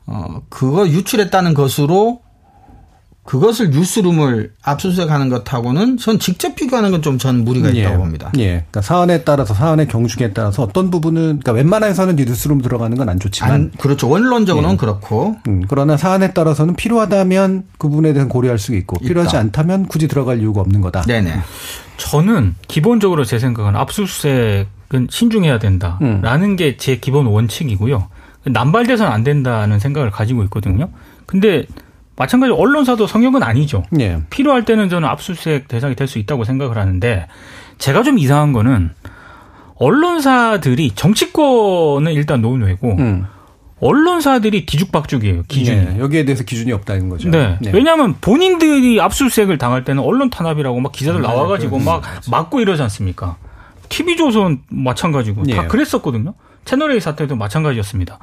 어 0.07 0.41
그거 0.49 0.87
유출했다는 0.87 1.53
것으로 1.53 2.21
그것을 3.23 3.69
뉴스룸을 3.69 4.51
압수수색하는 4.63 5.29
것하고는 5.29 5.97
전 5.97 6.17
직접 6.17 6.55
비교하는 6.55 6.89
건좀전 6.91 7.45
무리가 7.45 7.69
있다고 7.69 7.93
예. 7.93 7.97
봅니다. 7.97 8.31
예. 8.39 8.47
그러니까 8.47 8.81
사안에 8.81 9.23
따라서 9.23 9.53
사안의 9.53 9.87
경중에 9.87 10.31
따라서 10.33 10.63
어떤 10.63 10.89
부분은 10.89 11.21
그러니까 11.39 11.51
웬만해서는 11.51 12.15
뉴스룸 12.15 12.61
들어가는 12.61 12.97
건 12.97 13.07
안 13.09 13.19
좋지만 13.19 13.51
안, 13.51 13.71
그렇죠. 13.77 14.09
원론적으로는 14.09 14.73
예. 14.73 14.77
그렇고. 14.77 15.35
음, 15.47 15.63
그러나 15.67 15.97
사안에 15.97 16.33
따라서는 16.33 16.75
필요하다면 16.75 17.63
그 17.77 17.89
부분에 17.89 18.13
대해서 18.13 18.27
고려할 18.27 18.57
수 18.57 18.75
있고 18.75 18.97
필요하지 18.99 19.35
있다. 19.35 19.39
않다면 19.39 19.85
굳이 19.87 20.07
들어갈 20.07 20.39
이유가 20.39 20.61
없는 20.61 20.81
거다. 20.81 21.01
네네. 21.03 21.33
저는 21.97 22.55
기본적으로 22.67 23.23
제 23.23 23.37
생각은 23.37 23.75
압수수색은 23.75 25.07
신중해야 25.09 25.59
된다라는 25.59 26.49
음. 26.51 26.55
게제 26.55 26.97
기본 26.97 27.27
원칙이고요. 27.27 28.07
남발돼서는 28.45 29.11
안 29.11 29.23
된다는 29.23 29.77
생각을 29.77 30.09
가지고 30.09 30.43
있거든요. 30.45 30.89
근데 31.27 31.65
마찬가지로 32.15 32.55
언론사도 32.57 33.07
성역은 33.07 33.41
아니죠. 33.43 33.83
예. 33.99 34.19
필요할 34.29 34.65
때는 34.65 34.89
저는 34.89 35.07
압수수색 35.07 35.67
대상이 35.67 35.95
될 35.95 36.07
수 36.07 36.19
있다고 36.19 36.43
생각을 36.43 36.77
하는데 36.77 37.27
제가 37.77 38.03
좀 38.03 38.19
이상한 38.19 38.53
거는 38.53 38.91
언론사들이 39.75 40.91
정치권은 40.95 42.13
일단 42.13 42.41
노노이고 42.41 42.95
음. 42.99 43.25
언론사들이 43.79 44.67
뒤죽박죽이에요. 44.67 45.43
기준이. 45.47 45.85
네, 45.85 45.99
여기에 45.99 46.25
대해서 46.25 46.43
기준이 46.43 46.71
없다는 46.71 47.09
거죠. 47.09 47.29
네. 47.31 47.57
네. 47.61 47.71
왜냐하면 47.73 48.15
본인들이 48.21 49.01
압수수색을 49.01 49.57
당할 49.57 49.83
때는 49.83 50.03
언론 50.03 50.29
탄압이라고 50.29 50.79
막 50.79 50.91
기자들 50.91 51.19
음, 51.21 51.23
나와가지고 51.23 51.79
막 51.79 52.01
맞아. 52.01 52.21
맞고 52.29 52.61
이러지 52.61 52.83
않습니까? 52.83 53.37
TV조선 53.89 54.61
마찬가지고 54.69 55.43
다 55.45 55.63
예. 55.63 55.67
그랬었거든요. 55.67 56.35
채널A 56.63 56.99
사태도 56.99 57.35
마찬가지였습니다. 57.35 58.19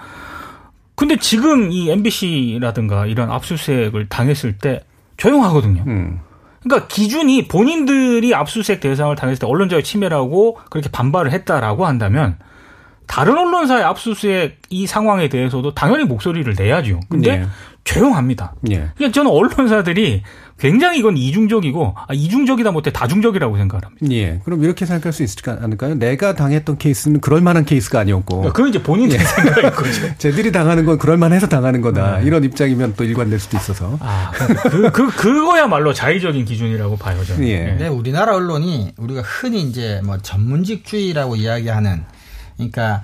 근데 0.99 1.17
지금 1.17 1.71
이 1.71 1.89
MBC라든가 1.91 3.07
이런 3.07 3.31
압수수색을 3.31 4.09
당했을 4.09 4.59
때 4.59 4.83
조용하거든요. 5.17 5.85
음. 5.87 6.19
그러니까 6.61 6.89
기준이 6.89 7.47
본인들이 7.47 8.35
압수수색 8.35 8.81
대상을 8.81 9.15
당했을 9.15 9.39
때 9.39 9.47
언론자유 9.47 9.85
침해라고 9.85 10.59
그렇게 10.71 10.91
반발을 10.91 11.31
했다라고 11.31 11.87
한다면 11.87 12.37
다른 13.09 13.37
언론사의 13.37 13.83
압수수색 13.83 14.61
이 14.71 14.87
상황에 14.87 15.29
대해서도 15.29 15.75
당연히 15.75 16.05
목소리를 16.05 16.55
내야죠. 16.57 17.01
근데 17.09 17.39
네. 17.39 17.47
조용합니다. 17.83 18.55
예. 18.71 18.91
그러니까 18.97 19.13
저는 19.13 19.31
언론사들이 19.31 20.23
굉장히 20.59 20.99
이건 20.99 21.17
이중적이고 21.17 21.95
아, 21.97 22.13
이중적이다 22.13 22.71
못해 22.71 22.93
다중적이라고 22.93 23.57
생각을 23.57 23.87
합니다. 23.87 24.07
예. 24.11 24.41
그럼 24.45 24.63
이렇게 24.63 24.85
생각할 24.85 25.13
수 25.13 25.23
있지 25.23 25.37
않을까요? 25.47 25.95
내가 25.95 26.35
당했던 26.35 26.77
케이스는 26.77 27.21
그럴 27.21 27.41
만한 27.41 27.65
케이스가 27.65 28.01
아니었고. 28.01 28.43
그건 28.43 28.69
이제 28.69 28.83
본인의 28.83 29.19
예. 29.19 29.25
생각인 29.25 29.71
거죠. 29.71 30.15
쟤들이 30.19 30.53
당하는 30.53 30.85
건 30.85 30.99
그럴 30.99 31.17
만해서 31.17 31.49
당하는 31.49 31.81
거다. 31.81 32.19
네. 32.19 32.27
이런 32.27 32.45
입장이면 32.45 32.95
또 32.95 33.05
일관될 33.05 33.39
수도 33.39 33.57
있어서. 33.57 33.97
아, 34.01 34.33
그, 34.35 34.91
그, 34.91 35.07
그거야말로 35.09 35.95
자의적인 35.95 36.45
기준이라고 36.45 36.97
봐요, 36.99 37.25
저는. 37.25 37.49
예. 37.49 37.77
네, 37.79 37.89
우리나라 37.89 38.35
언론이 38.35 38.93
우리가 38.99 39.23
흔히 39.23 39.63
이제 39.63 40.03
뭐 40.05 40.19
전문직주의라고 40.19 41.37
이야기하는 41.37 42.05
그러니까 42.59 43.03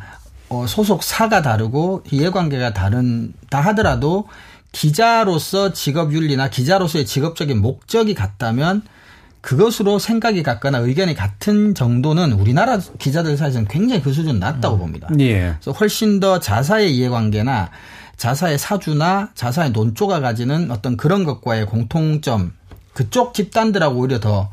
어, 0.50 0.66
소속사가 0.66 1.40
다르고 1.40 2.02
이해관계가 2.10 2.74
다른 2.74 3.32
다 3.48 3.60
하더라도 3.60 4.28
기자로서 4.72 5.72
직업 5.72 6.12
윤리나 6.12 6.50
기자로서의 6.50 7.06
직업적인 7.06 7.62
목적이 7.62 8.14
같다면 8.14 8.82
그것으로 9.40 9.98
생각이 9.98 10.42
같거나 10.42 10.78
의견이 10.78 11.14
같은 11.14 11.74
정도는 11.74 12.32
우리나라 12.32 12.78
기자들 12.98 13.36
사이에서는 13.36 13.68
굉장히 13.68 14.02
그 14.02 14.12
수준 14.12 14.38
낮다고 14.38 14.76
음. 14.76 14.80
봅니다. 14.80 15.08
예. 15.20 15.54
그래서 15.60 15.72
훨씬 15.72 16.18
더 16.18 16.40
자사의 16.40 16.96
이해관계나 16.96 17.70
자사의 18.16 18.58
사주나 18.58 19.30
자사의 19.34 19.70
논조가 19.70 20.20
가지는 20.20 20.70
어떤 20.70 20.96
그런 20.96 21.24
것과의 21.24 21.66
공통점 21.66 22.52
그쪽 22.94 23.34
집단들하고 23.34 23.98
오히려 23.98 24.18
더 24.18 24.50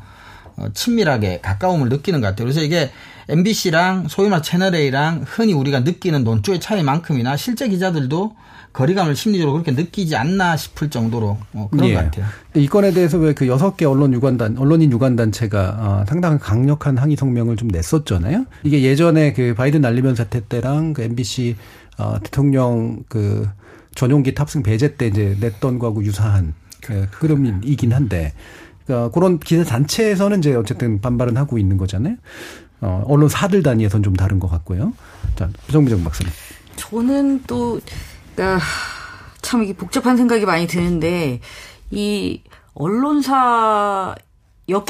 어, 0.56 0.66
친밀하게 0.74 1.40
가까움을 1.40 1.88
느끼는 1.88 2.20
것 2.20 2.28
같아요. 2.28 2.44
그래서 2.44 2.60
이게 2.60 2.90
MBC랑 3.28 4.08
소위 4.08 4.28
말 4.28 4.42
채널 4.42 4.74
A랑 4.74 5.24
흔히 5.26 5.52
우리가 5.52 5.80
느끼는 5.80 6.24
논조의 6.24 6.60
차이만큼이나 6.60 7.36
실제 7.36 7.68
기자들도 7.68 8.34
거리감을 8.72 9.14
심리적으로 9.14 9.52
그렇게 9.62 9.72
느끼지 9.72 10.16
않나 10.16 10.56
싶을 10.56 10.88
정도로 10.88 11.36
어, 11.52 11.68
그런 11.70 11.88
예. 11.88 11.94
것 11.94 12.04
같아요. 12.04 12.26
이 12.54 12.66
건에 12.66 12.92
대해서 12.92 13.18
왜 13.18 13.32
그 13.34 13.46
여섯 13.46 13.76
개 13.76 13.84
언론 13.84 14.12
유관단 14.14 14.56
언론인 14.58 14.90
유관단체가 14.92 15.76
어, 15.78 16.04
상당히 16.08 16.38
강력한 16.38 16.96
항의 16.96 17.16
성명을 17.16 17.56
좀 17.56 17.68
냈었잖아요. 17.68 18.46
이게 18.62 18.82
예전에 18.82 19.32
그 19.32 19.54
바이든 19.54 19.80
날리면 19.80 20.14
사태 20.14 20.40
때랑 20.46 20.94
그 20.94 21.02
MBC 21.02 21.56
어, 21.98 22.18
대통령 22.22 23.04
그 23.08 23.48
전용기 23.94 24.34
탑승 24.34 24.62
배제 24.62 24.96
때 24.96 25.06
이제 25.06 25.36
냈던 25.38 25.78
거하고 25.78 26.02
유사한 26.04 26.54
그 26.82 27.06
흐름이긴 27.12 27.92
한데 27.92 28.32
그러니까 28.86 29.10
그런 29.10 29.38
기자 29.38 29.64
단체에서는 29.64 30.38
이제 30.38 30.54
어쨌든 30.54 31.00
반발은 31.00 31.36
하고 31.36 31.58
있는 31.58 31.76
거잖아요. 31.76 32.16
어, 32.82 33.04
언론사들 33.06 33.62
단위에서는 33.62 34.02
좀 34.02 34.14
다른 34.14 34.38
것 34.38 34.50
같고요. 34.50 34.92
자, 35.36 35.48
부정부정 35.66 36.04
박사님. 36.04 36.32
저는 36.76 37.44
또 37.46 37.80
그러니까 38.34 38.64
참 39.40 39.62
이게 39.62 39.72
복잡한 39.72 40.16
생각이 40.16 40.44
많이 40.44 40.66
드는데 40.66 41.40
이 41.90 42.42
언론사였기 42.74 44.18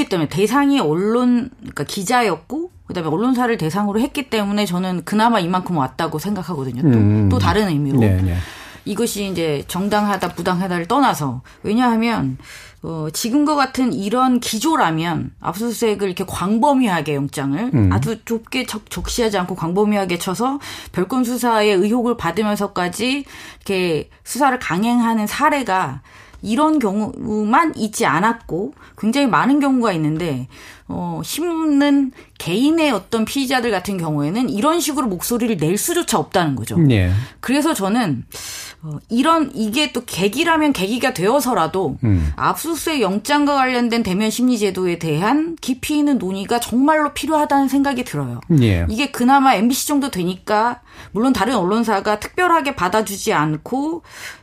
때문에 0.08 0.28
대상이 0.28 0.80
언론 0.80 1.50
그러니까 1.58 1.84
기자였고 1.84 2.70
그다음에 2.86 3.08
언론사를 3.08 3.56
대상으로 3.58 4.00
했기 4.00 4.30
때문에 4.30 4.66
저는 4.66 5.04
그나마 5.04 5.40
이만큼 5.40 5.76
왔다고 5.76 6.18
생각하거든요. 6.18 6.82
또, 6.82 6.88
음. 6.88 7.28
또 7.28 7.38
다른 7.38 7.68
의미로. 7.68 7.98
네, 7.98 8.20
네. 8.22 8.36
이것이 8.84 9.28
이제 9.30 9.64
정당하다 9.68 10.34
부당하다를 10.34 10.86
떠나서 10.86 11.42
왜냐하면 11.62 12.36
어, 12.84 13.06
지금과 13.12 13.54
같은 13.54 13.92
이런 13.92 14.40
기조라면 14.40 15.30
압수수색을 15.40 16.08
이렇게 16.08 16.24
광범위하게 16.26 17.14
영장을 17.14 17.70
음. 17.72 17.92
아주 17.92 18.24
좁게 18.24 18.66
적, 18.66 18.90
적시하지 18.90 19.38
않고 19.38 19.54
광범위하게 19.54 20.18
쳐서 20.18 20.58
별건 20.90 21.22
수사의 21.22 21.74
의혹을 21.74 22.16
받으면서까지 22.16 23.24
이렇게 23.56 24.10
수사를 24.24 24.58
강행하는 24.58 25.28
사례가 25.28 26.02
이런 26.42 26.80
경우만 26.80 27.74
있지 27.76 28.04
않았고 28.04 28.74
굉장히 28.98 29.28
많은 29.28 29.60
경우가 29.60 29.92
있는데 29.92 30.48
어, 30.88 31.22
힘은 31.24 32.10
개인의 32.38 32.90
어떤 32.90 33.24
피의자들 33.24 33.70
같은 33.70 33.96
경우에는 33.96 34.50
이런 34.50 34.80
식으로 34.80 35.06
목소리를 35.06 35.56
낼 35.56 35.78
수조차 35.78 36.18
없다는 36.18 36.56
거죠. 36.56 36.76
네. 36.76 37.12
그래서 37.40 37.72
저는 37.72 38.24
어, 38.84 38.98
이런 39.08 39.52
이게 39.54 39.92
또 39.92 40.02
계기라면 40.04 40.72
계기가 40.72 41.14
되어서라도 41.14 41.98
음. 42.02 42.32
압수수색 42.34 43.00
영장과 43.00 43.54
관련된 43.54 44.02
대면 44.02 44.28
심리 44.28 44.58
제도에 44.58 44.98
대한 44.98 45.56
깊이 45.60 45.98
있는 45.98 46.18
논의가 46.18 46.58
정말로 46.58 47.14
필요하다는 47.14 47.68
생각이 47.68 48.02
들어요. 48.02 48.40
예. 48.60 48.84
이게 48.88 49.12
그나마 49.12 49.54
MBC 49.54 49.86
정도 49.86 50.10
되니까 50.10 50.80
물론 51.12 51.32
다른 51.32 51.54
언론사가 51.54 52.18
특별하게 52.18 52.74
받아주지 52.74 53.32
않고 53.32 54.02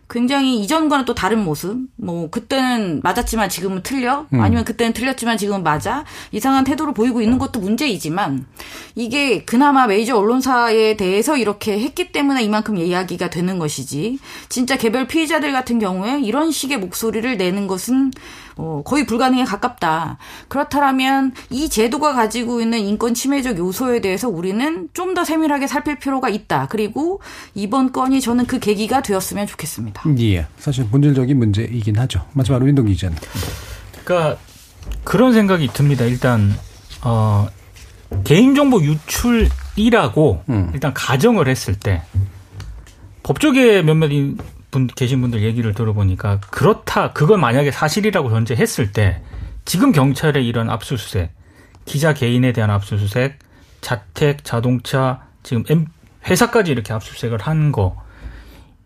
굉장히 0.10 0.60
이전과는 0.60 1.06
또 1.06 1.14
다른 1.14 1.44
모습. 1.44 1.78
뭐 1.96 2.30
그때는 2.30 3.02
맞았지만 3.04 3.50
지금은 3.50 3.84
틀려. 3.84 4.26
음. 4.34 4.42
아니면 4.42 4.66
그때는 4.66 4.94
틀렸지만 4.94 5.38
지금은 5.38 5.64
맞아. 5.64 6.04
이상한 6.32 6.64
태도를 6.64 6.94
보이고 6.94 7.22
있는 7.22 7.38
것도 7.38 7.60
문제이지만 7.60 8.46
이게 8.96 9.44
그나마 9.46 9.86
메이저 9.86 10.18
언론사에 10.18 10.98
대해서 10.98 11.38
이렇게 11.38 11.80
했기 11.80 12.12
때문에 12.12 12.44
이만큼 12.44 12.78
이야기가 12.78 13.30
되는 13.30 13.60
것이지. 13.60 14.18
진짜 14.50 14.78
개별 14.78 15.08
피의자들 15.08 15.52
같은 15.52 15.78
경우에 15.78 16.20
이런 16.22 16.52
식의 16.52 16.80
목소리를 16.80 17.38
내는 17.38 17.68
것은 17.68 18.12
어, 18.62 18.82
거의 18.84 19.06
불가능에 19.06 19.46
가깝다. 19.46 20.18
그렇다면 20.50 21.32
이 21.50 21.70
제도가 21.70 22.14
가지고 22.14 22.60
있는 22.60 22.80
인권 22.80 23.14
침해적 23.14 23.58
요소에 23.58 24.02
대해서 24.02 24.28
우리는 24.28 24.90
좀 24.94 25.10
더 25.10 25.24
세밀하게 25.24 25.66
살필 25.66 25.98
필요가 25.98 26.30
있다. 26.30 26.68
그리고 26.70 27.20
이번 27.56 27.92
건이 27.92 28.22
저는 28.22 28.46
그 28.46 28.60
계기가 28.60 29.02
되었으면 29.02 29.48
좋겠습니다. 29.48 30.04
예. 30.20 30.46
사실 30.60 30.88
본질적인 30.88 31.36
문제이긴 31.36 31.98
하죠. 31.98 32.24
마지막으로 32.34 32.68
윤동 32.68 32.86
기자는. 32.86 33.18
그러니까 34.06 34.38
그런 35.04 35.34
생각이 35.34 35.70
듭니다. 35.74 36.06
일단 36.06 36.54
어, 37.02 37.48
개인정보 38.24 38.82
유출이라고 38.84 40.44
음. 40.50 40.70
일단 40.74 40.94
가정을 40.94 41.48
했을 41.48 41.74
때 41.74 42.04
법조계 43.24 43.82
몇몇 43.82 44.12
분 44.72 44.88
계신 44.88 45.22
분들 45.22 45.42
얘기를 45.42 45.74
들어보니까 45.74 46.40
그렇다 46.52 47.14
그걸 47.14 47.38
만약에 47.40 47.72
사실이라고 47.72 48.30
전제했을 48.30 48.92
때 48.92 49.22
지금 49.66 49.92
경찰의 49.92 50.48
이런 50.48 50.70
압수수색 50.70 51.32
기자 51.86 52.14
개인에 52.14 52.54
대한 52.54 52.70
압수수색 52.70 53.40
자택 53.82 54.44
자동차 54.44 55.24
지금 55.44 55.64
회사까지 56.28 56.72
이렇게 56.72 56.94
압수수색을 56.94 57.40
한 57.40 57.72
거 57.72 57.96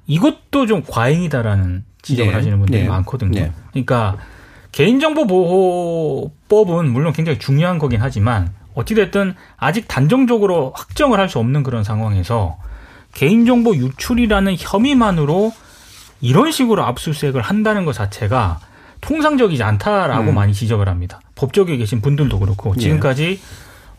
이것도 0.07 0.67
좀 0.67 0.83
과잉이다라는 0.87 1.85
지적을 2.01 2.31
네. 2.31 2.35
하시는 2.35 2.57
분들이 2.59 2.81
네. 2.83 2.87
많거든요. 2.89 3.39
네. 3.39 3.51
그러니까 3.71 4.17
개인정보 4.73 5.27
보호법은 5.27 6.91
물론 6.91 7.13
굉장히 7.13 7.39
중요한 7.39 7.77
거긴 7.79 8.01
하지만 8.01 8.51
어찌됐든 8.73 9.35
아직 9.57 9.87
단정적으로 9.87 10.73
확정을 10.75 11.19
할 11.19 11.29
수 11.29 11.39
없는 11.39 11.63
그런 11.63 11.83
상황에서 11.83 12.57
개인정보 13.13 13.75
유출이라는 13.75 14.55
혐의만으로 14.57 15.53
이런 16.23 16.51
식으로 16.51 16.83
압수수색을 16.85 17.41
한다는 17.41 17.83
것 17.83 17.93
자체가 17.93 18.59
통상적이지 19.01 19.61
않다라고 19.61 20.29
음. 20.29 20.35
많이 20.35 20.53
지적을 20.53 20.87
합니다. 20.87 21.19
법조계에 21.35 21.75
계신 21.75 21.99
분들도 21.99 22.39
그렇고 22.39 22.73
예. 22.77 22.81
지금까지 22.81 23.41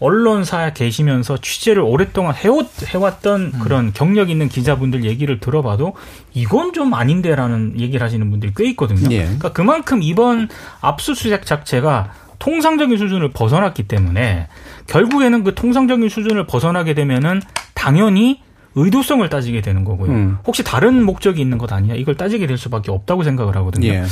언론사에 0.01 0.73
계시면서 0.73 1.37
취재를 1.37 1.83
오랫동안 1.83 2.35
해왔, 2.35 2.67
해왔던 2.87 3.53
음. 3.55 3.59
그런 3.61 3.93
경력 3.93 4.31
있는 4.31 4.49
기자분들 4.49 5.05
얘기를 5.05 5.39
들어봐도 5.39 5.95
이건 6.33 6.73
좀 6.73 6.95
아닌데라는 6.95 7.79
얘기를 7.79 8.05
하시는 8.05 8.29
분들이 8.31 8.53
꽤 8.57 8.69
있거든요. 8.71 9.07
예. 9.11 9.25
그러니까 9.25 9.53
그만큼 9.53 10.03
이번 10.03 10.49
압수수색 10.81 11.45
자체가 11.45 12.13
통상적인 12.39 12.97
수준을 12.97 13.33
벗어났기 13.33 13.85
때문에 13.85 14.49
결국에는 14.87 15.45
그 15.45 15.55
통상적인 15.55 16.09
수준을 16.09 16.47
벗어나게 16.47 16.95
되면은 16.95 17.43
당연히 17.75 18.41
의도성을 18.77 19.29
따지게 19.29 19.61
되는 19.61 19.85
거고요. 19.85 20.11
음. 20.11 20.39
혹시 20.47 20.65
다른 20.65 21.05
목적이 21.05 21.41
있는 21.41 21.59
것 21.59 21.73
아니냐 21.73 21.95
이걸 21.95 22.17
따지게 22.17 22.47
될 22.47 22.59
수밖에 22.59 22.91
없다고 22.91 23.23
생각을 23.23 23.57
하거든요. 23.57 23.87
예. 23.87 24.05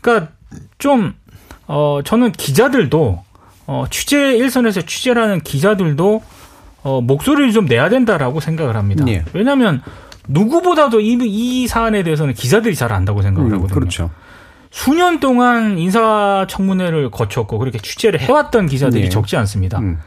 그러니까 0.00 0.32
좀 0.78 1.14
어, 1.66 2.00
저는 2.04 2.32
기자들도 2.32 3.22
어, 3.66 3.84
취재 3.90 4.36
일선에서 4.36 4.82
취재라는 4.82 5.40
기자들도 5.42 6.22
어, 6.82 7.00
목소리를 7.00 7.52
좀 7.52 7.66
내야 7.66 7.88
된다라고 7.88 8.40
생각을 8.40 8.76
합니다. 8.76 9.04
예. 9.08 9.24
왜냐하면 9.32 9.82
누구보다도 10.28 11.00
이, 11.00 11.18
이 11.22 11.66
사안에 11.68 12.02
대해서는 12.02 12.34
기자들이 12.34 12.74
잘 12.74 12.92
안다고 12.92 13.22
생각을 13.22 13.50
음, 13.50 13.54
하거든요. 13.56 13.74
그렇죠. 13.74 14.10
수년 14.70 15.18
동안 15.20 15.78
인사청문회를 15.78 17.10
거쳤고 17.10 17.58
그렇게 17.58 17.78
취재를 17.78 18.20
해왔던 18.20 18.66
기자들이 18.66 19.04
예. 19.04 19.08
적지 19.08 19.36
않습니다. 19.36 19.78
음. 19.80 19.98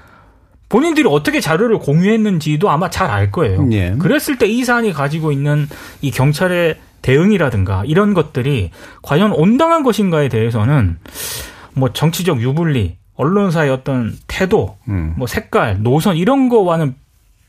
본인들이 0.73 1.07
어떻게 1.07 1.39
자료를 1.39 1.77
공유했는지도 1.77 2.71
아마 2.71 2.89
잘 2.89 3.11
알 3.11 3.29
거예요. 3.31 3.67
예. 3.71 3.91
그랬을 3.99 4.39
때 4.39 4.47
이 4.47 4.63
사안이 4.65 4.91
가지고 4.91 5.31
있는 5.31 5.67
이 6.01 6.09
경찰의 6.09 6.77
대응이라든가 7.03 7.83
이런 7.85 8.15
것들이 8.15 8.71
과연 9.03 9.33
온당한 9.33 9.83
것인가에 9.83 10.29
대해서는 10.29 10.97
뭐 11.75 11.93
정치적 11.93 12.41
유불리, 12.41 12.95
언론사의 13.15 13.69
어떤 13.69 14.17
태도, 14.27 14.77
음. 14.87 15.13
뭐 15.15 15.27
색깔, 15.27 15.77
노선 15.83 16.17
이런 16.17 16.49
거와는 16.49 16.95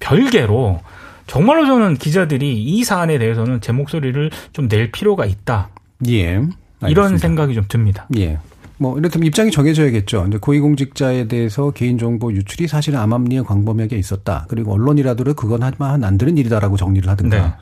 별개로 0.00 0.82
정말로 1.26 1.64
저는 1.64 1.96
기자들이 1.96 2.62
이 2.62 2.84
사안에 2.84 3.16
대해서는 3.16 3.62
제 3.62 3.72
목소리를 3.72 4.30
좀 4.52 4.68
낼 4.68 4.90
필요가 4.92 5.24
있다. 5.24 5.70
예. 6.08 6.26
알겠습니다. 6.36 6.88
이런 6.88 7.16
생각이 7.16 7.54
좀 7.54 7.64
듭니다. 7.68 8.06
예. 8.18 8.38
뭐 8.78 8.98
이렇다면 8.98 9.26
입장이 9.26 9.50
정해져야겠죠. 9.50 10.22
근데 10.22 10.38
고위공직자에 10.38 11.28
대해서 11.28 11.70
개인정보 11.70 12.32
유출이 12.32 12.68
사실은 12.68 12.98
암암리에 12.98 13.42
광범위하게 13.42 13.96
있었다. 13.96 14.46
그리고 14.48 14.72
언론이라도 14.72 15.34
그건 15.34 15.62
하면 15.62 16.04
안 16.04 16.18
되는 16.18 16.36
일이다라고 16.36 16.76
정리를 16.76 17.08
하든가. 17.08 17.36
네. 17.36 17.52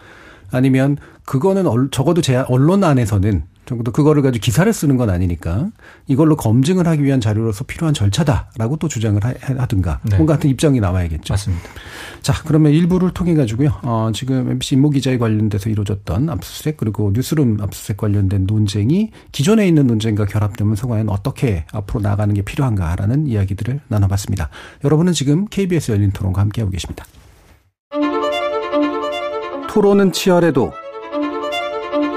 아니면 0.51 0.97
그거는 1.25 1.65
적어도 1.91 2.21
제 2.21 2.37
언론 2.49 2.85
안에서는 2.85 3.45
적어도 3.65 3.93
그거를 3.93 4.23
가지고 4.23 4.43
기사를 4.43 4.71
쓰는 4.73 4.97
건 4.97 5.11
아니니까 5.11 5.71
이걸로 6.07 6.37
검증을 6.37 6.87
하기 6.89 7.05
위한 7.05 7.21
자료로서 7.21 7.65
필요한 7.65 7.95
절차다라고 7.95 8.77
또 8.77 8.89
주장을 8.89 9.23
하든가 9.23 10.01
네. 10.03 10.17
뭔가 10.17 10.35
같은 10.35 10.51
입장이 10.51 10.81
나와야겠죠. 10.81 11.33
맞습니다. 11.33 11.65
자 12.23 12.33
그러면 12.45 12.73
일부를 12.73 13.13
통해 13.13 13.35
가지고요. 13.35 13.73
어, 13.83 14.11
지금 14.15 14.51
MBC 14.51 14.75
임모 14.75 14.91
기자에 14.91 15.19
관련돼서 15.19 15.71
이루어졌던 15.71 16.29
압수수색 16.29 16.77
그리고 16.77 17.13
뉴스룸 17.15 17.59
압수수색 17.61 17.97
관련된 17.97 18.47
논쟁이 18.47 19.11
기존에 19.31 19.67
있는 19.67 19.87
논쟁과 19.87 20.27
결합되면서 20.27 20.89
과연 20.89 21.09
어떻게 21.09 21.65
앞으로 21.73 22.01
나가는 22.01 22.35
게 22.35 22.43
필요한가라는 22.43 23.27
이야기들을 23.27 23.81
나눠봤습니다. 23.89 24.49
여러분은 24.85 25.13
지금 25.13 25.47
KBS 25.47 25.93
열린 25.93 26.11
토론과 26.11 26.41
함께하고 26.41 26.71
계십니다. 26.71 27.05
토론은 29.69 30.13
치열해도 30.13 30.73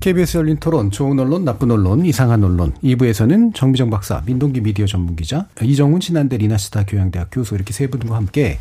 KBS 0.00 0.36
열린 0.36 0.56
토론, 0.58 0.92
좋은 0.92 1.18
언론, 1.18 1.44
나쁜 1.44 1.72
언론, 1.72 2.06
이상한 2.06 2.44
언론. 2.44 2.72
2부에서는 2.84 3.52
정미정 3.52 3.90
박사, 3.90 4.22
민동기 4.24 4.60
미디어 4.60 4.86
전문 4.86 5.16
기자, 5.16 5.48
이정훈 5.60 6.00
신한대 6.00 6.36
리나시타 6.36 6.84
교양대학 6.86 7.28
교수 7.32 7.56
이렇게 7.56 7.72
세 7.72 7.88
분과 7.88 8.14
함께 8.14 8.58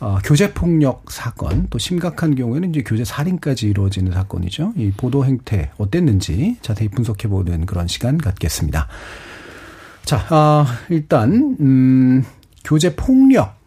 어, 0.00 0.18
교제 0.24 0.52
폭력 0.52 1.10
사건, 1.10 1.66
또 1.68 1.78
심각한 1.78 2.34
경우에는 2.34 2.70
이제 2.70 2.82
교제 2.82 3.04
살인까지 3.04 3.68
이루어지는 3.68 4.12
사건이죠. 4.12 4.72
이 4.76 4.90
보도 4.90 5.24
행태 5.24 5.70
어땠는지 5.76 6.56
자세히 6.62 6.88
분석해 6.88 7.28
보는 7.28 7.66
그런 7.66 7.86
시간 7.86 8.16
갖겠습니다. 8.16 8.88
자, 10.04 10.16
어, 10.34 10.66
일단 10.88 11.56
음, 11.60 12.24
교제 12.64 12.96
폭력 12.96 13.62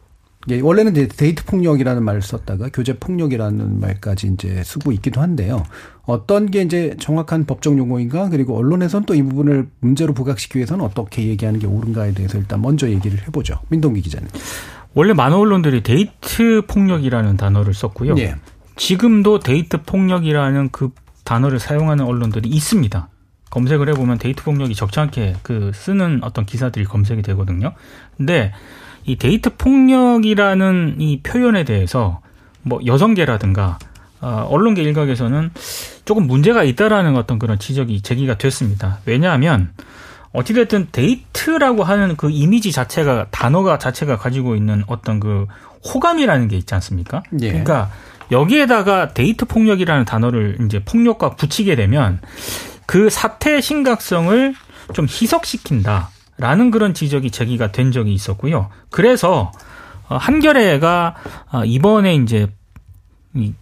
예, 0.50 0.62
원래는 0.62 0.94
데이트 0.94 1.44
폭력이라는 1.44 2.04
말을 2.04 2.22
썼다가 2.22 2.70
교제 2.72 2.98
폭력이라는 2.98 3.80
말까지 3.82 4.28
이제 4.28 4.64
쓰고 4.64 4.94
있기도 4.94 5.22
한데요. 5.22 5.64
어떤 6.08 6.50
게 6.50 6.62
이제 6.62 6.96
정확한 7.00 7.46
법적 7.46 7.78
용어인가 7.78 8.30
그리고 8.30 8.58
언론에선 8.58 9.04
또 9.06 9.14
이 9.14 9.22
부분을 9.22 9.68
문제로 9.80 10.14
부각시키기 10.14 10.58
위해서는 10.60 10.84
어떻게 10.84 11.28
얘기하는 11.28 11.60
게 11.60 11.68
옳은가에 11.68 12.14
대해서 12.14 12.38
일단 12.38 12.62
먼저 12.62 12.90
얘기를 12.90 13.20
해보죠. 13.28 13.60
민동기 13.70 14.02
기자님. 14.02 14.30
원래 14.94 15.14
많은 15.14 15.38
언론들이 15.38 15.84
데이트 15.84 16.64
폭력이라는 16.68 17.38
단어를 17.38 17.74
썼고요. 17.74 18.16
예. 18.20 18.36
지금도 18.78 19.40
데이트 19.40 19.82
폭력이라는 19.84 20.70
그 20.72 20.92
단어를 21.24 21.60
사용하는 21.60 22.06
언론들이 22.06 22.48
있습니다. 22.50 23.10
검색을 23.50 23.90
해보면 23.90 24.18
데이트 24.18 24.44
폭력이 24.44 24.76
적지않게 24.76 25.36
그 25.42 25.72
쓰는 25.74 26.24
어떤 26.24 26.46
기사들이 26.46 26.86
검색이 26.86 27.22
되거든요. 27.22 27.74
근데 28.16 28.54
이 29.06 29.18
데이트 29.18 29.56
폭력이라는 29.56 30.96
이 31.00 31.22
표현에 31.22 31.64
대해서 31.64 32.22
뭐 32.64 32.80
여성계라든가 32.86 33.80
어, 33.80 33.88
언론계 34.22 34.82
일각에서는 34.84 35.52
조금 36.06 36.28
문제가 36.28 36.64
있다라는 36.64 37.16
어떤 37.16 37.40
그런 37.40 37.60
지적이 37.60 38.02
제기가 38.02 38.38
됐습니다. 38.38 39.00
왜냐하면 39.06 39.72
어찌됐든 40.34 40.90
데이트라고 40.92 41.84
하는 41.84 42.16
그 42.16 42.30
이미지 42.30 42.72
자체가 42.72 43.28
단어가 43.32 43.78
자체가 43.78 44.18
가지고 44.18 44.56
있는 44.56 44.84
어떤 44.88 45.20
그 45.20 45.46
호감이라는 45.94 46.48
게 46.48 46.58
있지 46.58 46.74
않습니까? 46.76 47.24
예. 47.42 47.48
그러니까 47.50 47.92
여기에다가 48.32 49.14
데이트 49.14 49.46
폭력이라는 49.46 50.06
단어를 50.06 50.58
이제 50.66 50.84
폭력과 50.84 51.32
붙이게 51.36 51.76
되면 51.76 52.20
그 52.86 53.10
사태의 53.10 53.62
심각성을 53.62 54.54
좀 54.94 55.06
희석시킨다. 55.06 56.10
라는 56.40 56.70
그런 56.70 56.94
지적이 56.94 57.32
제기가 57.32 57.72
된 57.72 57.92
적이 57.92 58.14
있었고요. 58.14 58.70
그래서 58.92 59.52
어, 60.08 60.18
한겨레가 60.18 61.16
어, 61.52 61.66
이번에 61.66 62.14
이제 62.14 62.48
이 63.34 63.54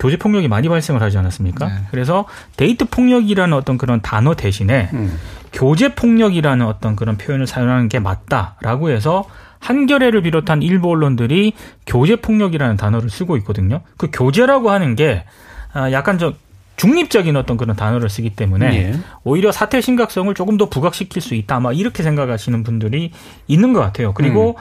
교제 0.00 0.16
폭력이 0.16 0.48
많이 0.48 0.68
발생을 0.68 1.02
하지 1.02 1.18
않았습니까? 1.18 1.66
네. 1.68 1.74
그래서 1.90 2.24
데이트 2.56 2.86
폭력이라는 2.86 3.56
어떤 3.56 3.78
그런 3.78 4.00
단어 4.00 4.34
대신에 4.34 4.88
음. 4.94 5.16
교제 5.52 5.94
폭력이라는 5.94 6.66
어떤 6.66 6.96
그런 6.96 7.16
표현을 7.16 7.46
사용하는 7.46 7.88
게 7.88 8.00
맞다라고 8.00 8.90
해서 8.90 9.26
한겨레를 9.60 10.22
비롯한 10.22 10.62
일부 10.62 10.90
언론들이 10.90 11.52
교제 11.86 12.16
폭력이라는 12.16 12.76
단어를 12.76 13.10
쓰고 13.10 13.36
있거든요. 13.38 13.82
그 13.98 14.08
교제라고 14.10 14.70
하는 14.70 14.96
게 14.96 15.24
아, 15.72 15.92
약간 15.92 16.18
좀 16.18 16.34
중립적인 16.80 17.36
어떤 17.36 17.58
그런 17.58 17.76
단어를 17.76 18.08
쓰기 18.08 18.30
때문에 18.30 18.74
예. 18.74 18.98
오히려 19.22 19.52
사태 19.52 19.82
심각성을 19.82 20.32
조금 20.32 20.56
더 20.56 20.70
부각시킬 20.70 21.20
수 21.20 21.34
있다. 21.34 21.56
아마 21.56 21.74
이렇게 21.74 22.02
생각하시는 22.02 22.62
분들이 22.62 23.10
있는 23.46 23.74
것 23.74 23.80
같아요. 23.80 24.14
그리고 24.14 24.56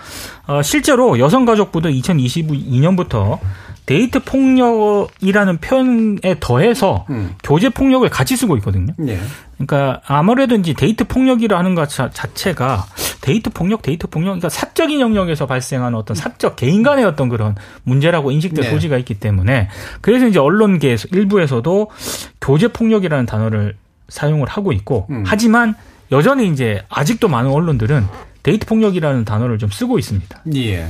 음. 0.47 0.51
어, 0.51 0.61
실제로 0.61 1.17
여성가족부도 1.17 1.87
2022년부터 1.87 3.39
데이트 3.85 4.19
폭력이라는 4.19 5.57
표현에 5.59 6.35
더해서 6.41 7.05
음. 7.09 7.35
교제 7.41 7.69
폭력을 7.69 8.07
같이 8.09 8.35
쓰고 8.35 8.57
있거든요. 8.57 8.93
네. 8.97 9.17
그러니까 9.59 10.01
아무래도 10.05 10.55
이제 10.55 10.73
데이트 10.73 11.03
폭력이라는 11.03 11.75
것 11.75 11.89
자체가 11.89 12.85
데이트 13.21 13.49
폭력, 13.49 13.81
데이트 13.81 14.07
폭력, 14.07 14.31
그러니까 14.31 14.47
사적인 14.47 15.01
영역에서 15.01 15.45
발생하는 15.45 15.97
어떤 15.97 16.15
사적 16.15 16.55
개인 16.55 16.81
간의 16.81 17.03
어떤 17.03 17.27
그런 17.27 17.55
문제라고 17.83 18.31
인식될 18.31 18.63
네. 18.63 18.71
소지가 18.71 18.97
있기 18.99 19.15
때문에 19.15 19.69
그래서 20.01 20.27
이제 20.27 20.39
언론계 20.39 20.95
일부에서도 21.11 21.91
교제 22.39 22.69
폭력이라는 22.69 23.25
단어를 23.25 23.75
사용을 24.07 24.47
하고 24.47 24.71
있고 24.71 25.07
음. 25.09 25.23
하지만 25.25 25.75
여전히 26.11 26.49
이제 26.49 26.81
아직도 26.89 27.27
많은 27.27 27.51
언론들은 27.51 28.07
데이트 28.43 28.65
폭력이라는 28.65 29.25
단어를 29.25 29.57
좀 29.57 29.69
쓰고 29.69 29.99
있습니다. 29.99 30.41
예. 30.55 30.87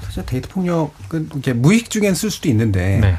사실 0.00 0.24
데이트 0.24 0.48
폭력은 0.48 1.28
이렇게 1.32 1.52
무의식 1.52 1.90
중엔 1.90 2.14
쓸 2.14 2.30
수도 2.30 2.48
있는데 2.48 3.00
네. 3.00 3.16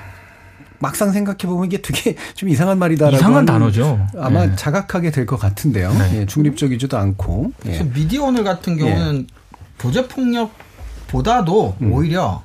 막상 0.79 1.11
생각해 1.11 1.37
보면 1.39 1.65
이게 1.65 1.81
되게 1.81 2.15
좀 2.35 2.49
이상한 2.49 2.77
말이다라고 2.79 3.15
이상한 3.17 3.45
단어죠. 3.45 4.05
아마 4.17 4.45
네. 4.45 4.55
자각하게 4.55 5.11
될 5.11 5.25
것 5.25 5.37
같은데요. 5.37 5.91
네. 5.93 6.19
예, 6.21 6.25
중립적이지도 6.25 6.97
않고. 6.97 7.51
예. 7.65 7.69
그래서 7.69 7.85
예. 7.85 7.89
미디어 7.93 8.23
오늘 8.23 8.43
같은 8.43 8.77
경우는 8.77 9.27
예. 9.29 9.35
교제 9.79 10.07
폭력보다도 10.07 11.75
음. 11.81 11.93
오히려 11.93 12.43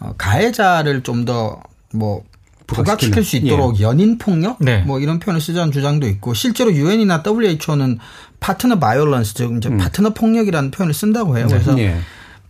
어, 0.00 0.14
가해자를 0.16 1.02
좀 1.02 1.24
더 1.24 1.60
뭐 1.94 2.22
부각시킬 2.66 3.24
수 3.24 3.36
있도록 3.36 3.78
예. 3.80 3.84
연인 3.84 4.18
폭력 4.18 4.58
네. 4.60 4.82
뭐 4.82 5.00
이런 5.00 5.18
표현을 5.18 5.40
쓰자는 5.40 5.72
주장도 5.72 6.06
있고 6.06 6.34
실제로 6.34 6.70
유엔이나 6.70 7.22
WHO는 7.26 7.98
partner 8.40 8.78
violence 8.78 9.32
즉 9.32 9.56
이제 9.56 9.70
음. 9.70 9.78
파트너 9.78 10.10
폭력이라는 10.10 10.70
표현을 10.70 10.92
쓴다고 10.92 11.38
해요. 11.38 11.46
네. 11.46 11.54
그래서 11.54 11.78
예. 11.78 11.96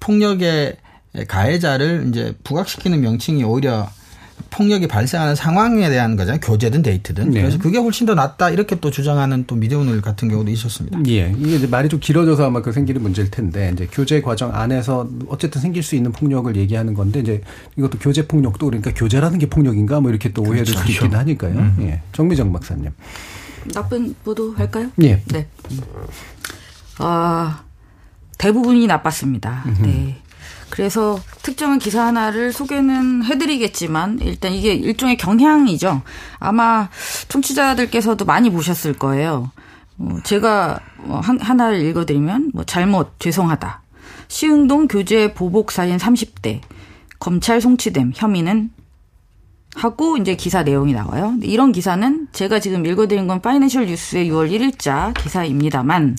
폭력의 0.00 0.76
가해자를 1.28 2.06
이제 2.08 2.34
부각시키는 2.42 3.00
명칭이 3.00 3.44
오히려 3.44 3.88
폭력이 4.50 4.88
발생하는 4.88 5.34
상황에 5.34 5.88
대한 5.88 6.16
거잖아요. 6.16 6.40
교제든 6.40 6.82
데이트든. 6.82 7.30
네. 7.30 7.40
그래서 7.40 7.58
그게 7.58 7.78
훨씬 7.78 8.06
더 8.06 8.14
낫다 8.14 8.50
이렇게 8.50 8.78
또 8.80 8.90
주장하는 8.90 9.44
또 9.46 9.54
미디어오늘 9.54 10.00
같은 10.00 10.28
경우도 10.28 10.50
있었습니다. 10.50 10.98
예. 11.08 11.34
이게 11.38 11.56
이제 11.56 11.66
말이 11.66 11.88
좀 11.88 12.00
길어져서 12.00 12.46
아마 12.46 12.62
그 12.62 12.72
생기는 12.72 13.02
문제일 13.02 13.30
텐데 13.30 13.70
이제 13.74 13.88
교제 13.90 14.20
과정 14.20 14.54
안에서 14.54 15.08
어쨌든 15.28 15.60
생길 15.60 15.82
수 15.82 15.96
있는 15.96 16.12
폭력을 16.12 16.54
얘기하는 16.56 16.94
건데 16.94 17.20
이제 17.20 17.42
이것도 17.76 17.98
교제 17.98 18.26
폭력도 18.26 18.66
그러니까 18.66 18.92
교제라는 18.94 19.38
게 19.38 19.46
폭력인가 19.48 20.00
뭐 20.00 20.10
이렇게 20.10 20.32
또 20.32 20.42
오해를 20.42 20.64
그렇죠. 20.64 20.80
수 20.80 20.92
있긴 20.92 21.14
하니까요. 21.14 21.52
음. 21.52 21.76
예. 21.80 22.00
정미정 22.12 22.52
박사님. 22.52 22.90
나쁜 23.74 24.14
보도 24.24 24.54
할까요? 24.54 24.90
예. 25.02 25.22
네. 25.26 25.46
아, 26.98 27.62
대부분이 28.38 28.86
나빴습니다. 28.86 29.64
음흠. 29.66 29.82
네. 29.82 30.16
그래서 30.70 31.18
특정한 31.42 31.78
기사 31.78 32.06
하나를 32.06 32.52
소개는 32.52 33.24
해드리겠지만 33.24 34.18
일단 34.22 34.52
이게 34.52 34.74
일종의 34.74 35.16
경향이죠. 35.16 36.02
아마 36.38 36.88
청취자들께서도 37.28 38.24
많이 38.24 38.50
보셨을 38.50 38.92
거예요. 38.94 39.50
어, 39.98 40.18
제가 40.24 40.80
뭐 40.98 41.20
하나를 41.20 41.80
읽어드리면 41.82 42.52
뭐 42.54 42.64
잘못 42.64 43.18
죄송하다. 43.18 43.82
시흥동 44.28 44.88
교재 44.88 45.34
보복 45.34 45.72
사인 45.72 45.96
30대 45.96 46.60
검찰 47.18 47.60
송치됨 47.60 48.12
혐의는 48.14 48.70
하고 49.74 50.16
이제 50.16 50.34
기사 50.34 50.62
내용이 50.62 50.92
나와요. 50.92 51.34
이런 51.42 51.72
기사는 51.72 52.28
제가 52.32 52.58
지금 52.58 52.84
읽어드린 52.86 53.26
건 53.26 53.40
파이낸셜 53.40 53.86
뉴스의 53.86 54.30
6월 54.30 54.50
1일자 54.50 55.14
기사입니다만 55.14 56.16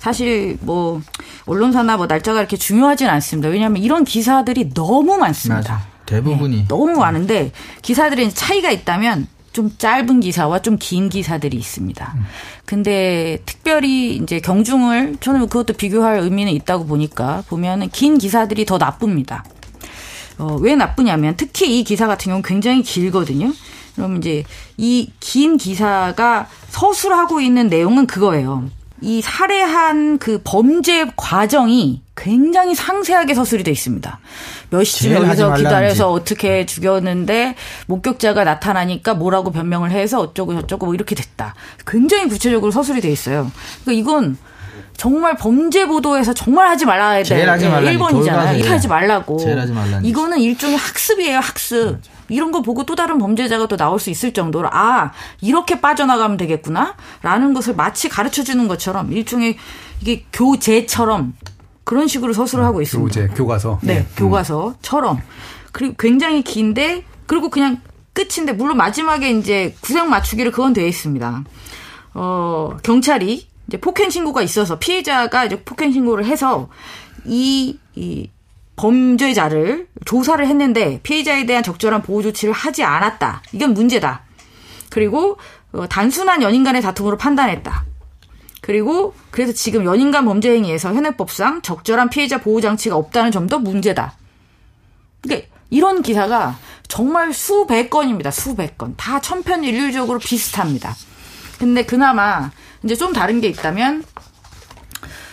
사실 0.00 0.58
뭐 0.62 1.00
언론사나 1.46 1.96
뭐 1.96 2.06
날짜가 2.06 2.40
이렇게 2.40 2.56
중요하진 2.56 3.06
않습니다. 3.08 3.48
왜냐하면 3.48 3.82
이런 3.82 4.04
기사들이 4.04 4.74
너무 4.74 5.16
많습니다. 5.16 5.72
맞아. 5.74 5.86
대부분이 6.06 6.56
네, 6.56 6.64
너무 6.68 6.98
많은데 6.98 7.52
기사들이 7.82 8.32
차이가 8.34 8.70
있다면 8.72 9.28
좀 9.52 9.70
짧은 9.78 10.20
기사와 10.20 10.60
좀 10.62 10.76
긴 10.78 11.08
기사들이 11.08 11.56
있습니다. 11.56 12.14
근데 12.64 13.38
특별히 13.46 14.16
이제 14.16 14.40
경중을 14.40 15.16
저는 15.20 15.40
그것도 15.48 15.74
비교할 15.74 16.18
의미는 16.20 16.52
있다고 16.52 16.86
보니까 16.86 17.44
보면은 17.48 17.88
긴 17.90 18.18
기사들이 18.18 18.64
더 18.64 18.78
나쁩니다. 18.78 19.44
어, 20.38 20.56
왜 20.60 20.74
나쁘냐면 20.74 21.34
특히 21.36 21.78
이 21.78 21.84
기사 21.84 22.06
같은 22.06 22.30
경우는 22.30 22.42
굉장히 22.42 22.82
길거든요. 22.82 23.52
그럼 23.94 24.16
이제 24.16 24.44
이 24.78 25.10
긴 25.20 25.58
기사가 25.58 26.48
서술하고 26.70 27.40
있는 27.40 27.68
내용은 27.68 28.06
그거예요. 28.06 28.64
이 29.00 29.22
살해한 29.22 30.18
그 30.18 30.40
범죄 30.44 31.06
과정이 31.16 32.02
굉장히 32.16 32.74
상세하게 32.74 33.34
서술이 33.34 33.64
돼 33.64 33.70
있습니다. 33.70 34.20
몇 34.70 34.84
시쯤 34.84 35.12
여기서 35.12 35.54
기다려서 35.54 36.12
어떻게 36.12 36.66
죽였는데 36.66 37.56
목격자가 37.86 38.44
나타나니까 38.44 39.14
뭐라고 39.14 39.52
변명을 39.52 39.90
해서 39.90 40.20
어쩌고 40.20 40.54
저쩌고 40.60 40.86
뭐 40.86 40.94
이렇게 40.94 41.14
됐다. 41.14 41.54
굉장히 41.86 42.28
구체적으로 42.28 42.70
서술이 42.70 43.00
돼 43.00 43.10
있어요. 43.10 43.50
그러니까 43.84 44.00
이건 44.00 44.36
정말 44.96 45.34
범죄 45.34 45.86
보도에서 45.86 46.34
정말 46.34 46.68
하지 46.68 46.84
말아야 46.84 47.22
돼. 47.22 47.44
하지 47.44 47.68
말라. 47.68 47.90
1번이잖아요. 47.90 48.58
이거 48.58 48.70
하지 48.70 48.86
말라고. 48.86 49.38
제일 49.38 49.58
하지 49.58 49.72
말라. 49.72 49.98
이거는 50.02 50.38
일종의 50.40 50.76
학습이에요, 50.76 51.38
학습. 51.38 51.92
맞아. 51.92 52.19
이런 52.30 52.52
거 52.52 52.62
보고 52.62 52.84
또 52.84 52.94
다른 52.94 53.18
범죄자가 53.18 53.66
또 53.66 53.76
나올 53.76 53.98
수 53.98 54.10
있을 54.10 54.32
정도로 54.32 54.68
아, 54.72 55.12
이렇게 55.40 55.80
빠져나가면 55.80 56.36
되겠구나. 56.36 56.96
라는 57.22 57.52
것을 57.54 57.74
마치 57.74 58.08
가르쳐 58.08 58.42
주는 58.42 58.68
것처럼 58.68 59.12
일종의 59.12 59.56
이게 60.00 60.24
교재처럼 60.32 61.34
그런 61.84 62.06
식으로 62.08 62.32
서술을 62.32 62.64
하고 62.64 62.80
있습니다. 62.80 63.20
교재, 63.20 63.34
교과서. 63.34 63.80
네, 63.82 63.94
네. 64.00 64.06
교과서처럼. 64.16 65.20
그리고 65.72 65.94
굉장히 65.98 66.42
긴데 66.42 67.04
그리고 67.26 67.50
그냥 67.50 67.80
끝인데 68.12 68.52
물론 68.52 68.76
마지막에 68.76 69.30
이제 69.30 69.74
구색 69.80 70.06
맞추기를 70.06 70.52
그건 70.52 70.72
되어 70.72 70.86
있습니다. 70.86 71.44
어, 72.14 72.76
경찰이 72.82 73.46
이제 73.68 73.80
폭행 73.80 74.10
신고가 74.10 74.42
있어서 74.42 74.78
피해자가 74.78 75.44
이제 75.44 75.62
폭행 75.62 75.92
신고를 75.92 76.24
해서 76.24 76.68
이, 77.24 77.78
이 77.94 78.30
범죄자를 78.80 79.88
조사를 80.06 80.46
했는데 80.46 81.00
피해자에 81.02 81.44
대한 81.44 81.62
적절한 81.62 82.00
보호 82.00 82.22
조치를 82.22 82.54
하지 82.54 82.82
않았다. 82.82 83.42
이건 83.52 83.74
문제다. 83.74 84.22
그리고 84.88 85.36
어, 85.72 85.86
단순한 85.86 86.40
연인 86.40 86.64
간의 86.64 86.80
다툼으로 86.80 87.18
판단했다. 87.18 87.84
그리고 88.62 89.14
그래서 89.30 89.52
지금 89.52 89.84
연인 89.84 90.10
간 90.10 90.24
범죄 90.24 90.50
행위에서 90.52 90.94
현행법상 90.94 91.60
적절한 91.60 92.08
피해자 92.08 92.38
보호 92.38 92.62
장치가 92.62 92.96
없다는 92.96 93.30
점도 93.30 93.58
문제다. 93.58 94.14
그러니까 95.20 95.48
이런 95.68 96.00
기사가 96.00 96.58
정말 96.88 97.34
수백 97.34 97.90
건입니다. 97.90 98.30
수백 98.30 98.78
건. 98.78 98.94
다 98.96 99.20
천편일률적으로 99.20 100.18
비슷합니다. 100.18 100.96
근데 101.58 101.84
그나마 101.84 102.50
이제 102.82 102.96
좀 102.96 103.12
다른 103.12 103.42
게 103.42 103.48
있다면 103.48 104.04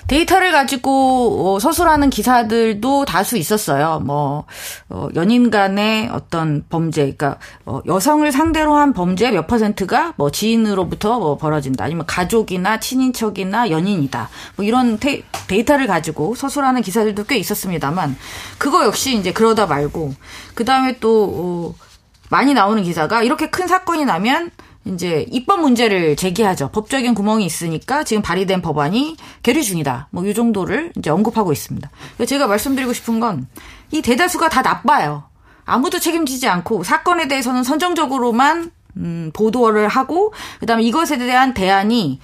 데이터를 0.07 0.51
가지고 0.51 1.55
어, 1.55 1.59
서술하는 1.59 2.09
기사들도 2.09 3.05
다수 3.05 3.37
있었어요. 3.37 4.01
뭐 4.05 4.45
어, 4.89 5.07
연인 5.15 5.49
간의 5.51 6.09
어떤 6.11 6.63
범죄, 6.69 7.01
그러니까 7.01 7.37
어, 7.65 7.81
여성을 7.85 8.29
상대로 8.31 8.75
한 8.75 8.93
범죄 8.93 9.31
몇 9.31 9.47
퍼센트가 9.47 10.13
뭐 10.15 10.31
지인으로부터 10.31 11.19
뭐 11.19 11.37
벌어진다, 11.37 11.83
아니면 11.85 12.05
가족이나 12.05 12.79
친인척이나 12.79 13.69
연인이다, 13.69 14.29
뭐 14.55 14.65
이런 14.65 14.97
데, 14.97 15.23
데이터를 15.47 15.87
가지고 15.87 16.35
서술하는 16.35 16.81
기사들도 16.81 17.25
꽤 17.25 17.37
있었습니다만 17.37 18.17
그거 18.57 18.85
역시 18.85 19.17
이제 19.17 19.31
그러다 19.33 19.65
말고 19.67 20.13
그 20.55 20.65
다음에 20.65 20.97
또 20.99 21.75
어, 21.77 21.87
많이 22.29 22.53
나오는 22.53 22.81
기사가 22.83 23.23
이렇게 23.23 23.49
큰 23.49 23.67
사건이 23.67 24.05
나면 24.05 24.51
이제 24.93 25.25
입법 25.31 25.61
문제를 25.61 26.15
제기하죠. 26.15 26.69
법적인 26.69 27.13
구멍이 27.13 27.45
있으니까 27.45 28.03
지금 28.03 28.21
발의된 28.21 28.61
법안이 28.61 29.17
계류 29.43 29.63
중이다. 29.63 30.07
뭐 30.11 30.23
이 30.25 30.33
정도를 30.33 30.91
이제 30.97 31.09
언급하고 31.09 31.51
있습니다. 31.51 31.89
제가 32.25 32.47
말씀드리고 32.47 32.93
싶은 32.93 33.19
건 33.19 33.47
이 33.91 34.01
대다수가 34.01 34.49
다 34.49 34.61
나빠요. 34.61 35.23
아무도 35.65 35.99
책임지지 35.99 36.47
않고 36.47 36.83
사건에 36.83 37.27
대해서는 37.27 37.63
선정적으로만 37.63 38.71
음, 38.97 39.31
보도를 39.33 39.87
하고 39.87 40.33
그다음에 40.59 40.83
이것에 40.83 41.17
대한 41.17 41.53
대안이 41.53 42.19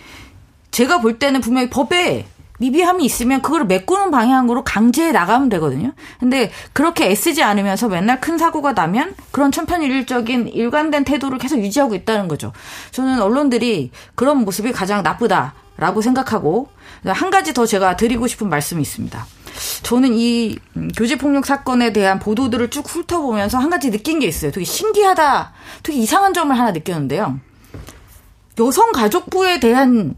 제가 0.72 0.99
볼 1.01 1.20
때는 1.20 1.39
분명히 1.41 1.70
법에 1.70 2.26
미비함이 2.64 3.03
있으면 3.03 3.41
그걸 3.41 3.66
메꾸는 3.66 4.09
방향으로 4.09 4.64
강제해 4.64 5.11
나가면 5.11 5.49
되거든요. 5.49 5.91
근데 6.20 6.49
그렇게 6.72 7.09
애쓰지 7.09 7.43
않으면서 7.43 7.89
맨날 7.89 8.22
큰 8.22 8.38
사고가 8.38 8.72
나면 8.72 9.16
그런 9.32 9.51
천편일률적인 9.51 10.47
일관된 10.47 11.03
태도를 11.03 11.39
계속 11.39 11.59
유지하고 11.59 11.93
있다는 11.93 12.30
거죠. 12.30 12.53
저는 12.91 13.22
언론들이 13.22 13.91
그런 14.16 14.38
모습이 14.45 14.72
가장 14.72 15.03
나쁘다라고 15.03 16.01
생각하고 16.01 16.70
한 17.05 17.30
가지 17.32 17.53
더 17.53 17.66
제가 17.66 17.97
드리고 17.97 18.28
싶은 18.28 18.47
말씀이 18.47 18.82
있습니다. 18.82 19.26
저는 19.84 20.14
이 20.14 20.57
음, 20.78 20.89
교제폭력 20.95 21.45
사건에 21.45 21.91
대한 21.91 22.18
보도들을 22.18 22.70
쭉 22.70 22.86
훑어보면서 22.88 23.57
한 23.57 23.70
가지 23.70 23.91
느낀 23.91 24.20
게 24.20 24.28
있어요. 24.28 24.51
되게 24.51 24.66
신기하다, 24.66 25.51
되게 25.84 25.99
이상한 25.99 26.34
점을 26.34 26.57
하나 26.57 26.72
느꼈는데요. 26.72 27.39
여성가족부에 28.57 29.59
대한 29.59 30.16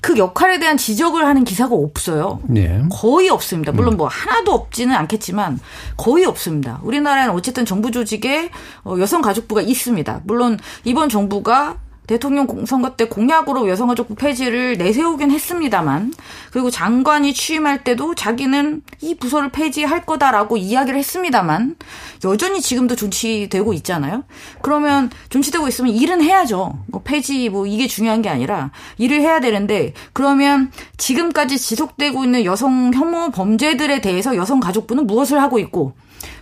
그 0.00 0.16
역할에 0.16 0.58
대한 0.58 0.76
지적을 0.76 1.26
하는 1.26 1.44
기사가 1.44 1.74
없어요. 1.74 2.40
네. 2.44 2.82
거의 2.90 3.28
없습니다. 3.28 3.72
물론 3.72 3.94
음. 3.94 3.96
뭐 3.98 4.08
하나도 4.08 4.52
없지는 4.52 4.94
않겠지만 4.94 5.60
거의 5.96 6.24
없습니다. 6.24 6.80
우리나라에는 6.82 7.34
어쨌든 7.34 7.64
정부 7.64 7.90
조직에 7.90 8.50
어, 8.84 8.96
여성가족부가 8.98 9.62
있습니다. 9.62 10.22
물론 10.24 10.58
이번 10.84 11.08
정부가 11.08 11.76
대통령 12.10 12.48
선거 12.66 12.96
때 12.96 13.04
공약으로 13.04 13.68
여성가족부 13.68 14.16
폐지를 14.16 14.76
내세우긴 14.78 15.30
했습니다만 15.30 16.12
그리고 16.50 16.68
장관이 16.68 17.32
취임할 17.32 17.84
때도 17.84 18.16
자기는 18.16 18.82
이 19.00 19.14
부서를 19.14 19.50
폐지할 19.50 20.04
거다라고 20.04 20.56
이야기를 20.56 20.98
했습니다만 20.98 21.76
여전히 22.24 22.60
지금도 22.60 22.96
존치되고 22.96 23.72
있잖아요. 23.74 24.24
그러면 24.60 25.08
존치되고 25.28 25.68
있으면 25.68 25.94
일은 25.94 26.20
해야죠. 26.20 26.80
뭐 26.88 27.00
폐지 27.04 27.48
뭐 27.48 27.64
이게 27.64 27.86
중요한 27.86 28.22
게 28.22 28.28
아니라 28.28 28.72
일을 28.98 29.20
해야 29.20 29.38
되는데 29.38 29.94
그러면 30.12 30.72
지금까지 30.96 31.58
지속되고 31.58 32.24
있는 32.24 32.44
여성 32.44 32.92
혐오 32.92 33.30
범죄들에 33.30 34.00
대해서 34.00 34.34
여성가족부는 34.34 35.06
무엇을 35.06 35.40
하고 35.40 35.60
있고 35.60 35.92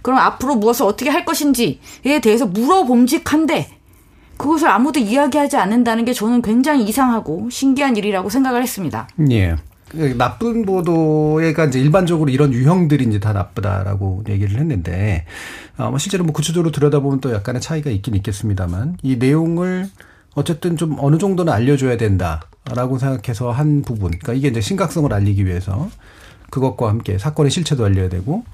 그럼 0.00 0.18
앞으로 0.18 0.54
무엇을 0.54 0.86
어떻게 0.86 1.10
할 1.10 1.26
것인지에 1.26 2.20
대해서 2.22 2.46
물어봄직한데 2.46 3.77
그것을 4.38 4.68
아무도 4.68 5.00
이야기하지 5.00 5.56
않는다는 5.56 6.04
게 6.04 6.12
저는 6.12 6.42
굉장히 6.42 6.84
이상하고 6.84 7.50
신기한 7.50 7.96
일이라고 7.96 8.30
생각을 8.30 8.62
했습니다. 8.62 9.08
예. 9.30 9.56
그 9.90 10.14
나쁜 10.16 10.64
보도가 10.64 11.64
이제 11.66 11.80
일반적으로 11.80 12.30
이런 12.30 12.52
유형들이 12.52 13.04
이제 13.04 13.20
다 13.20 13.32
나쁘다라고 13.32 14.24
얘기를 14.28 14.58
했는데, 14.58 15.24
어, 15.78 15.88
뭐 15.90 15.98
실제로 15.98 16.24
뭐 16.24 16.32
구체적으로 16.32 16.70
들여다보면 16.70 17.20
또 17.20 17.32
약간의 17.32 17.60
차이가 17.60 17.90
있긴 17.90 18.14
있겠습니다만, 18.14 18.98
이 19.02 19.16
내용을 19.16 19.88
어쨌든 20.34 20.76
좀 20.76 20.96
어느 20.98 21.16
정도는 21.16 21.52
알려줘야 21.52 21.96
된다라고 21.96 22.98
생각해서 22.98 23.50
한 23.50 23.82
부분, 23.82 24.10
그러니까 24.10 24.34
이게 24.34 24.48
이제 24.48 24.60
심각성을 24.60 25.12
알리기 25.12 25.46
위해서 25.46 25.88
그것과 26.50 26.88
함께 26.88 27.16
사건의 27.18 27.50
실체도 27.50 27.84
알려야 27.84 28.10
되고, 28.10 28.44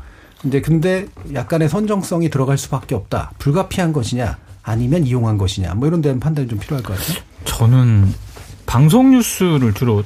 이제 0.45 0.61
근데 0.61 1.07
약간의 1.35 1.69
선정성이 1.69 2.31
들어갈 2.31 2.59
수밖에 2.59 2.95
없다. 2.95 3.33
불가피한 3.39 3.93
것이냐? 3.93 4.39
아니면 4.65 5.07
이용한 5.07 5.39
것이냐 5.39 5.75
뭐 5.75 5.87
이런 5.89 6.01
데는 6.01 6.21
판단이 6.21 6.49
좀 6.49 6.59
필요할 6.59 6.83
것 6.83 6.99
같아요. 6.99 7.23
저는 7.45 8.13
방송 8.67 9.11
뉴스를 9.11 9.75
주로 9.75 10.03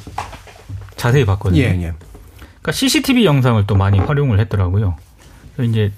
자세히 0.96 1.24
봤거든요. 1.24 1.61
예, 1.61 1.66
예. 1.66 1.92
그러니까 2.38 2.72
CCTV 2.72 3.24
영상을 3.24 3.64
또 3.66 3.76
많이 3.76 3.98
활용을 3.98 4.40
했더라고요. 4.40 4.96
이제 5.61 5.92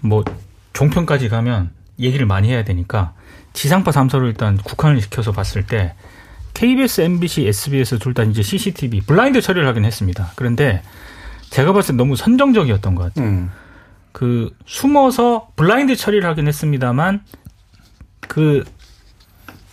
뭐 0.00 0.24
종편까지 0.72 1.28
가면 1.28 1.70
얘기를 1.98 2.26
많이 2.26 2.48
해야 2.48 2.64
되니까 2.64 3.12
지상파 3.52 3.90
3사를 3.90 4.24
일단 4.26 4.56
국한을 4.56 5.00
시켜서 5.02 5.32
봤을 5.32 5.66
때 5.66 5.94
KBS, 6.54 7.02
MBC, 7.02 7.46
SBS 7.48 7.98
둘 7.98 8.14
다 8.14 8.22
이제 8.24 8.42
CCTV 8.42 9.02
블라인드 9.02 9.40
처리를 9.40 9.66
하긴 9.68 9.84
했습니다. 9.84 10.32
그런데 10.34 10.82
제가 11.50 11.72
봤을 11.72 11.94
때 11.94 11.96
너무 11.98 12.16
선정적이었던 12.16 12.94
것 12.94 13.04
같아요. 13.14 13.28
음. 13.28 13.50
그 14.12 14.50
숨어서 14.66 15.48
블라인드 15.56 15.94
처리를 15.94 16.28
하긴 16.30 16.48
했습니다만 16.48 17.22
그 18.28 18.64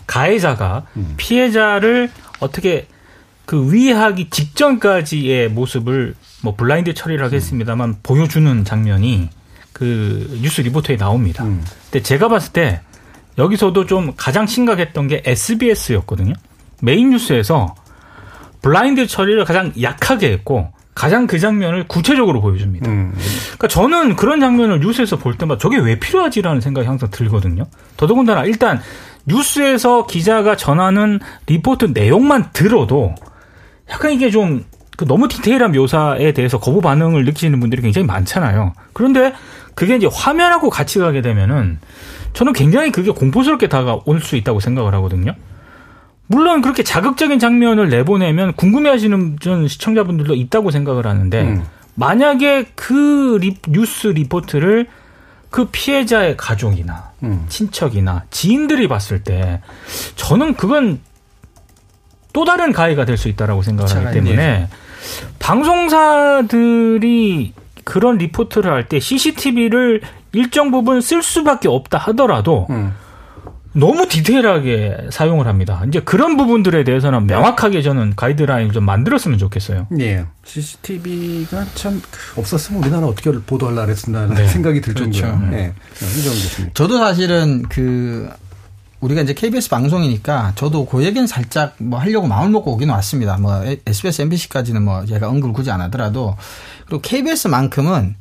가해자가 0.08 0.88
음. 0.97 1.14
피해자를 1.18 2.10
어떻게 2.39 2.88
그 3.45 3.72
위하기 3.72 4.30
직전까지의 4.30 5.49
모습을 5.49 6.16
뭐 6.41 6.56
블라인드 6.56 6.93
처리를 6.93 7.24
하겠습니다만 7.26 7.89
음. 7.89 7.95
보여주는 8.01 8.66
장면이 8.66 9.30
그 9.72 10.39
뉴스 10.41 10.62
리포트에 10.61 10.97
나옵니다. 10.97 11.43
음. 11.43 11.64
근데 11.84 12.01
제가 12.01 12.28
봤을 12.28 12.53
때 12.53 12.82
여기서도 13.38 13.86
좀 13.86 14.14
가장 14.16 14.47
심각했던 14.47 15.08
게 15.08 15.22
SBS였거든요. 15.26 16.34
메인 16.82 17.10
뉴스에서 17.10 17.76
블라인드 18.62 19.06
처리를 19.08 19.45
가장 19.45 19.74
약하게 19.82 20.32
했고 20.32 20.72
가장 20.95 21.27
그 21.27 21.37
장면을 21.39 21.85
구체적으로 21.87 22.41
보여줍니다. 22.41 22.89
음. 22.89 23.13
그러니까 23.57 23.67
저는 23.67 24.15
그런 24.15 24.39
장면을 24.39 24.79
뉴스에서 24.79 25.17
볼 25.17 25.37
때마다 25.37 25.59
저게 25.59 25.77
왜 25.77 25.99
필요하지라는 25.99 26.61
생각이 26.61 26.87
항상 26.87 27.09
들거든요. 27.11 27.65
더더군다나 27.97 28.45
일단 28.45 28.79
뉴스에서 29.25 30.07
기자가 30.07 30.55
전하는 30.55 31.19
리포트 31.47 31.91
내용만 31.93 32.51
들어도 32.53 33.13
약간 33.89 34.13
이게 34.13 34.31
좀그 34.31 35.05
너무 35.05 35.27
디테일한 35.27 35.73
묘사에 35.73 36.31
대해서 36.31 36.59
거부 36.59 36.79
반응을 36.79 37.25
느끼시는 37.25 37.59
분들이 37.59 37.81
굉장히 37.81 38.07
많잖아요. 38.07 38.73
그런데 38.93 39.33
그게 39.75 39.97
이제 39.97 40.07
화면하고 40.11 40.69
같이 40.69 40.99
가게 40.99 41.21
되면은 41.21 41.79
저는 42.31 42.53
굉장히 42.53 42.91
그게 42.91 43.11
공포스럽게 43.11 43.67
다가올 43.67 44.21
수 44.21 44.37
있다고 44.37 44.61
생각을 44.61 44.93
하거든요. 44.95 45.35
물론 46.28 46.61
그렇게 46.61 46.84
자극적인 46.84 47.39
장면을 47.39 47.89
내보내면 47.89 48.53
궁금해하시는 48.53 49.38
전 49.41 49.67
시청자분들도 49.67 50.34
있다고 50.36 50.71
생각을 50.71 51.05
하는데 51.07 51.41
음. 51.41 51.63
만약에 51.95 52.65
그 52.76 53.38
리, 53.39 53.57
뉴스 53.67 54.07
리포트를 54.07 54.88
그 55.49 55.65
피해자의 55.71 56.36
가족이나 56.36 57.11
음. 57.23 57.45
친척이나 57.47 58.23
지인들이 58.32 58.88
봤을 58.88 59.23
때 59.23 59.61
저는 60.15 60.55
그건 60.55 60.99
또 62.34 62.43
다른 62.43 62.73
가해가 62.73 63.05
될 63.05 63.17
수 63.17 63.30
있다라고 63.30 63.61
생각을 63.61 63.95
하기 63.95 64.13
때문에 64.13 64.43
예. 64.43 64.67
방송사들이 66.15 67.53
그런 67.84 68.17
리포트를 68.17 68.71
할 68.71 68.88
때 68.89 68.99
CCTV를 68.99 70.01
일정 70.34 70.71
부분 70.71 70.99
쓸 71.01 71.21
수밖에 71.23 71.67
없다 71.69 71.97
하더라도 71.99 72.67
음. 72.71 72.93
너무 73.78 74.07
디테일하게 74.07 75.09
사용을 75.11 75.47
합니다. 75.47 75.84
이제 75.88 75.99
그런 75.99 76.38
부분들에 76.38 76.86
대해서는 76.86 77.28
명확하게 77.28 77.82
저는 77.82 78.15
가이드라인을 78.15 78.71
좀 78.71 78.86
만들었으면 78.86 79.38
좋겠어요. 79.38 79.88
네. 79.91 80.26
CCTV가 80.45 81.65
참 81.76 82.01
없었으면 82.38 82.82
우리나라 82.82 83.07
어떻게 83.07 83.32
보도할라 83.32 83.86
그랬나 83.86 84.28
네. 84.34 84.47
생각이 84.47 84.80
들 84.80 84.93
그렇죠. 84.93 85.19
정도예요. 85.21 85.51
네. 85.51 85.73
네. 85.99 86.71
저도 86.73 86.97
사실은 86.97 87.63
그 87.67 88.30
우리가 89.06 89.22
이제 89.22 89.34
KBS 89.34 89.70
방송이니까 89.70 90.53
저도 90.56 90.86
그 90.88 91.03
얘기는 91.03 91.26
살짝 91.28 91.76
뭐 91.78 91.99
하려고 91.99 92.28
마음을 92.28 92.49
먹고 92.49 92.74
오긴 92.74 92.89
왔습니다. 92.89 93.38
뭐 93.38 93.64
SBS, 93.86 94.24
MBC까지는 94.24 94.84
뭐 94.84 95.06
제가 95.06 95.30
언급을 95.30 95.53
굳이 95.53 95.70
안 95.70 95.80
하더라도 95.82 96.36
그리고 96.88 97.01
KBS만큼은 97.01 98.16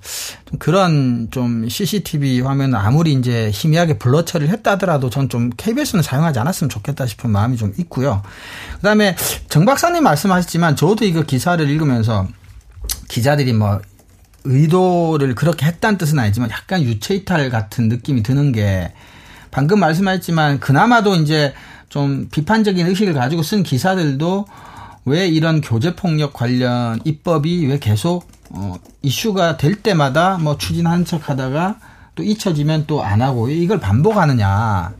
좀 0.45 0.59
그런 0.59 1.29
좀 1.31 1.69
CCTV 1.69 2.43
화면을 2.43 2.79
아무리 2.79 3.15
이제 3.15 3.51
희미하게 3.53 3.99
블러 3.99 4.25
처리를 4.25 4.53
했다 4.53 4.73
하더라도 4.73 5.11
전 5.11 5.25
좀 5.35 5.51
KBS는 5.57 6.03
사용하지 6.03 6.39
않았으면 6.39 6.69
좋겠다 6.69 7.07
싶은 7.07 7.31
마음이 7.31 7.57
좀 7.57 7.73
있고요. 7.79 8.23
그다음에 8.77 9.17
정 9.49 9.65
박사님 9.65 10.03
말씀하셨지만 10.05 10.77
저도 10.77 11.07
이거 11.07 11.23
기사를 11.23 11.67
읽으면서 11.67 12.29
기자들이 13.09 13.55
뭐 13.55 13.81
의도를 14.45 15.35
그렇게 15.35 15.65
했다는 15.65 15.97
뜻은 15.97 16.19
아니지만 16.19 16.51
약간 16.51 16.83
유체이탈 16.83 17.49
같은 17.49 17.89
느낌이 17.89 18.23
드는 18.23 18.53
게 18.53 18.93
방금 19.55 19.79
말씀하셨지만 19.79 20.59
그나마도 20.59 21.15
이제 21.15 21.55
좀 21.89 22.29
비판적인 22.33 22.89
의식을 22.89 23.15
가지고 23.15 23.45
쓴 23.45 23.63
기사들도 23.63 24.47
왜 25.05 25.29
이런 25.29 25.61
교제 25.61 25.95
폭력 25.95 26.33
관련 26.33 26.99
입법이 27.05 27.65
왜 27.69 27.79
계속 27.79 28.27
어 28.51 28.75
이슈가 29.03 29.57
될 29.57 29.77
때마다 29.77 30.39
뭐 30.39 30.59
추진한 30.59 31.05
척 31.05 31.29
하다가 31.31 31.77
또 32.17 32.25
잊혀지면 32.25 32.87
또 32.89 33.03
안 33.05 33.23
하고 33.23 33.49
이걸 33.49 33.79
반복하느냐. 33.79 34.93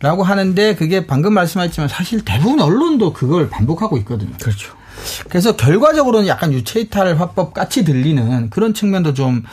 라고 0.00 0.24
하는데 0.24 0.74
그게 0.74 1.06
방금 1.06 1.32
말씀하셨지만 1.34 1.88
사실 1.88 2.24
대부분 2.24 2.60
언론도 2.60 3.12
그걸 3.12 3.48
반복하고 3.48 3.96
있거든요. 3.98 4.32
그렇죠. 4.42 4.74
그래서 5.28 5.56
결과적으로는 5.56 6.26
약간 6.26 6.52
유체이탈 6.52 7.18
화법 7.18 7.54
같이 7.54 7.84
들리는 7.84 8.50
그런 8.50 8.74
측면도 8.74 9.14
좀 9.14 9.44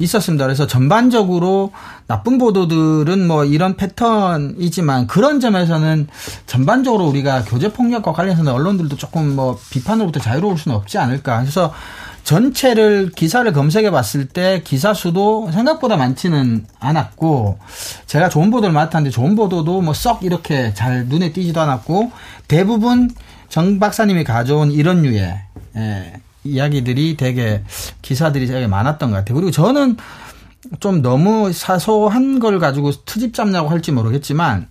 있었습니다. 0.00 0.44
그래서 0.44 0.66
전반적으로 0.66 1.72
나쁜 2.06 2.38
보도들은 2.38 3.26
뭐 3.26 3.44
이런 3.44 3.76
패턴이지만 3.76 5.06
그런 5.06 5.38
점에서는 5.40 6.08
전반적으로 6.46 7.06
우리가 7.06 7.44
교제 7.44 7.72
폭력과 7.72 8.12
관련해서는 8.12 8.50
언론들도 8.52 8.96
조금 8.96 9.36
뭐 9.36 9.58
비판으로부터 9.70 10.18
자유로울 10.20 10.58
수는 10.58 10.76
없지 10.76 10.98
않을까. 10.98 11.40
그래서 11.40 11.72
전체를 12.24 13.10
기사를 13.16 13.50
검색해 13.52 13.90
봤을 13.90 14.26
때 14.28 14.62
기사 14.64 14.92
수도 14.94 15.50
생각보다 15.52 15.96
많지는 15.96 16.66
않았고 16.78 17.58
제가 18.06 18.28
좋은 18.28 18.50
보도를 18.50 18.72
맡았는데 18.72 19.10
좋은 19.10 19.34
보도도 19.36 19.80
뭐 19.80 19.94
썩 19.94 20.22
이렇게 20.22 20.72
잘 20.74 21.06
눈에 21.06 21.32
띄지도 21.32 21.60
않았고 21.60 22.12
대부분 22.46 23.10
정 23.48 23.78
박사님이 23.78 24.24
가져온 24.24 24.70
이런 24.70 25.02
류의 25.02 25.40
예, 25.76 26.12
이야기들이 26.44 27.16
되게 27.16 27.62
기사들이 28.02 28.46
되게 28.46 28.66
많았던 28.66 29.10
것 29.10 29.16
같아요. 29.18 29.34
그리고 29.34 29.50
저는 29.50 29.96
좀 30.78 31.02
너무 31.02 31.52
사소한 31.52 32.38
걸 32.38 32.58
가지고 32.58 32.92
트집 32.92 33.34
잡냐고 33.34 33.68
할지 33.68 33.92
모르겠지만 33.92 34.68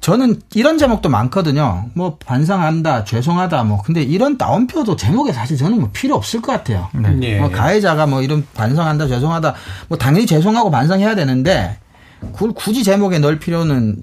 저는 0.00 0.40
이런 0.54 0.78
제목도 0.78 1.08
많거든요. 1.08 1.86
뭐 1.94 2.16
반성한다, 2.16 3.04
죄송하다, 3.04 3.62
뭐 3.62 3.80
근데 3.82 4.02
이런 4.02 4.36
따옴표도 4.36 4.96
제목에 4.96 5.32
사실 5.32 5.56
저는 5.56 5.78
뭐 5.78 5.90
필요 5.92 6.16
없을 6.16 6.42
것 6.42 6.50
같아요. 6.50 6.88
네. 6.92 7.10
네. 7.10 7.38
뭐 7.38 7.48
가해자가 7.50 8.06
뭐 8.06 8.20
이런 8.20 8.44
반성한다, 8.54 9.06
죄송하다, 9.06 9.54
뭐 9.86 9.98
당연히 9.98 10.26
죄송하고 10.26 10.72
반성해야 10.72 11.14
되는데 11.14 11.78
그걸 12.32 12.52
굳이 12.52 12.82
제목에 12.82 13.20
넣을 13.20 13.38
필요는 13.38 14.02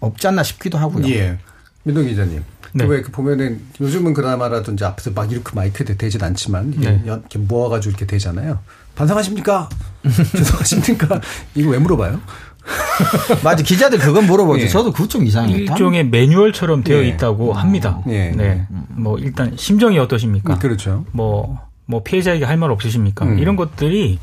없지 0.00 0.26
않나 0.26 0.42
싶기도 0.42 0.76
하고요. 0.76 1.08
예. 1.08 1.38
민동 1.84 2.04
기자님. 2.04 2.42
네. 2.72 2.84
왜그 2.84 3.10
보면은 3.10 3.60
요즘은 3.80 4.14
그나마라도 4.14 4.72
이제 4.72 4.84
앞에서 4.84 5.10
막 5.12 5.30
이렇게 5.30 5.50
마이크 5.54 5.82
에 5.82 5.96
되진 5.96 6.22
않지만 6.22 6.72
이게 6.76 6.90
네. 6.90 7.02
이렇게 7.04 7.38
모아가지고 7.38 7.90
이렇게 7.90 8.06
되잖아요. 8.06 8.58
반성하십니까? 8.94 9.68
죄송하십니까? 10.36 11.20
이거 11.54 11.70
왜 11.70 11.78
물어봐요? 11.78 12.20
맞아 13.44 13.62
기자들 13.62 13.98
그건 13.98 14.26
물어보죠. 14.26 14.64
예. 14.64 14.68
저도 14.68 14.92
그것 14.92 15.08
좀 15.08 15.24
이상해요. 15.24 15.56
일종의 15.56 16.06
매뉴얼처럼 16.08 16.84
되어 16.84 17.02
예. 17.02 17.08
있다고 17.08 17.52
합니다. 17.52 18.00
예. 18.08 18.30
네. 18.30 18.66
뭐 18.90 19.18
일단 19.18 19.54
심정이 19.56 19.98
어떠십니까? 19.98 20.54
음, 20.54 20.58
그렇죠. 20.58 21.04
뭐뭐 21.12 21.60
뭐 21.86 22.02
피해자에게 22.02 22.44
할 22.44 22.58
말 22.58 22.70
없으십니까? 22.70 23.24
음. 23.24 23.38
이런 23.38 23.56
것들이 23.56 24.18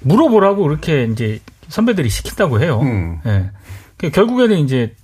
물어보라고 0.00 0.68
이렇게 0.70 1.04
이제 1.04 1.40
선배들이 1.68 2.08
시킨다고 2.08 2.60
해요. 2.60 2.80
음. 2.82 3.20
예. 3.26 3.50
그 3.96 4.10
결국에는 4.10 4.58
이제 4.58 4.94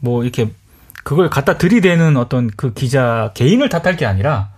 뭐 0.00 0.22
이렇게 0.22 0.50
그걸 1.02 1.30
갖다 1.30 1.58
들이대는 1.58 2.16
어떤 2.16 2.50
그 2.56 2.72
기자 2.72 3.32
개인을 3.34 3.68
탓할 3.68 3.96
게 3.96 4.06
아니라 4.06 4.50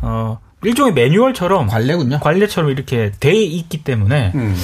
어 0.00 0.38
일종의 0.62 0.92
매뉴얼처럼 0.92 1.68
관례군요. 1.68 2.20
관례처럼 2.20 2.70
이렇게 2.70 3.12
돼 3.20 3.34
있기 3.34 3.84
때문에 3.84 4.32
음. 4.34 4.56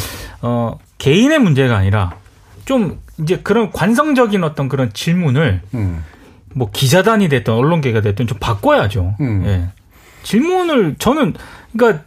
어 0.42 0.78
개인의 0.98 1.38
문제가 1.38 1.76
아니라 1.76 2.14
좀 2.64 3.00
이제 3.20 3.38
그런 3.42 3.70
관성적인 3.70 4.42
어떤 4.44 4.68
그런 4.68 4.92
질문을 4.92 5.62
음. 5.74 6.04
뭐 6.54 6.70
기자단이 6.72 7.28
됐든 7.28 7.52
언론계가 7.52 8.00
됐든 8.00 8.26
좀 8.26 8.38
바꿔야죠. 8.38 9.14
음. 9.20 9.42
예. 9.46 9.68
질문을 10.22 10.96
저는 10.98 11.34
그러니까 11.76 12.04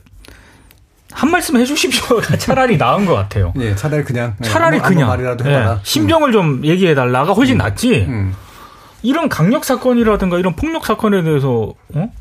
한 1.11 1.32
말씀 1.32 1.57
해주십시오가 1.57 2.36
차라리 2.38 2.78
나은 2.78 3.05
것 3.05 3.15
같아요. 3.15 3.53
예, 3.57 3.74
차라리 3.76 4.03
그냥 4.03 4.36
차라리 4.41 4.78
아무, 4.78 4.88
그냥 4.88 5.07
말이라도 5.07 5.45
해봐라. 5.45 5.72
예, 5.74 5.80
심정을 5.84 6.32
좀 6.32 6.63
얘기해 6.63 6.93
달라가 6.93 7.34
훨씬 7.34 7.55
음. 7.55 7.57
낫지. 7.57 8.07
음. 9.04 9.08
이런 9.08 9.30
강력 9.30 9.64
사건이라든가 9.66 10.39
이런 10.39 10.56
폭력 10.56 10.86
사건에 10.86 11.24
대해서 11.24 11.74
어? 11.93 12.12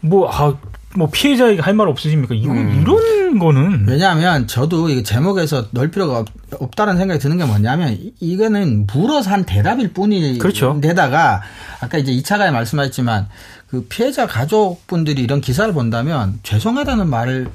뭐 0.00 0.28
아, 0.30 0.54
뭐 0.96 1.08
피해자에게 1.10 1.60
할 1.60 1.74
말 1.74 1.88
없으십니까? 1.88 2.34
이거 2.34 2.52
음. 2.52 2.80
이런 2.82 3.38
거는 3.38 3.86
왜냐하면 3.88 4.46
저도 4.46 4.88
이 4.90 5.02
제목에서 5.02 5.66
넣을 5.72 5.90
필요가 5.90 6.18
없, 6.20 6.26
없다는 6.52 6.98
생각이 6.98 7.18
드는 7.20 7.36
게 7.38 7.44
뭐냐면 7.44 7.98
이거는 8.20 8.86
물어서 8.92 9.30
한 9.30 9.44
대답일 9.44 9.92
뿐이 9.92 10.38
그렇죠. 10.38 10.78
아까 11.80 11.98
이제 11.98 12.12
이차가에 12.12 12.50
말씀하셨지만 12.52 13.28
그 13.66 13.86
피해자 13.88 14.26
가족분들이 14.26 15.22
이런 15.22 15.40
기사를 15.40 15.72
본다면 15.72 16.38
죄송하다는 16.44 17.08
말을 17.08 17.48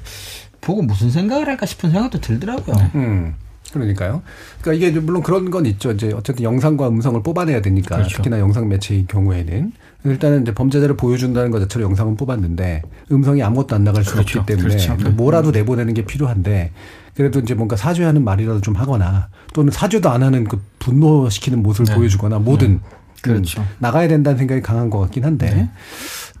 보고 0.60 0.82
무슨 0.82 1.10
생각을 1.10 1.46
할까 1.48 1.64
싶은 1.64 1.90
생각도 1.90 2.20
들더라고요. 2.20 2.76
네. 2.76 2.90
음. 2.94 3.34
그러니까요. 3.72 4.22
그러니까 4.60 4.88
이게 4.88 4.98
물론 5.00 5.22
그런 5.22 5.50
건 5.50 5.66
있죠. 5.66 5.92
이제 5.92 6.12
어쨌든 6.12 6.42
영상과 6.44 6.88
음성을 6.88 7.22
뽑아내야 7.22 7.60
되니까 7.62 7.96
그렇죠. 7.96 8.16
특히나 8.16 8.38
영상 8.40 8.68
매체의 8.68 9.06
경우에는 9.06 9.72
일단은 10.04 10.42
이제 10.42 10.54
범죄자를 10.54 10.96
보여준다는 10.96 11.50
것 11.50 11.60
자체로 11.60 11.84
영상은 11.84 12.16
뽑았는데 12.16 12.82
음성이 13.12 13.42
아무것도 13.42 13.76
안 13.76 13.84
나갈 13.84 14.02
수 14.04 14.12
그렇죠. 14.12 14.40
없기 14.40 14.54
때문에 14.54 14.68
그렇죠. 14.76 14.94
뭐라도 15.10 15.50
내보내는 15.50 15.94
게 15.94 16.04
필요한데 16.04 16.72
그래도 17.14 17.38
이제 17.40 17.54
뭔가 17.54 17.76
사죄하는 17.76 18.24
말이라도 18.24 18.60
좀 18.62 18.74
하거나 18.76 19.28
또는 19.52 19.70
사죄도 19.72 20.08
안 20.08 20.22
하는 20.22 20.44
그 20.44 20.60
분노시키는 20.78 21.62
모습을 21.62 21.86
네. 21.86 21.94
보여주거나 21.94 22.38
뭐든 22.38 22.80
네. 22.82 22.96
그렇죠. 23.22 23.60
음, 23.60 23.66
나가야 23.80 24.08
된다는 24.08 24.38
생각이 24.38 24.62
강한 24.62 24.88
것 24.88 24.98
같긴 25.00 25.24
한데 25.24 25.50
네. 25.54 25.70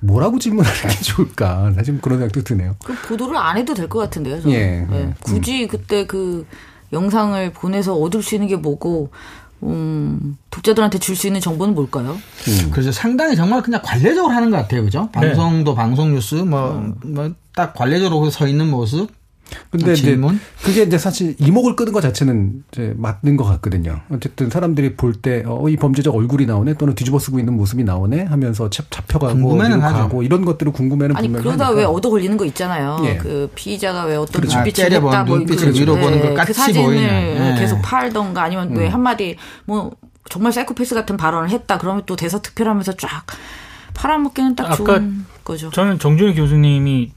뭐라고 0.00 0.38
질문하는 0.38 0.80
게 0.88 1.02
좋을까? 1.02 1.72
사실 1.74 2.00
그런 2.00 2.18
생각도 2.20 2.42
드네요. 2.42 2.76
그 2.82 2.94
보도를 3.06 3.36
안 3.36 3.58
해도 3.58 3.74
될 3.74 3.86
것 3.88 3.98
같은데요. 3.98 4.40
저는. 4.40 4.56
예. 4.56 4.86
네. 4.90 5.12
굳이 5.20 5.64
음. 5.64 5.68
그때 5.68 6.06
그 6.06 6.46
영상을 6.92 7.52
보내서 7.52 7.94
얻을 7.94 8.22
수 8.22 8.34
있는 8.34 8.48
게 8.48 8.56
뭐고 8.56 9.10
음, 9.62 10.38
독자들한테 10.50 10.98
줄 10.98 11.14
수 11.16 11.26
있는 11.26 11.40
정보는 11.40 11.74
뭘까요? 11.74 12.12
음. 12.48 12.70
그래서 12.72 12.90
상당히 12.92 13.36
정말 13.36 13.62
그냥 13.62 13.80
관례적으로 13.84 14.32
하는 14.34 14.50
것 14.50 14.56
같아요, 14.56 14.82
그죠? 14.84 15.10
네. 15.14 15.20
방송도 15.20 15.72
네. 15.72 15.76
방송 15.76 16.12
뉴스 16.14 16.34
뭐 16.36 16.94
뭐 17.04 17.34
딱 17.54 17.74
관례적으로 17.74 18.30
서 18.30 18.46
있는 18.46 18.70
모습 18.70 19.10
근데 19.70 19.94
질문? 19.94 20.34
이제 20.34 20.42
그게 20.64 20.82
이제 20.82 20.98
사실 20.98 21.34
이목을 21.38 21.76
끄는 21.76 21.92
것 21.92 22.00
자체는 22.00 22.64
이제 22.72 22.94
맞는 22.96 23.36
것 23.36 23.44
같거든요. 23.44 24.00
어쨌든 24.10 24.50
사람들이 24.50 24.94
볼 24.96 25.14
때 25.20 25.42
어, 25.46 25.68
이 25.68 25.76
범죄적 25.76 26.14
얼굴이 26.14 26.46
나오네 26.46 26.74
또는 26.74 26.94
뒤집어 26.94 27.18
쓰고 27.18 27.38
있는 27.38 27.54
모습이 27.54 27.84
나오네 27.84 28.24
하면서 28.24 28.70
잡혀가고 28.70 29.34
궁금해는 29.34 29.80
가고 29.80 30.22
이런 30.22 30.44
것들을 30.44 30.72
궁금해는 30.72 31.16
아니 31.16 31.28
그러다 31.30 31.66
하니까. 31.66 31.70
왜 31.70 31.84
얻어 31.84 32.10
걸리는 32.10 32.36
거 32.36 32.44
있잖아요. 32.46 33.00
예. 33.04 33.16
그 33.16 33.50
피의자가 33.54 34.04
왜 34.04 34.16
어떤 34.16 34.40
그렇죠. 34.40 34.56
눈빛을 34.58 34.84
아, 34.84 34.94
했다 34.94 35.24
뭐 35.24 35.36
눈빛을 35.38 35.74
위로 35.74 35.94
네. 35.96 36.00
보는 36.00 36.34
그 36.44 36.52
사진을 36.52 36.82
보이는. 36.86 37.54
네. 37.54 37.60
계속 37.60 37.80
팔던가 37.82 38.44
아니면 38.44 38.70
음. 38.70 38.76
왜 38.78 38.88
한마디 38.88 39.36
뭐 39.66 39.90
정말 40.28 40.52
사이코패스 40.52 40.94
같은 40.94 41.16
발언을 41.16 41.50
했다 41.50 41.78
그러면 41.78 42.02
또 42.06 42.16
대서특필하면서 42.16 42.92
쫙 42.94 43.24
팔아먹기는 43.94 44.54
딱 44.56 44.74
좋은 44.76 45.24
거죠. 45.44 45.70
저는 45.70 45.98
정준희 45.98 46.34
교수님이 46.34 47.12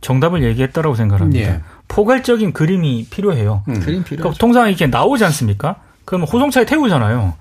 정답을 0.00 0.42
얘기했다라고 0.42 0.94
생각합니다. 0.94 1.48
예. 1.48 1.60
포괄적인 1.94 2.52
그림이 2.52 3.06
필요해요. 3.08 3.62
음. 3.68 3.78
그림 3.78 4.02
필요. 4.02 4.18
그러니까 4.18 4.38
통상 4.40 4.68
이렇게 4.68 4.88
나오지 4.88 5.24
않습니까? 5.26 5.76
그러면 6.04 6.26
호송차에 6.26 6.64
태우잖아요. 6.66 7.34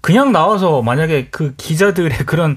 그냥 0.00 0.30
나와서 0.30 0.80
만약에 0.80 1.28
그 1.32 1.54
기자들의 1.56 2.18
그런 2.24 2.56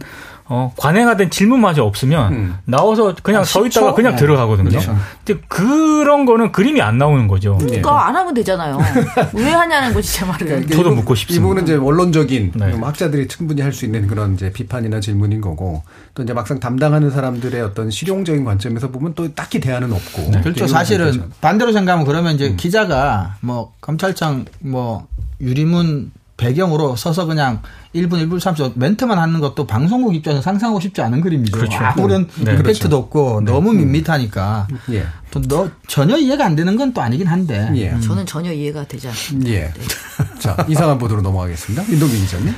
어, 0.52 0.74
관행하던 0.78 1.30
질문마저 1.30 1.84
없으면 1.84 2.34
음. 2.34 2.58
나와서 2.66 3.14
그냥 3.22 3.41
아, 3.41 3.45
서 3.45 3.66
있다가 3.68 3.93
그냥 3.93 4.14
네. 4.14 4.18
들어가거든요. 4.18 4.70
그렇죠. 4.70 4.97
근데 5.24 5.39
그런 5.47 6.26
거는 6.26 6.52
그림이 6.52 6.82
안 6.82 6.97
나오는 6.97 7.28
거죠. 7.28 7.56
그러니까 7.60 7.91
네. 7.91 7.97
안 8.00 8.16
하면 8.16 8.34
되잖아요. 8.34 8.80
왜 9.34 9.52
하냐는 9.52 9.93
거지 9.93 10.12
제 10.12 10.26
말은. 10.26 10.47
그러니까 10.47 10.76
저도 10.76 10.89
묻고 10.95 11.14
싶습니다. 11.14 11.39
이 11.39 11.41
부분은 11.43 11.64
이제 11.64 11.76
원론적인 11.76 12.54
네. 12.56 12.72
학자들이 12.82 13.28
충분히 13.28 13.62
할 13.62 13.70
수 13.70 13.86
있는 13.86 14.08
그런 14.08 14.34
이제 14.34 14.52
비판이나 14.52 15.00
질문인 15.00 15.39
거고 15.39 15.84
또 16.16 16.24
이제 16.24 16.34
막상 16.34 16.60
담당하는 16.60 17.12
사람들의 17.12 17.62
어떤 17.62 17.91
실용적인 17.91 18.43
관점에서 18.43 18.89
보면 18.89 19.14
또 19.14 19.32
딱히 19.36 19.60
대안은 19.60 19.93
없고. 19.93 20.32
네. 20.32 20.41
그렇죠. 20.41 20.66
사실은 20.66 21.30
반대로 21.41 21.72
생각하면 21.72 22.08
그러면 22.08 22.34
이제 22.34 22.47
음. 22.47 22.58
기자가 22.58 23.36
뭐 23.41 23.72
검찰청 23.82 24.45
뭐 24.60 25.06
유리문 25.39 26.12
배경으로 26.40 26.96
서서 26.96 27.26
그냥 27.26 27.62
1분, 27.94 28.14
1분 28.14 28.40
30초 28.40 28.72
멘트만 28.76 29.20
하는 29.20 29.40
것도 29.40 29.68
방송국 29.68 30.16
입장에서 30.16 30.42
상상하고 30.42 30.80
싶지 30.80 31.02
않은 31.02 31.22
그림이죠. 31.22 31.58
그렇죠. 31.58 31.78
아무런 31.80 32.28
네, 32.38 32.52
임팩트도 32.54 32.64
그렇죠. 32.90 32.98
없고 32.98 33.42
네. 33.44 33.52
너무 33.52 33.74
밋밋하니까. 33.74 34.68
예. 34.92 35.06
또 35.32 35.42
너 35.48 35.70
전혀 35.88 36.18
이해가 36.18 36.46
안 36.46 36.56
되는 36.56 36.76
건 36.76 36.94
또 36.94 37.02
아니긴 37.02 37.28
한데. 37.28 37.70
예. 37.76 37.92
음. 37.92 38.02
저는 38.02 38.26
전혀 38.26 38.52
이해가 38.52 38.86
되지 38.88 39.08
않습니다. 39.10 39.52
예. 39.52 39.60
네. 39.60 39.74
자, 40.40 40.66
이상한 40.68 40.98
보도로 40.98 41.22
넘어가겠습니다. 41.22 41.84
인동민 41.92 42.22
기자님. 42.22 42.54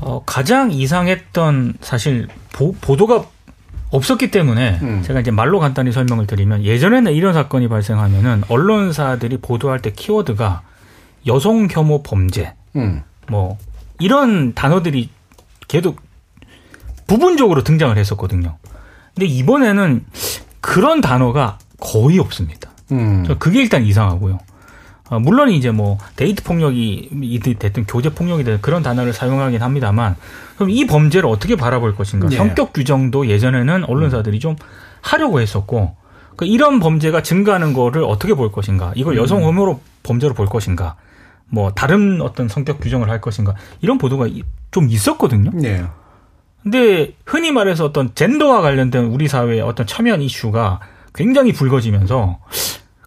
어, 0.00 0.22
가장 0.26 0.70
이상했던 0.72 1.74
사실 1.80 2.26
보, 2.52 2.72
보도가 2.72 3.24
없었기 3.90 4.30
때문에 4.30 4.78
음. 4.82 5.02
제가 5.04 5.20
이제 5.20 5.30
말로 5.30 5.60
간단히 5.60 5.92
설명을 5.92 6.26
드리면 6.26 6.64
예전에는 6.64 7.12
이런 7.12 7.34
사건이 7.34 7.68
발생하면은 7.68 8.42
언론사들이 8.48 9.38
보도할 9.38 9.80
때 9.80 9.92
키워드가 9.92 10.62
여성 11.26 11.68
혐오 11.70 12.02
범죄, 12.02 12.54
음. 12.74 13.02
뭐 13.28 13.58
이런 13.98 14.54
단어들이 14.54 15.10
계속 15.68 16.00
부분적으로 17.06 17.62
등장을 17.62 17.96
했었거든요. 17.96 18.56
근데 19.14 19.26
이번에는 19.26 20.04
그런 20.60 21.00
단어가 21.00 21.58
거의 21.78 22.18
없습니다. 22.18 22.70
음. 22.92 23.24
그게 23.38 23.60
일단 23.60 23.84
이상하고요. 23.84 24.38
어, 25.10 25.18
물론 25.20 25.50
이제 25.50 25.70
뭐 25.70 25.98
데이트 26.16 26.42
폭력이 26.42 27.40
됐든 27.58 27.84
교제 27.86 28.08
폭력이 28.08 28.44
됐든 28.44 28.62
그런 28.62 28.82
단어를 28.82 29.12
사용하긴 29.12 29.60
합니다만 29.60 30.16
그럼 30.56 30.70
이 30.70 30.86
범죄를 30.86 31.28
어떻게 31.28 31.54
바라볼 31.54 31.94
것인가? 31.94 32.28
네. 32.28 32.36
성격 32.36 32.72
규정도 32.72 33.26
예전에는 33.26 33.84
언론사들이 33.84 34.38
좀 34.38 34.56
하려고 35.02 35.40
했었고 35.40 35.96
그 36.36 36.46
이런 36.46 36.80
범죄가 36.80 37.22
증가하는 37.22 37.74
거를 37.74 38.04
어떻게 38.04 38.32
볼 38.32 38.50
것인가? 38.50 38.92
이걸 38.94 39.18
여성 39.18 39.42
혐오로 39.42 39.80
범죄로 40.02 40.32
볼 40.32 40.46
것인가? 40.46 40.96
뭐 41.52 41.70
다른 41.70 42.22
어떤 42.22 42.48
성격 42.48 42.80
규정을 42.80 43.10
할 43.10 43.20
것인가 43.20 43.54
이런 43.82 43.98
보도가 43.98 44.26
좀 44.70 44.88
있었거든요. 44.88 45.50
네. 45.52 45.84
근데 46.62 47.12
흔히 47.26 47.52
말해서 47.52 47.84
어떤 47.84 48.14
젠더와 48.14 48.62
관련된 48.62 49.04
우리 49.04 49.28
사회의 49.28 49.60
어떤 49.60 49.86
첨예한 49.86 50.22
이슈가 50.22 50.80
굉장히 51.14 51.52
불거지면서 51.52 52.38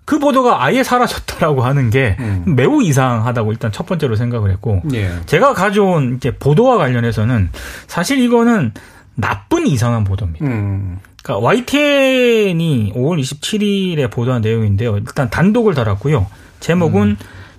그 0.05 0.19
보도가 0.19 0.63
아예 0.63 0.83
사라졌다라고 0.83 1.63
하는 1.63 1.89
게 1.89 2.17
음. 2.19 2.43
매우 2.55 2.83
이상하다고 2.83 3.51
일단 3.51 3.71
첫 3.71 3.87
번째로 3.87 4.15
생각을 4.15 4.51
했고 4.51 4.81
네. 4.85 5.09
제가 5.25 5.53
가져온 5.53 6.17
이제 6.17 6.29
보도와 6.37 6.77
관련해서는 6.77 7.49
사실 7.87 8.19
이거는 8.19 8.73
나쁜 9.15 9.65
이상한 9.65 10.03
보도입니다. 10.03 10.45
음. 10.45 10.99
그러니까 11.23 11.43
YTN이 11.47 12.93
5월 12.95 13.19
27일에 13.19 14.11
보도한 14.11 14.43
내용인데요. 14.43 14.97
일단 14.97 15.31
단독을 15.31 15.73
달았고요. 15.73 16.27
제목은 16.59 17.01
음. 17.01 17.17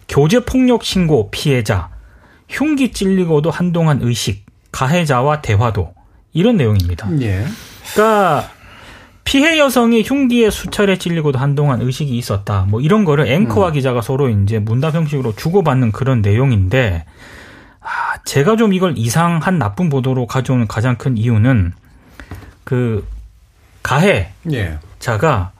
교제 0.08 0.40
폭력 0.40 0.84
신고 0.84 1.30
피해자, 1.30 1.90
흉기 2.48 2.92
찔리고도 2.92 3.50
한동안 3.50 4.00
의식, 4.02 4.46
가해자와 4.72 5.40
대화도 5.42 5.94
이런 6.32 6.56
내용입니다. 6.56 7.08
예. 7.22 7.46
그러니까 7.94 8.50
피해 9.24 9.58
여성이 9.58 10.02
흉기에 10.02 10.50
수차례 10.50 10.98
찔리고도 10.98 11.38
한동안 11.38 11.80
의식이 11.80 12.16
있었다. 12.16 12.66
뭐 12.68 12.80
이런 12.80 13.04
거를 13.04 13.26
앵커와 13.26 13.68
음. 13.68 13.72
기자가 13.72 14.00
서로 14.00 14.28
이제 14.28 14.58
문답 14.58 14.94
형식으로 14.94 15.34
주고받는 15.34 15.92
그런 15.92 16.22
내용인데 16.22 17.04
아, 17.80 18.18
제가 18.24 18.56
좀 18.56 18.72
이걸 18.72 18.94
이상한 18.96 19.58
나쁜 19.58 19.88
보도로 19.88 20.26
가져오는 20.26 20.66
가장 20.68 20.96
큰 20.96 21.16
이유는 21.16 21.72
그 22.64 23.06
가해 23.82 24.32
자가 24.98 25.52
예. 25.52 25.55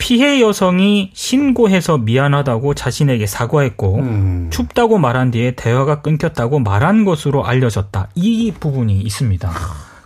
피해 0.00 0.40
여성이 0.40 1.12
신고해서 1.14 1.98
미안하다고 1.98 2.74
자신에게 2.74 3.26
사과했고 3.26 3.96
음. 3.98 4.48
춥다고 4.50 4.98
말한 4.98 5.30
뒤에 5.30 5.52
대화가 5.52 6.00
끊겼다고 6.00 6.58
말한 6.58 7.04
것으로 7.04 7.44
알려졌다. 7.44 8.08
이 8.14 8.50
부분이 8.58 8.98
있습니다. 9.02 9.52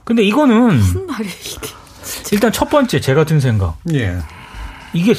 근데 0.03 0.24
이거는 0.24 0.76
무슨 0.76 1.07
말이야 1.07 1.30
이게? 1.30 1.68
일단 2.32 2.53
첫 2.53 2.68
번째 2.68 3.01
제가 3.01 3.24
든 3.24 3.38
생각. 3.38 3.78
예. 3.95 4.18
이게 4.92 5.14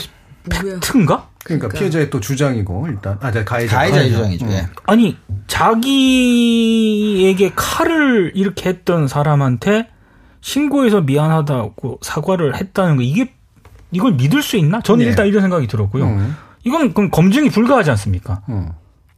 팩트인가? 0.50 0.82
그러니까, 0.82 1.30
그러니까, 1.46 1.70
피해자의 1.70 2.10
또 2.10 2.20
주장이고 2.20 2.88
일단 2.90 3.18
아 3.22 3.32
가해자 3.32 3.78
가해자 3.78 4.04
주장이죠. 4.04 4.46
예. 4.48 4.68
아니 4.86 5.18
자기에게 5.48 6.84
칼을 7.56 8.34
이렇게 8.36 8.70
했던 8.70 9.08
사람한테 9.08 9.88
신고해서 10.42 11.00
미안하다고 11.02 12.00
사과를 12.02 12.58
했다는 12.58 12.98
거 12.98 13.04
이게 13.04 13.34
이걸 13.96 14.14
믿을 14.14 14.42
수 14.44 14.58
있나? 14.58 14.82
저는 14.82 15.04
네. 15.06 15.10
일단 15.10 15.28
이런 15.28 15.42
생각이 15.42 15.68
들었고요. 15.68 16.06
음. 16.06 16.36
이건 16.64 16.94
그럼 16.94 17.10
검증이 17.12 17.50
불가하지 17.50 17.90
않습니까? 17.92 18.42
음. 18.50 18.70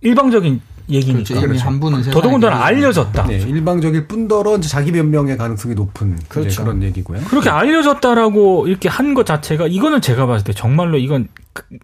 일방적인 0.01 0.61
얘기니까. 0.89 1.23
그렇죠. 1.33 1.47
그렇죠. 1.47 1.65
한 1.65 1.79
분은 1.81 2.01
더더군다나 2.03 2.63
알려졌다. 2.63 3.25
네, 3.27 3.37
일방적일 3.39 4.07
뿐더러 4.07 4.59
자기 4.61 4.91
변명의 4.93 5.35
가능성이 5.35 5.75
높은 5.75 6.17
그렇죠. 6.29 6.63
그런 6.63 6.81
얘기고요. 6.83 7.19
그렇게 7.27 7.49
알려졌다라고 7.49 8.67
이렇게 8.67 8.87
한 8.87 9.13
것 9.13 9.25
자체가 9.25 9.67
이거는 9.67 9.99
제가 10.01 10.27
봤을 10.27 10.45
때 10.45 10.53
정말로 10.53 10.97
이건 10.97 11.27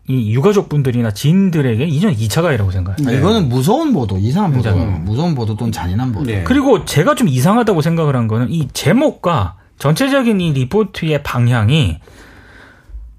이 0.07 0.31
유가족 0.33 0.69
분들이나 0.69 1.11
지인들에게 1.11 1.83
이전 1.85 2.13
2차 2.13 2.43
가해라고 2.43 2.71
생각해요. 2.71 3.07
네. 3.09 3.17
이거는 3.17 3.49
무서운 3.49 3.91
보도, 3.91 4.17
이상한 4.17 4.53
보도, 4.53 4.69
음. 4.69 5.03
무서운 5.03 5.33
보도 5.35 5.55
또는 5.57 5.71
잔인한 5.71 6.11
보도. 6.13 6.25
네. 6.25 6.43
그리고 6.43 6.85
제가 6.85 7.15
좀 7.15 7.27
이상하다고 7.27 7.81
생각을 7.81 8.15
한 8.15 8.27
거는 8.27 8.51
이 8.51 8.67
제목과 8.71 9.55
전체적인 9.79 10.39
이 10.39 10.53
리포트의 10.53 11.23
방향이 11.23 11.97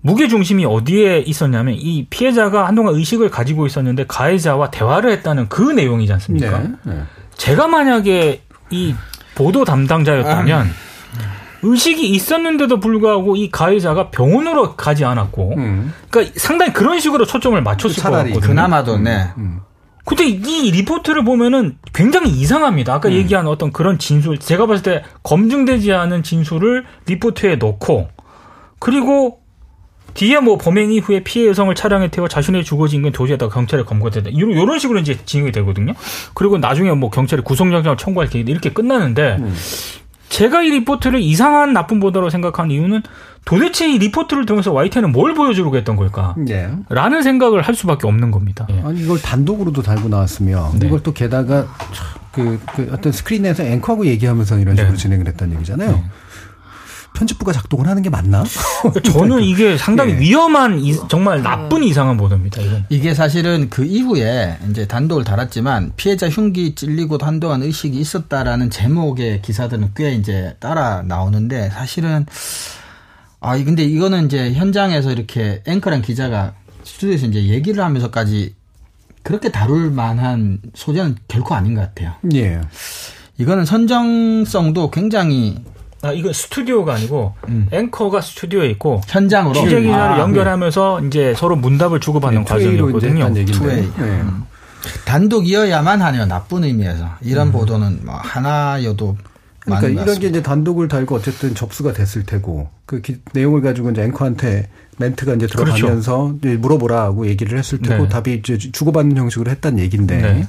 무게 0.07 0.29
중심이 0.29 0.67
어디에 0.67 1.21
있었냐면 1.21 1.77
이 1.79 2.07
피해자가 2.11 2.67
한동안 2.69 2.95
의식을 2.95 3.31
가지고 3.31 3.65
있었는데 3.65 4.05
가해자와 4.07 4.71
대화를 4.71 5.11
했다는 5.13 5.49
그 5.49 5.63
내용이지 5.63 6.13
않습니까? 6.13 6.59
네, 6.59 6.69
네. 6.83 7.03
제가 7.37 7.69
만약에 7.69 8.43
이 8.69 8.95
보도 9.35 9.65
담당자였다면 9.65 10.67
아. 10.67 10.71
의식이 11.63 12.07
있었는데도 12.07 12.81
불구하고 12.81 13.37
이 13.37 13.51
가해자가 13.51 14.11
병원으로 14.11 14.77
가지 14.77 15.07
않았고, 15.07 15.55
음. 15.57 15.95
그러니까 16.11 16.35
상당히 16.39 16.75
그런 16.75 17.01
식으로 17.01 17.25
초점을 17.25 17.61
맞췄을 17.63 18.03
것 18.03 18.11
같거든요. 18.11 18.41
그나마도 18.41 18.99
네. 18.99 19.31
음. 19.39 19.61
근데 20.05 20.27
이 20.27 20.71
리포트를 20.71 21.25
보면은 21.25 21.79
굉장히 21.95 22.29
이상합니다. 22.29 22.93
아까 22.93 23.09
음. 23.09 23.15
얘기한 23.15 23.47
어떤 23.47 23.73
그런 23.73 23.99
진술, 23.99 24.37
제가 24.37 24.67
봤을 24.67 24.83
때 24.83 25.03
검증되지 25.23 25.95
않은 25.95 26.23
진술을 26.23 26.85
리포트에 27.07 27.57
넣고, 27.57 28.09
그리고 28.79 29.41
뒤에 30.15 30.41
뭐 30.41 30.57
범행 30.57 30.93
이후에 30.93 31.25
피해 31.25 31.49
여성을 31.49 31.75
차량에 31.75 32.09
태워 32.09 32.29
자신의 32.29 32.65
주거지 32.65 32.97
인근 32.97 33.13
도주하다가 33.13 33.53
경찰에 33.53 33.83
검거됐다. 33.83 34.31
이런 34.31 34.53
이런 34.53 34.79
식으로 34.79 35.01
이제 35.01 35.19
진행이 35.25 35.53
되거든요. 35.53 35.93
그리고 36.35 36.59
나중에 36.59 36.93
뭐 36.93 37.11
경찰에 37.11 37.43
구속영장을 37.43 37.97
청구할 37.97 38.31
계획 38.31 38.49
이렇게 38.49 38.73
끝나는데 38.73 39.37
음. 39.41 39.55
제가 40.29 40.63
이 40.63 40.71
리포트를 40.71 41.21
이상한 41.21 41.73
나쁜 41.73 42.01
보도로 42.01 42.29
생각한 42.29 42.71
이유는 42.71 43.03
도대체 43.45 43.89
이 43.89 43.99
리포트를 43.99 44.47
통해서 44.47 44.73
YTN은 44.73 45.13
뭘 45.13 45.35
보여주려고 45.35 45.77
했던 45.77 45.95
걸까? 45.95 46.35
네. 46.37 46.69
라는 46.89 47.23
생각을 47.23 47.63
할 47.63 47.75
수밖에 47.75 48.09
없는 48.09 48.31
겁니다. 48.31 48.67
예. 48.71 48.81
아니 48.85 49.03
이걸 49.03 49.21
단독으로도 49.21 49.83
달고 49.83 50.09
나왔으면 50.09 50.79
네. 50.81 50.87
이걸 50.87 51.03
또 51.03 51.13
게다가 51.13 51.69
그, 52.33 52.59
그 52.75 52.91
어떤 52.93 53.13
스크린에서 53.13 53.63
앵커하고 53.63 54.07
얘기하면서 54.07 54.59
이런 54.59 54.75
식으로 54.75 54.93
네. 54.93 54.97
진행을 54.97 55.29
했다는 55.29 55.55
얘기잖아요. 55.57 56.03
네. 57.15 57.19
편집부가 57.19 57.53
작동을 57.53 57.87
하는 57.87 58.03
게 58.03 58.11
맞나? 58.11 58.45
저는 59.13 59.43
이게 59.43 59.79
상당히 59.79 60.15
네. 60.15 60.21
위험한 60.21 60.83
정말 61.09 61.43
나쁜 61.43 61.83
이상한 61.85 62.17
보도입니다. 62.17 62.61
이건. 62.61 62.85
이게 62.89 63.15
사실은 63.15 63.71
그 63.71 63.85
이후에 63.85 64.59
이제 64.71 64.87
단독을 64.87 65.25
달았지만 65.25 65.93
피해자 65.97 66.29
흉기 66.29 66.75
찔리고 66.75 67.19
한동안 67.21 67.63
의식이 67.63 67.99
있었다라는 67.99 68.71
제목의 68.71 69.43
기사들은 69.43 69.93
꽤 69.97 70.13
이제 70.13 70.57
따라 70.61 71.03
나오는데 71.03 71.71
사실은 71.71 72.27
아 73.41 73.57
근데 73.63 73.85
이거는 73.85 74.27
이제 74.27 74.53
현장에서 74.53 75.13
이렇게 75.13 75.63
앵커랑 75.67 76.03
기자가 76.03 76.55
스튜디오에서 76.83 77.27
이제 77.27 77.45
얘기를 77.45 77.83
하면서까지 77.83 78.55
그렇게 79.23 79.51
다룰 79.51 79.91
만한 79.91 80.61
소재는 80.75 81.17
결코 81.29 81.55
아닌 81.55 81.75
것 81.75 81.81
같아요. 81.81 82.13
예. 82.35 82.61
이거는 83.39 83.65
선정성도 83.65 84.91
굉장히 84.91 85.57
아, 86.05 86.13
이거 86.13 86.33
스튜디오가 86.33 86.95
아니고 86.95 87.35
음. 87.49 87.67
앵커가 87.73 88.21
스튜디오에 88.21 88.69
있고 88.71 89.01
현장으로 89.07 89.55
취재 89.55 89.81
기자를 89.81 90.17
아, 90.17 90.21
연결하면서 90.21 90.99
네. 91.01 91.07
이제 91.07 91.35
서로 91.35 91.57
문답을 91.57 92.01
주고받는 92.01 92.45
네, 92.45 92.47
과정이었거든요. 92.47 93.29
네. 93.31 93.45
음. 93.99 94.45
단독이어야만 95.07 96.03
하네요. 96.03 96.27
나쁜 96.27 96.65
의미에서 96.65 97.09
이런 97.23 97.49
음. 97.49 97.53
보도는 97.53 98.01
뭐 98.05 98.15
하나여도 98.17 99.17
그러니까 99.61 99.89
이런 99.89 100.19
게 100.19 100.29
이제 100.29 100.43
단독을 100.43 100.89
달고 100.89 101.15
어쨌든 101.15 101.55
접수가 101.55 101.95
됐을 101.95 102.25
테고 102.25 102.69
그 102.85 103.01
기, 103.01 103.17
내용을 103.33 103.63
가지고 103.63 103.91
이제 103.91 104.03
앵커한테 104.03 104.69
멘트가 104.99 105.35
이제 105.35 105.47
들어가면서 105.47 106.35
그렇죠. 106.41 106.59
물어보라고 106.61 107.27
얘기를 107.27 107.59
했을 107.59 107.79
테고 107.79 108.05
네. 108.05 108.09
답이 108.09 108.35
이제 108.35 108.59
주고받는 108.59 109.17
형식으로 109.17 109.51
했다는 109.51 109.79
얘기인데 109.81 110.17
네. 110.21 110.49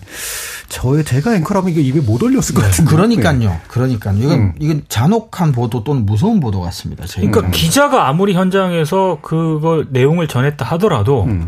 저의 0.69 1.03
제가 1.03 1.35
앵커라면 1.35 1.71
이거 1.71 1.81
입에 1.81 1.99
못 1.99 2.21
올렸을 2.21 2.53
것 2.53 2.61
네. 2.61 2.67
같은데. 2.67 2.91
그러니까요. 2.91 3.39
네. 3.39 3.61
그러니까요. 3.67 4.17
이건 4.17 4.39
음. 4.39 4.53
이건 4.59 4.83
잔혹한 4.89 5.51
보도 5.51 5.83
또는 5.83 6.05
무서운 6.05 6.39
보도 6.39 6.61
같습니다. 6.61 7.05
그러니까 7.07 7.41
음. 7.41 7.51
기자가 7.51 8.07
아무리 8.07 8.33
현장에서 8.33 9.19
그걸 9.21 9.87
내용을 9.89 10.27
전했다 10.27 10.65
하더라도 10.65 11.23
음. 11.23 11.47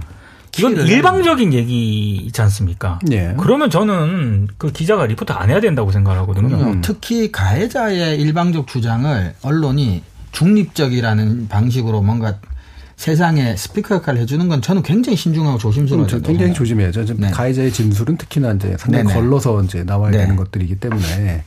이건 0.57 0.75
일방적인 0.75 1.53
얘기이지 1.53 2.41
않습니까? 2.41 2.99
예. 3.11 3.35
그러면 3.37 3.69
저는 3.69 4.47
그 4.57 4.71
기자가 4.71 5.05
리포트 5.05 5.31
안 5.31 5.49
해야 5.49 5.59
된다고 5.59 5.91
생각하거든요. 5.91 6.55
음. 6.55 6.81
특히 6.81 7.31
가해자의 7.31 8.19
일방적 8.19 8.65
주장을 8.65 9.35
언론이 9.43 10.01
중립적이라는 10.31 11.47
방식으로 11.47 12.01
뭔가 12.01 12.35
세상에 12.97 13.55
스피커 13.55 13.95
역할을 13.95 14.19
해주는 14.21 14.47
건 14.49 14.61
저는 14.61 14.81
굉장히 14.81 15.15
신중하고 15.15 15.59
조심스러워요. 15.59 16.07
굉장히 16.23 16.53
조심해야죠. 16.53 17.05
네. 17.17 17.29
가해자의 17.29 17.71
진술은 17.71 18.17
특히나 18.17 18.53
이제 18.53 18.75
상당히 18.77 19.05
네네. 19.05 19.13
걸러서 19.13 19.63
이제 19.63 19.83
나와야 19.83 20.11
네. 20.11 20.17
되는 20.17 20.35
것들이기 20.35 20.75
때문에. 20.79 21.43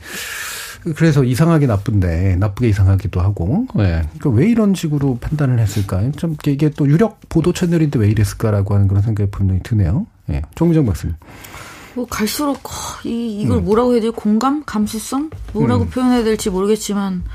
그래서 0.95 1.23
이상하게 1.23 1.67
나쁜데 1.67 2.37
나쁘게 2.37 2.69
이상하기도 2.69 3.21
하고 3.21 3.67
예. 3.77 4.01
그러니까 4.17 4.29
왜 4.31 4.49
이런 4.49 4.73
식으로 4.73 5.19
판단을 5.21 5.59
했을까? 5.59 6.09
좀 6.13 6.35
이게 6.47 6.71
또 6.71 6.87
유력 6.87 7.19
보도 7.29 7.53
채널인데 7.53 7.99
왜 7.99 8.09
이랬을까라고 8.09 8.73
하는 8.73 8.87
그런 8.87 9.03
생각이 9.03 9.29
분명히 9.29 9.61
드네요. 9.61 10.07
예. 10.31 10.41
정미정 10.55 10.87
박사님. 10.87 11.15
뭐 11.93 12.07
갈수록 12.07 12.61
이 13.03 13.41
이걸 13.41 13.57
음. 13.57 13.65
뭐라고 13.65 13.93
해야 13.93 14.01
돼? 14.01 14.09
공감, 14.09 14.63
감수성 14.65 15.29
뭐라고 15.53 15.83
음. 15.83 15.89
표현해야 15.89 16.23
될지 16.23 16.49
모르겠지만 16.49 17.25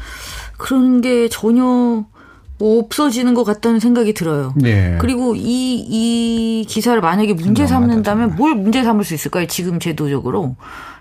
그런 0.56 1.00
게 1.00 1.28
전혀 1.28 1.62
뭐 1.62 2.15
없어지는 2.58 3.34
것 3.34 3.44
같다는 3.44 3.80
생각이 3.80 4.14
들어요. 4.14 4.54
네. 4.56 4.96
그리고 5.00 5.34
이, 5.36 5.42
이 5.42 6.64
기사를 6.66 6.98
만약에 7.00 7.34
문제 7.34 7.66
삼는다면 7.66 8.36
뭘 8.36 8.54
문제 8.54 8.82
삼을 8.82 9.04
수 9.04 9.14
있을까요? 9.14 9.46
지금 9.46 9.78
제도적으로. 9.78 10.56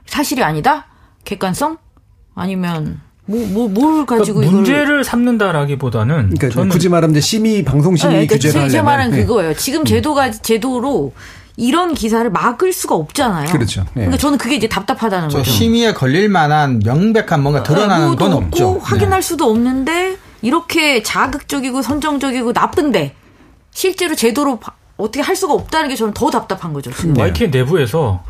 사실이 0.06 0.44
아니다? 0.44 0.88
객관성? 1.24 1.78
아니면 2.36 3.00
뭐, 3.26 3.40
뭐, 3.48 3.68
뭘 3.70 4.06
가지고 4.06 4.40
그러니까 4.40 4.58
문제를 4.58 5.04
삼는다라기보다는 5.04 6.16
그러니까 6.36 6.50
저는 6.50 6.70
굳이 6.70 6.90
말하면 6.90 7.20
심의 7.22 7.64
방송 7.64 7.96
심의 7.96 8.20
네, 8.20 8.28
규제를 8.28 8.56
하려면 8.56 8.70
제 8.70 8.82
말은 8.82 9.12
네. 9.12 9.22
그거예요. 9.22 9.56
지금 9.56 9.82
음. 9.82 9.86
제도가 9.86 10.32
제도로 10.32 11.14
이런 11.58 11.94
기사를 11.94 12.30
막을 12.30 12.74
수가 12.74 12.96
없잖아요. 12.96 13.52
그렇죠. 13.52 13.82
네. 13.94 14.02
그러니까 14.02 14.18
저는 14.18 14.38
그게 14.38 14.56
이제 14.56 14.68
답답하다는 14.68 15.30
거죠. 15.30 15.50
심의에 15.50 15.94
걸릴 15.94 16.30
만한 16.30 16.80
명백한 16.84 17.42
뭔가 17.42 17.64
드러나는 17.64 18.12
네, 18.12 18.16
건 18.18 18.34
없죠. 18.34 18.80
확인할 18.80 19.22
네. 19.22 19.28
수도 19.28 19.50
없는데 19.50 20.18
이렇게 20.46 21.02
자극적이고 21.02 21.82
선정적이고 21.82 22.52
나쁜데 22.52 23.16
실제로 23.72 24.14
제도로 24.14 24.60
어떻게 24.96 25.22
할 25.22 25.36
수가 25.36 25.54
없다는 25.56 25.90
게 25.90 25.96
저는 25.96 26.14
더 26.14 26.30
답답한 26.30 26.72
거죠. 26.72 26.92
네. 26.92 27.20
YTN 27.20 27.50
내부에서 27.50 28.24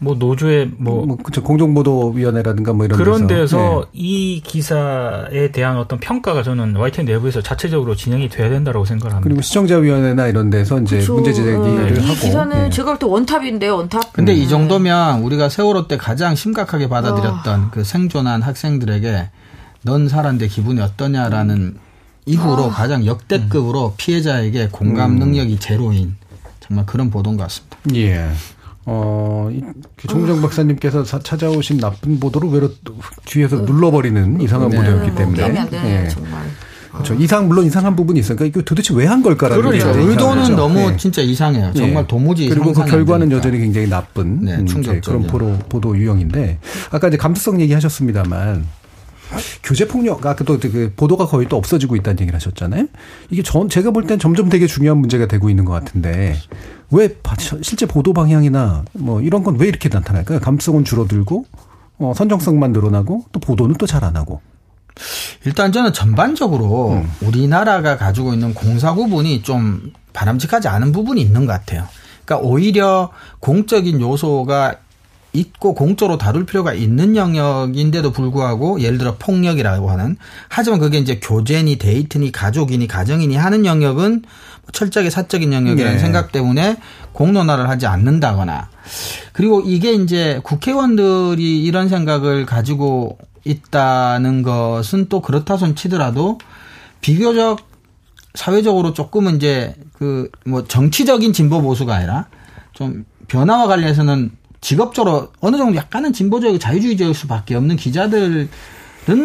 뭐 0.00 0.16
노조의 0.16 0.72
뭐, 0.78 1.06
뭐 1.06 1.16
그쵸 1.16 1.42
공정보도위원회라든가 1.44 2.72
뭐 2.72 2.86
이런 2.86 2.98
그런 2.98 3.26
데서, 3.28 3.56
데서 3.56 3.80
네. 3.84 3.90
이 3.92 4.40
기사에 4.44 5.52
대한 5.52 5.76
어떤 5.76 6.00
평가가 6.00 6.42
저는 6.42 6.74
YTN 6.76 7.06
내부에서 7.06 7.40
자체적으로 7.40 7.94
진행이 7.94 8.28
돼야 8.30 8.48
된다고 8.48 8.84
생각을 8.84 9.12
합니다. 9.14 9.22
그리고 9.28 9.40
시청자위원회나 9.40 10.26
이런 10.26 10.50
데서 10.50 10.80
이제 10.80 10.98
그쵸. 10.98 11.14
문제 11.14 11.32
제기를 11.32 11.62
네. 11.62 12.00
하고 12.00 12.12
이 12.12 12.14
기사는 12.16 12.62
네. 12.64 12.70
제가 12.70 12.90
볼 12.90 12.98
때 12.98 13.06
원탑인데요, 13.06 13.76
원탑. 13.76 14.12
근데 14.12 14.32
음. 14.32 14.38
이 14.38 14.48
정도면 14.48 15.22
우리가 15.22 15.48
세월호 15.48 15.86
때 15.86 15.96
가장 15.96 16.34
심각하게 16.34 16.88
받아들였던 16.88 17.60
어. 17.60 17.68
그 17.70 17.84
생존한 17.84 18.42
학생들에게 18.42 19.30
넌 19.82 20.08
살았는데 20.08 20.48
기분이 20.48 20.80
어떠냐라는 20.80 21.76
이후로 22.26 22.64
어. 22.64 22.70
가장 22.70 23.06
역대급으로 23.06 23.94
피해자에게 23.96 24.68
공감 24.70 25.12
음. 25.12 25.18
능력이 25.18 25.58
제로인 25.58 26.16
정말 26.60 26.84
그런 26.86 27.10
보도인 27.10 27.36
것 27.36 27.44
같습니다. 27.44 27.78
예. 27.94 28.28
어, 28.84 29.50
정정 30.08 30.40
박사님께서 30.40 31.04
찾아오신 31.04 31.78
나쁜 31.78 32.18
보도를 32.20 32.48
외로 32.50 32.70
뒤에서 33.24 33.56
음. 33.56 33.64
눌러버리는 33.64 34.40
이상한 34.40 34.70
네. 34.70 34.76
보도였기 34.78 35.14
때문에. 35.14 35.42
안 35.42 35.70
되네, 35.70 36.04
예. 36.04 36.08
정말. 36.08 36.42
그렇죠. 36.92 37.14
이상 37.14 37.46
물론 37.48 37.66
이상한 37.66 37.94
부분이 37.94 38.18
있으니까 38.20 38.44
이거 38.46 38.62
도대체 38.62 38.94
왜 38.94 39.06
한 39.06 39.22
걸까라는 39.22 39.62
그렇죠. 39.62 39.90
의도는 39.90 40.56
너무 40.56 40.90
네. 40.90 40.96
진짜 40.96 41.22
이상해요. 41.22 41.72
정말 41.74 42.02
네. 42.02 42.06
도무지 42.08 42.48
그리고 42.48 42.72
그 42.72 42.84
결과는 42.84 43.30
여전히 43.30 43.58
굉장히 43.58 43.88
나쁜 43.88 44.40
네, 44.44 44.56
음, 44.56 45.00
그런 45.04 45.26
보도, 45.26 45.58
보도 45.68 45.96
유형인데 45.96 46.58
아까 46.90 47.08
이제 47.08 47.16
감수성 47.16 47.60
얘기하셨습니다만 47.60 48.64
교제 49.62 49.86
폭력 49.86 50.24
아까 50.24 50.44
또 50.44 50.58
그 50.58 50.92
보도가 50.96 51.26
거의 51.26 51.48
또 51.48 51.56
없어지고 51.56 51.96
있다는 51.96 52.20
얘기를 52.20 52.34
하셨잖아요. 52.36 52.86
이게 53.30 53.42
전 53.42 53.68
제가 53.68 53.90
볼 53.90 54.06
땐 54.06 54.18
점점 54.18 54.48
되게 54.48 54.66
중요한 54.66 54.98
문제가 54.98 55.26
되고 55.26 55.48
있는 55.50 55.64
것 55.64 55.72
같은데 55.72 56.36
왜 56.90 57.16
실제 57.62 57.86
보도 57.86 58.12
방향이나 58.12 58.84
뭐 58.94 59.20
이런 59.20 59.42
건 59.44 59.56
왜 59.58 59.68
이렇게 59.68 59.88
나타날까요? 59.88 60.40
감성은 60.40 60.84
줄어들고 60.84 61.44
어, 61.98 62.12
선정성만 62.14 62.72
늘어나고 62.72 63.24
또 63.32 63.40
보도는 63.40 63.74
또 63.76 63.86
잘 63.86 64.04
안 64.04 64.16
하고. 64.16 64.40
일단 65.44 65.70
저는 65.72 65.92
전반적으로 65.92 66.92
음. 66.92 67.10
우리나라가 67.20 67.96
가지고 67.96 68.32
있는 68.34 68.52
공사 68.54 68.94
구분이 68.94 69.42
좀 69.42 69.92
바람직하지 70.12 70.66
않은 70.68 70.90
부분이 70.92 71.20
있는 71.20 71.46
것 71.46 71.52
같아요. 71.52 71.86
그러니까 72.24 72.46
오히려 72.48 73.10
공적인 73.40 74.00
요소가 74.00 74.76
있고 75.32 75.74
공적으로 75.74 76.18
다룰 76.18 76.46
필요가 76.46 76.72
있는 76.72 77.14
영역인데도 77.14 78.12
불구하고 78.12 78.80
예를 78.80 78.98
들어 78.98 79.16
폭력이라고 79.18 79.90
하는 79.90 80.16
하지만 80.48 80.80
그게 80.80 80.98
이제 80.98 81.20
교제니 81.20 81.76
데이트니 81.76 82.32
가족이니 82.32 82.88
가정이니 82.88 83.36
하는 83.36 83.66
영역은 83.66 84.24
철저하게 84.72 85.10
사적인 85.10 85.52
영역이라는 85.52 85.96
네. 85.96 86.02
생각 86.02 86.32
때문에 86.32 86.76
공론화를 87.12 87.68
하지 87.68 87.86
않는다거나 87.86 88.68
그리고 89.32 89.60
이게 89.60 89.92
이제 89.92 90.40
국회의원들이 90.44 91.62
이런 91.64 91.88
생각을 91.88 92.46
가지고 92.46 93.18
있다는 93.44 94.42
것은 94.42 95.08
또 95.08 95.20
그렇다 95.20 95.56
손 95.56 95.74
치더라도 95.74 96.38
비교적 97.00 97.60
사회적으로 98.34 98.92
조금은 98.92 99.36
이제 99.36 99.74
그 99.92 100.30
뭐 100.44 100.64
정치적인 100.64 101.32
진보 101.32 101.60
보수가 101.60 101.94
아니라 101.94 102.26
좀 102.72 103.04
변화와 103.28 103.66
관련해서는 103.66 104.30
직업적으로 104.60 105.28
어느 105.40 105.56
정도 105.56 105.76
약간은 105.76 106.12
진보적이고 106.12 106.58
자유주의적일 106.58 107.14
수밖에 107.14 107.54
없는 107.54 107.76
기자들은 107.76 108.48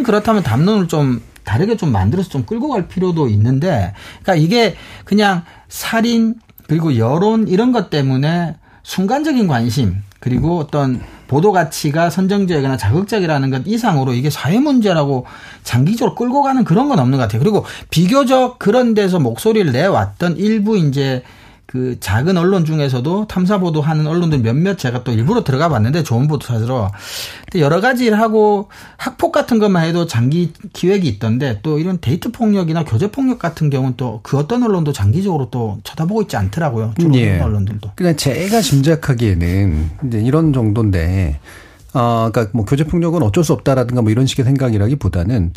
그렇다면 0.04 0.44
담론을 0.44 0.88
좀 0.88 1.22
다르게 1.44 1.76
좀 1.76 1.92
만들어서 1.92 2.30
좀 2.30 2.46
끌고 2.46 2.70
갈 2.70 2.88
필요도 2.88 3.28
있는데, 3.30 3.94
그러니까 4.22 4.36
이게 4.36 4.76
그냥 5.04 5.44
살인 5.68 6.36
그리고 6.68 6.98
여론 6.98 7.48
이런 7.48 7.72
것 7.72 7.90
때문에 7.90 8.56
순간적인 8.84 9.48
관심 9.48 10.02
그리고 10.20 10.60
어떤 10.60 11.02
보도 11.28 11.52
가치가 11.52 12.10
선정적이거나 12.10 12.78
자극적이라는 12.78 13.50
것 13.50 13.64
이상으로 13.66 14.14
이게 14.14 14.30
사회 14.30 14.60
문제라고 14.60 15.26
장기적으로 15.64 16.16
끌고 16.16 16.44
가는 16.44 16.64
그런 16.64 16.88
건 16.88 17.00
없는 17.00 17.18
것 17.18 17.24
같아요. 17.24 17.40
그리고 17.42 17.66
비교적 17.90 18.60
그런 18.60 18.94
데서 18.94 19.20
목소리를 19.20 19.72
내왔던 19.72 20.38
일부 20.38 20.78
이제 20.78 21.24
그 21.74 21.97
작은 21.99 22.38
언론 22.38 22.65
중에서도 22.65 23.26
탐사 23.28 23.57
보도하는 23.57 24.05
언론들 24.07 24.39
몇몇 24.39 24.78
제가 24.78 25.03
또 25.03 25.11
일부러 25.11 25.43
들어가 25.43 25.69
봤는데 25.69 26.03
좋은 26.03 26.28
보도 26.28 26.45
찾으러 26.45 26.91
근데 27.51 27.63
여러 27.63 27.82
가지를 27.82 28.19
하고 28.19 28.69
학폭 28.97 29.32
같은 29.32 29.57
것만 29.57 29.86
해도 29.86 30.05
장기 30.05 30.53
기획이 30.71 31.07
있던데 31.07 31.59
또 31.63 31.80
이런 31.80 31.97
데이트 31.99 32.32
폭력이나 32.32 32.86
교제 32.86 33.09
폭력 33.09 33.39
같은 33.39 33.71
경우는 33.71 33.97
또 33.97 34.13
그 34.21 34.38
어떤 34.38 34.63
언론도 34.63 34.93
장기적으로 34.93 35.49
또 35.49 35.80
쳐다보고 35.84 36.24
있지 36.24 36.38
않더라고요. 36.38 36.93
주로 36.99 37.15
예. 37.15 37.39
언론들도. 37.39 37.91
그냥 37.95 38.15
제가 38.15 38.61
짐작하기에는 38.61 39.89
이제 40.07 40.21
이런 40.21 40.53
정도인데 40.53 41.39
아, 41.94 42.30
그러니까 42.34 42.52
뭐 42.58 42.66
교제 42.66 42.84
폭력은 42.84 43.22
어쩔 43.22 43.44
수 43.44 43.54
없다라든가 43.54 44.02
뭐 44.02 44.12
이런 44.12 44.26
식의 44.26 44.46
생각이라기보다는 44.46 45.54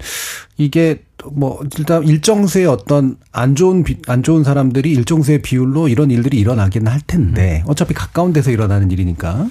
이게 0.58 1.02
뭐 1.32 1.60
일단 1.78 2.04
일정수의 2.04 2.66
어떤 2.66 3.16
안 3.32 3.54
좋은 3.54 3.82
비, 3.84 3.96
안 4.06 4.22
좋은 4.22 4.44
사람들이 4.44 4.92
일정수의 4.92 5.42
비율로 5.42 5.88
이런 5.88 6.10
일들이 6.10 6.38
일어나기는 6.38 6.90
할 6.90 7.00
텐데 7.00 7.62
음. 7.64 7.70
어차피 7.70 7.94
가까운 7.94 8.32
데서 8.32 8.50
일어나는 8.50 8.90
일이니까 8.90 9.46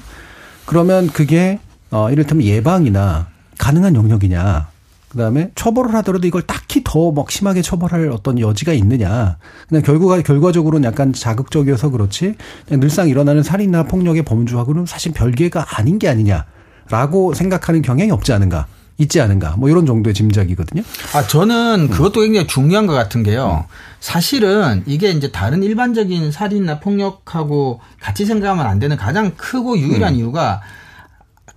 그러면 0.65 1.07
그게 1.07 1.59
어 1.91 2.09
이를테면 2.11 2.45
예방이나 2.45 3.27
가능한 3.57 3.95
영역이냐 3.95 4.67
그다음에 5.09 5.51
처벌을 5.55 5.95
하더라도 5.95 6.27
이걸 6.27 6.41
딱히 6.41 6.81
더 6.83 7.11
막 7.11 7.31
심하게 7.31 7.61
처벌할 7.61 8.09
어떤 8.09 8.39
여지가 8.39 8.73
있느냐. 8.73 9.37
그냥 9.69 9.81
결과가 9.81 10.21
결과적으로는 10.21 10.85
약간 10.85 11.13
자극적이어서 11.13 11.89
그렇지 11.89 12.35
늘상 12.69 13.07
일어나는 13.07 13.43
살인이나 13.43 13.83
폭력의 13.83 14.23
범주하고는 14.23 14.85
사실 14.85 15.13
별개가 15.13 15.77
아닌 15.77 15.99
게 15.99 16.09
아니냐. 16.09 16.45
라고 16.89 17.33
생각하는 17.33 17.81
경향이 17.81 18.11
없지 18.11 18.33
않은가. 18.33 18.67
있지 18.97 19.19
않은가. 19.19 19.55
뭐 19.57 19.69
이런 19.69 19.85
정도의 19.85 20.13
짐작이거든요. 20.13 20.81
아, 21.13 21.27
저는 21.27 21.89
그것도 21.89 22.21
굉장히 22.21 22.47
중요한 22.47 22.87
것 22.87 22.93
같은 22.93 23.23
게요. 23.23 23.65
사실은 23.99 24.83
이게 24.85 25.09
이제 25.09 25.31
다른 25.31 25.63
일반적인 25.63 26.31
살인이나 26.31 26.79
폭력하고 26.79 27.81
같이 27.99 28.25
생각하면 28.25 28.65
안 28.65 28.79
되는 28.79 28.95
가장 28.95 29.31
크고 29.35 29.77
유일한 29.77 30.13
음. 30.13 30.19
이유가 30.19 30.61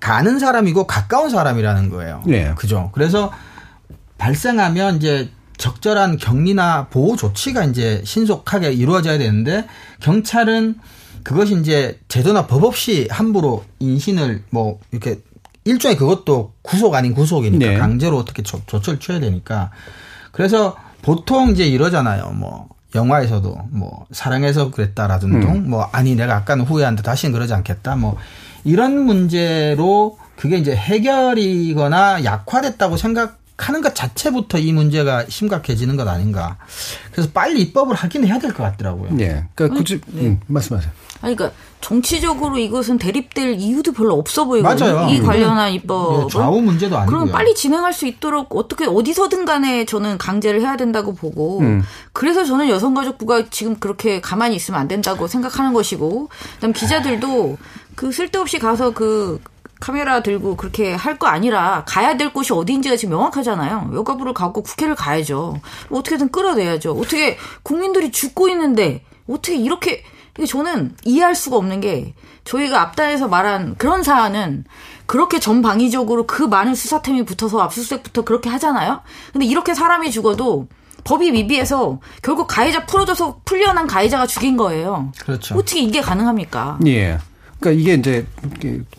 가는 0.01 0.39
사람이고 0.39 0.87
가까운 0.87 1.31
사람이라는 1.31 1.91
거예요. 1.91 2.23
네. 2.27 2.53
그죠. 2.57 2.91
그래서 2.93 3.33
발생하면 4.17 4.97
이제 4.97 5.31
적절한 5.59 6.19
격리나 6.19 6.87
보호 6.89 7.17
조치가 7.17 7.65
이제 7.65 8.03
신속하게 8.05 8.73
이루어져야 8.73 9.19
되는데 9.19 9.67
경찰은 10.01 10.77
그것이 11.23 11.59
이제 11.61 11.99
제도나 12.09 12.47
법 12.47 12.65
없이 12.65 13.09
함부로 13.11 13.65
인신을 13.79 14.45
뭐 14.51 14.79
이렇게 14.93 15.21
일종의 15.65 15.97
그것도 15.97 16.55
구속 16.63 16.95
아닌 16.95 17.15
구속이니까 17.15 17.67
네. 17.67 17.79
강제로 17.79 18.17
어떻게 18.19 18.43
조, 18.43 18.61
조치를 18.67 19.01
취해야 19.01 19.21
되니까 19.21 19.71
그래서 20.33 20.77
보통 21.03 21.51
이제 21.51 21.67
이러잖아요. 21.67 22.31
뭐 22.31 22.69
영화에서도 22.95 23.69
뭐 23.71 24.07
사랑해서 24.11 24.71
그랬다라든가 24.71 25.53
음. 25.53 25.69
뭐 25.69 25.89
아니 25.93 26.15
내가 26.15 26.37
아까는 26.37 26.65
후회한다 26.65 27.03
다시는 27.03 27.33
그러지 27.33 27.53
않겠다 27.53 27.97
뭐 27.97 28.17
이런 28.65 28.99
문제로 29.05 30.19
그게 30.37 30.57
이제 30.57 30.75
해결이거나 30.75 32.25
약화됐다고 32.25 32.97
생각 32.97 33.38
하는 33.59 33.81
것 33.83 33.95
자체부터 33.95 34.59
이 34.59 34.73
문제가 34.73 35.25
심각해지는 35.29 35.97
것 35.97 36.07
아닌가. 36.07 36.57
그래서 37.13 37.29
빨리 37.35 37.61
입법을 37.63 37.95
하긴 37.97 38.25
해야 38.27 38.39
될 38.39 38.53
것 38.53 38.63
같더라고요. 38.63 39.11
네. 39.13 39.45
그러니까 39.55 39.79
굳이 39.79 40.01
네. 40.07 40.23
음, 40.27 40.41
말씀하세요. 40.47 40.91
아니, 41.21 41.35
그러니까 41.35 41.59
정치적으로 41.81 42.57
이것은 42.59 42.99
대립될 42.99 43.55
이유도 43.55 43.93
별로 43.93 44.15
없어 44.15 44.45
보이거든요. 44.45 44.95
맞아요. 44.95 45.11
이 45.11 45.21
관련한 45.21 45.73
입법. 45.73 46.29
네, 46.29 46.39
좌우 46.39 46.61
문제도 46.61 46.97
아니고. 46.97 47.11
그럼 47.13 47.33
빨리 47.33 47.55
진행할 47.57 47.93
수 47.93 48.07
있도록 48.07 48.55
어떻게 48.57 48.87
어디서든 48.87 49.45
간에 49.45 49.85
저는 49.85 50.19
강제를 50.19 50.61
해야 50.61 50.77
된다고 50.77 51.15
보고. 51.15 51.59
음. 51.61 51.83
그래서 52.13 52.45
저는 52.45 52.69
여성가족부가 52.69 53.47
지금 53.51 53.77
그렇게 53.81 54.21
가만히 54.21 54.55
있으면 54.55 54.81
안 54.81 54.87
된다고 54.87 55.27
생각하는 55.27 55.73
것이고. 55.73 56.29
그다음 56.55 56.73
기자들도 56.73 57.59
그 57.97 58.13
쓸데없이 58.13 58.61
가서 58.61 58.93
그 58.93 59.41
카메라 59.81 60.23
들고 60.23 60.57
그렇게 60.57 60.95
할 60.95 61.19
거 61.19 61.27
아니라 61.27 61.85
가야 61.87 62.17
될 62.17 62.33
곳이 62.33 62.53
어디인지가 62.53 62.97
지금 62.97 63.17
명확하잖아요. 63.17 63.91
여가부를 63.95 64.35
갖고 64.35 64.63
국회를 64.63 64.95
가야죠. 64.95 65.61
뭐 65.89 65.99
어떻게든 66.01 66.31
끌어내야죠. 66.31 66.93
어떻게 66.93 67.37
국민들이 67.63 68.11
죽고 68.13 68.49
있는데 68.51 69.03
어떻게 69.29 69.57
이렇게 69.57 70.05
이게 70.37 70.47
저는 70.47 70.95
이해할 71.05 71.35
수가 71.35 71.57
없는 71.57 71.81
게 71.81 72.15
저희가 72.45 72.81
앞단에서 72.83 73.27
말한 73.29 73.75
그런 73.79 74.03
사안은 74.05 74.65
그렇게 75.07 75.41
전방위적으로 75.41 76.27
그 76.27 76.43
많은 76.45 76.75
수사팀이 76.77 77.25
붙어서 77.25 77.61
압수수색부터 77.61 78.23
그렇게 78.23 78.49
하잖아요. 78.51 79.01
근데 79.33 79.47
이렇게 79.47 79.75
사람이 79.75 80.11
죽어도 80.13 80.69
법이 81.05 81.31
미비해서 81.33 81.99
결국 82.23 82.47
가해자 82.47 82.85
풀어줘서 82.87 83.41
풀려난 83.45 83.87
가해자가 83.87 84.27
죽인 84.27 84.57
거예요. 84.57 85.11
그렇죠. 85.21 85.57
어떻게 85.57 85.81
이게 85.81 86.01
가능합니까? 86.01 86.79
예. 86.87 87.19
그러니까 87.61 87.81
이게 87.81 87.95
이제 87.95 88.27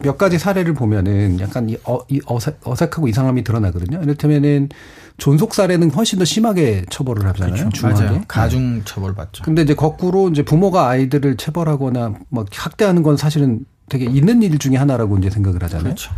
몇 0.01 0.18
가지 0.18 0.38
사례를 0.38 0.74
보면은 0.74 1.39
약간 1.39 1.70
이, 1.70 1.78
어, 1.86 1.99
이 2.10 2.20
어색, 2.26 2.60
어색하고 2.64 3.07
이상함이 3.07 3.43
드러나거든요. 3.43 4.01
이를테면은 4.01 4.70
존속 5.18 5.53
사례는 5.53 5.91
훨씬 5.91 6.20
더 6.20 6.26
심하게 6.26 6.86
처벌을 6.89 7.26
하잖아요. 7.28 7.70
그렇죠. 7.70 7.88
맞아요. 7.88 8.24
가중 8.28 8.82
처벌 8.86 9.16
받죠. 9.16 9.43
근데 9.43 9.62
이제 9.62 9.74
거꾸로 9.74 10.30
이제 10.30 10.43
부모가 10.43 10.88
아이들을 10.89 11.38
체벌하거나 11.38 12.14
뭐 12.30 12.45
학대하는 12.51 13.03
건 13.03 13.18
사실은 13.18 13.66
되게 13.89 14.05
있는 14.05 14.43
일 14.43 14.60
중에 14.60 14.76
하나라고 14.78 15.18
이제 15.18 15.30
생각을 15.30 15.64
하잖아요. 15.64 15.84
그렇죠. 15.84 16.12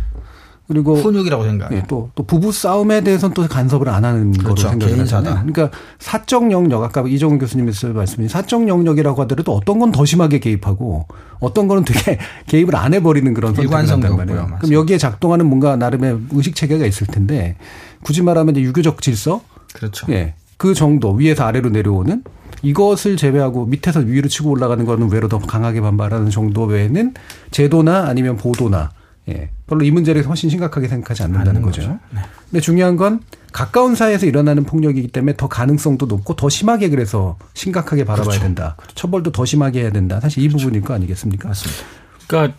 그리고 0.72 0.94
훈육이라고 0.96 1.44
생각해요. 1.44 1.78
예, 1.78 1.84
또, 1.86 2.08
또 2.14 2.22
부부 2.24 2.50
싸움에 2.50 3.02
대해서는 3.02 3.34
또 3.34 3.46
간섭을 3.46 3.88
안 3.90 4.04
하는 4.04 4.32
그렇죠. 4.32 4.68
거로 4.68 4.70
생각을 4.70 5.00
하잖아요. 5.00 5.34
그러니까 5.46 5.70
사적 5.98 6.50
영역 6.50 6.82
아까 6.82 7.04
이정훈 7.06 7.38
교수님께서 7.38 7.88
말씀하신 7.88 8.28
사적 8.28 8.66
영역이라고 8.66 9.20
하더라도 9.22 9.54
어떤 9.54 9.78
건 9.78 9.92
더 9.92 10.06
심하게 10.06 10.38
개입하고 10.38 11.06
어떤 11.40 11.68
거는 11.68 11.84
되게 11.84 12.18
개입을 12.48 12.74
안 12.76 12.94
해버리는 12.94 13.34
그런 13.34 13.54
한단 13.54 14.00
말이에요. 14.16 14.40
없고요. 14.40 14.58
그럼 14.60 14.72
여기에 14.72 14.96
작동하는 14.96 15.46
뭔가 15.46 15.76
나름의 15.76 16.18
의식 16.30 16.54
체계가 16.56 16.86
있을 16.86 17.06
텐데 17.06 17.56
굳이 18.02 18.22
말하면 18.22 18.56
이제 18.56 18.62
유교적 18.64 19.02
질서, 19.02 19.42
그렇죠. 19.74 20.06
예, 20.10 20.34
그 20.56 20.72
정도 20.74 21.12
위에서 21.12 21.44
아래로 21.44 21.68
내려오는 21.70 22.22
이것을 22.62 23.16
제외하고 23.16 23.66
밑에서 23.66 24.00
위로 24.00 24.28
치고 24.28 24.50
올라가는 24.50 24.84
거는 24.84 25.10
외로 25.10 25.28
더 25.28 25.38
강하게 25.38 25.80
반발하는 25.80 26.30
정도 26.30 26.62
외에는 26.64 27.14
제도나 27.50 28.06
아니면 28.08 28.36
보도나 28.36 28.90
예. 29.28 29.50
별로 29.66 29.84
이 29.84 29.90
문제를 29.90 30.26
훨씬 30.26 30.50
심각하게 30.50 30.88
생각하지 30.88 31.22
않는다는 31.22 31.62
거죠. 31.62 31.82
거죠. 31.82 31.98
네. 32.10 32.20
근데 32.50 32.60
중요한 32.60 32.96
건 32.96 33.20
가까운 33.52 33.94
사이에서 33.94 34.26
일어나는 34.26 34.64
폭력이기 34.64 35.08
때문에 35.08 35.36
더 35.36 35.46
가능성도 35.48 36.06
높고 36.06 36.34
더 36.34 36.48
심하게 36.48 36.88
그래서 36.88 37.36
심각하게 37.54 38.04
바라봐야 38.04 38.24
그렇죠. 38.24 38.40
된다. 38.40 38.74
그렇죠. 38.78 38.94
처벌도 38.94 39.32
더 39.32 39.44
심하게 39.44 39.82
해야 39.82 39.90
된다. 39.90 40.20
사실 40.20 40.42
이 40.42 40.48
그렇죠. 40.48 40.64
부분일 40.64 40.82
거 40.82 40.94
아니겠습니까? 40.94 41.48
맞습니다. 41.48 41.82
그러니까 42.26 42.58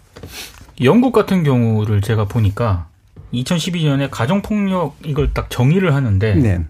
영국 0.82 1.11
같은 1.11 1.43
경우를 1.43 2.01
제가 2.01 2.26
보니까 2.26 2.88
2012년에 3.34 4.09
가정폭력 4.09 4.97
이걸 5.03 5.34
딱 5.34 5.49
정의를 5.49 5.93
하는데 5.93 6.36
네. 6.36 6.66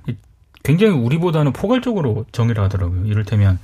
굉장히 0.64 0.94
우리보다는 0.94 1.54
포괄적으로 1.54 2.26
정의를 2.32 2.64
하더라고요. 2.64 3.06
이를테면 3.06 3.60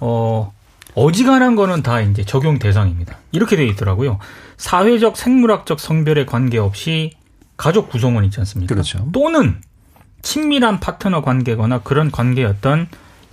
어 0.00 0.52
어지간한 0.94 1.56
거는 1.56 1.82
다 1.82 2.00
이제 2.00 2.24
적용 2.24 2.58
대상입니다. 2.58 3.16
이렇게 3.30 3.56
돼 3.56 3.66
있더라고요. 3.66 4.18
사회적 4.56 5.16
생물학적 5.16 5.80
성별에 5.80 6.24
관계없이 6.24 7.12
가족 7.56 7.88
구성원 7.88 8.24
있지 8.24 8.40
않습니까? 8.40 8.74
그렇죠. 8.74 9.08
또는 9.12 9.60
친밀한 10.22 10.80
파트너 10.80 11.22
관계거나 11.22 11.80
그런 11.80 12.10
관계였던 12.10 12.88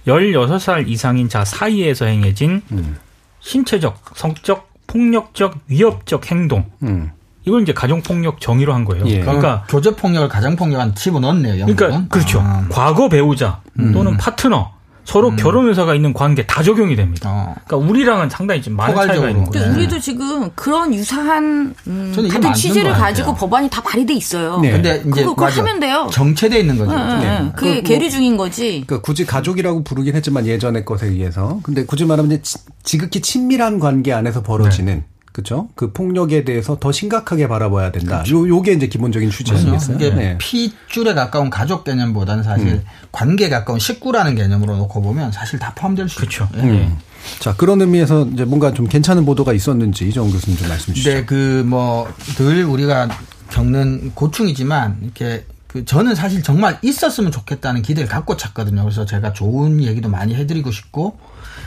16살 0.08 0.88
이상인 0.88 1.30
자 1.30 1.46
사이에서 1.46 2.06
행해진 2.06 2.62
음. 2.72 2.98
신체적, 3.40 4.00
성적, 4.16 4.70
폭력적, 4.88 5.60
위협적 5.68 6.30
행동. 6.32 6.66
음. 6.84 7.12
이걸 7.46 7.62
이제 7.62 7.74
가정폭력 7.74 8.40
정의로 8.40 8.74
한 8.74 8.86
거예요. 8.86 9.06
예. 9.08 9.20
그러니까 9.20 9.66
교제폭력을 9.68 10.30
가정폭력한 10.30 10.96
집어넣었네요. 10.96 11.60
영국은. 11.60 11.76
그러니까 11.76 12.08
그렇죠. 12.08 12.40
아. 12.42 12.66
과거 12.70 13.10
배우자 13.10 13.62
또는 13.76 14.14
음. 14.14 14.18
파트너 14.18 14.72
서로 15.06 15.30
음. 15.30 15.36
결혼 15.36 15.68
의사가 15.68 15.96
있는 15.96 16.14
관계 16.14 16.46
다 16.46 16.64
적용이 16.64 16.96
됩니다. 16.96 17.30
어. 17.30 17.56
그러니까 17.66 17.90
우리랑은 17.90 18.30
상당히 18.30 18.62
좀 18.62 18.76
많은 18.76 18.96
차이가 18.96 19.30
있는 19.30 19.46
거예요. 19.46 19.68
네. 19.68 19.76
우리도 19.76 20.00
지금 20.00 20.50
그런 20.56 20.94
유사한 20.94 21.76
음, 21.88 22.30
같은 22.32 22.54
취지를 22.54 22.94
가지고 22.94 23.36
법안이 23.36 23.70
다 23.70 23.82
발의돼 23.82 24.14
있어요. 24.14 24.60
네. 24.60 24.72
근데 24.72 25.04
이제 25.08 25.24
그거, 25.24 25.46
하면 25.46 25.80
돼요. 25.80 26.10
정체돼 26.12 26.60
있는 26.60 26.78
거죠. 26.78 26.96
네, 26.96 27.18
네. 27.18 27.40
네. 27.42 27.52
그게 27.56 27.82
그, 27.82 27.88
계류 27.88 28.10
중인 28.10 28.38
거지. 28.38 28.84
그러니까 28.86 29.02
굳이 29.02 29.26
가족이라고 29.26 29.84
부르긴 29.84 30.16
했지만 30.16 30.46
예전의 30.48 30.86
것에 30.86 31.08
의해서. 31.08 31.60
근데 31.64 31.86
굳이 31.86 32.06
말하면 32.06 32.42
지극히 32.84 33.22
친밀한 33.22 33.80
관계 33.80 34.14
안에서 34.14 34.42
벌어지는 34.42 35.04
네. 35.34 35.42
그죠? 35.42 35.68
그 35.76 35.92
폭력에 35.92 36.44
대해서 36.46 36.78
더 36.80 36.92
심각하게 36.92 37.48
바라봐야 37.48 37.92
된다. 37.92 38.18
그렇죠. 38.24 38.48
요, 38.48 38.48
요게 38.48 38.74
이제 38.74 38.88
기본적인 38.88 39.32
취지 39.32 39.52
아니겠어요? 39.52 39.96
이게 39.98 40.12
네. 40.14 40.38
피줄에 40.38 41.16
가까운 41.16 41.50
가족 41.50 41.84
개념보다는 41.84 42.44
사실 42.44 42.68
음. 42.68 42.84
관계에 43.12 43.50
가까운 43.50 43.80
식구라는 43.80 44.36
개념으로 44.36 44.78
놓고 44.78 45.02
보면 45.02 45.32
사실 45.32 45.58
다 45.58 45.74
포함될 45.76 46.08
수 46.08 46.18
그렇죠. 46.18 46.44
있죠. 46.46 46.56
네. 46.56 46.70
음. 46.70 46.98
자, 47.40 47.56
그런 47.56 47.82
의미에서 47.82 48.28
이제 48.34 48.46
뭔가 48.46 48.74
좀 48.74 48.88
괜찮은 48.88 49.26
보도가 49.26 49.54
있었는지 49.54 50.08
이정 50.08 50.30
교수님 50.30 50.58
좀 50.60 50.68
말씀 50.70 50.94
주시죠. 50.94 51.10
네, 51.10 51.26
그 51.26 51.64
뭐 51.66 52.06
늘 52.38 52.64
우리가 52.66 53.10
겪는 53.50 54.12
고충이지만 54.14 55.00
이렇게 55.04 55.46
그 55.68 55.84
저는 55.86 56.14
사실 56.16 56.44
정말 56.44 56.78
있었으면 56.84 57.32
좋겠다는 57.32 57.82
기대를 57.82 58.08
갖고 58.08 58.38
찼거든요. 58.38 58.84
그래서 58.84 59.06
제가 59.08 59.34
좋은 59.34 59.82
얘기도 59.82 60.10
많이 60.10 60.36
해드리고 60.36 60.70
싶고 60.72 61.18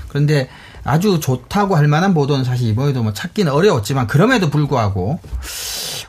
그런데 0.08 0.48
아주 0.87 1.18
좋다고 1.20 1.76
할 1.76 1.89
만한 1.89 2.14
보도는 2.14 2.45
사실 2.45 2.68
이번에도 2.68 3.03
뭐 3.03 3.12
찾기는 3.12 3.51
어려웠지만 3.51 4.07
그럼에도 4.07 4.51
불구하고 4.51 5.18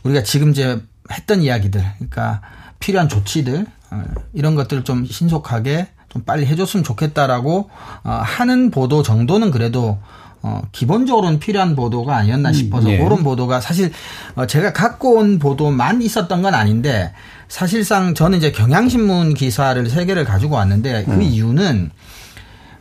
우리가 0.04 0.24
지금 0.24 0.52
이제 0.52 0.80
했던 1.12 1.42
이야기들, 1.42 1.84
그러니까 1.96 2.42
필요한 2.80 3.10
조치들 3.10 3.66
어, 3.90 4.04
이런 4.34 4.56
것들을 4.56 4.84
좀 4.84 5.06
신속하게 5.06 5.88
좀 6.10 6.24
빨리 6.24 6.46
해줬으면 6.46 6.84
좋겠다라고 6.84 7.70
어, 8.04 8.12
하는 8.24 8.70
보도 8.70 9.02
정도는 9.02 9.52
그래도 9.52 9.98
어, 10.44 10.62
기본적으로는 10.72 11.40
필요한 11.40 11.76
보도가 11.76 12.16
아니었나 12.16 12.50
음, 12.50 12.54
싶어서 12.54 12.88
음, 12.88 12.94
예. 12.94 12.98
그런 13.00 13.24
보도가 13.24 13.60
사실 13.60 13.92
어, 14.36 14.46
제가 14.46 14.74
갖고 14.74 15.16
온 15.16 15.40
보도만 15.40 16.02
있었던 16.02 16.42
건 16.42 16.54
아닌데 16.54 17.14
사실상 17.48 18.14
저는 18.14 18.38
이제 18.38 18.52
경향신문 18.52 19.34
기사를 19.34 19.90
세 19.90 20.06
개를 20.06 20.24
가지고 20.24 20.56
왔는데 20.56 21.06
그 21.06 21.12
음. 21.14 21.22
이유는 21.22 21.92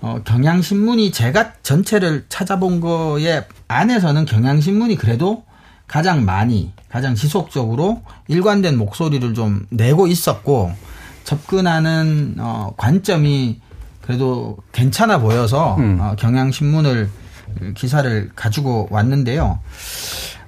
어, 0.00 0.20
경향신문이 0.24 1.10
제가 1.10 1.54
전체를 1.62 2.26
찾아본 2.28 2.80
거에 2.80 3.46
안에서는 3.68 4.24
경향신문이 4.24 4.96
그래도 4.96 5.44
가장 5.86 6.24
많이 6.24 6.72
가장 6.88 7.14
지속적으로 7.14 8.02
일관된 8.28 8.76
목소리를 8.76 9.34
좀 9.34 9.66
내고 9.70 10.06
있었고 10.06 10.72
접근하는 11.24 12.36
어, 12.38 12.74
관점이 12.76 13.60
그래도 14.00 14.56
괜찮아 14.72 15.18
보여서 15.18 15.76
음. 15.76 15.98
어, 16.00 16.14
경향신문을 16.16 17.10
기사를 17.74 18.30
가지고 18.34 18.88
왔는데요. 18.90 19.58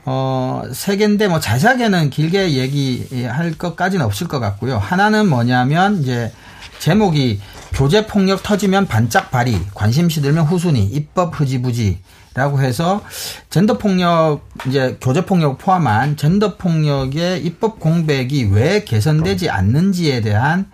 어, 0.05 0.63
세 0.73 0.97
개인데 0.97 1.29
뭐 1.29 1.41
자세하게는 1.41 2.11
길게 2.11 2.53
얘기할 2.55 3.59
것까지는 3.59 4.05
없을 4.05 4.29
것 4.29 4.41
같고요. 4.41 4.79
하나는 4.79 5.29
뭐냐면 5.29 6.01
이제 6.01 6.33
제목이 6.79 7.41
교제 7.73 8.07
폭력 8.07 8.43
터지면 8.43 8.87
반짝 8.87 9.31
발의 9.31 9.59
관심 9.75 10.09
시들면 10.09 10.45
후순위 10.47 10.85
입법 10.85 11.39
흐지부지라고 11.39 12.61
해서 12.61 13.03
젠더 13.51 13.79
폭력 13.79 14.49
이제 14.67 14.97
교제 15.01 15.25
폭력 15.25 15.59
포함한 15.59 16.17
젠더 16.17 16.57
폭력의 16.57 17.45
입법 17.45 17.79
공백이 17.79 18.49
왜 18.53 18.85
개선되지 18.85 19.51
않는지에 19.51 20.21
대한 20.21 20.71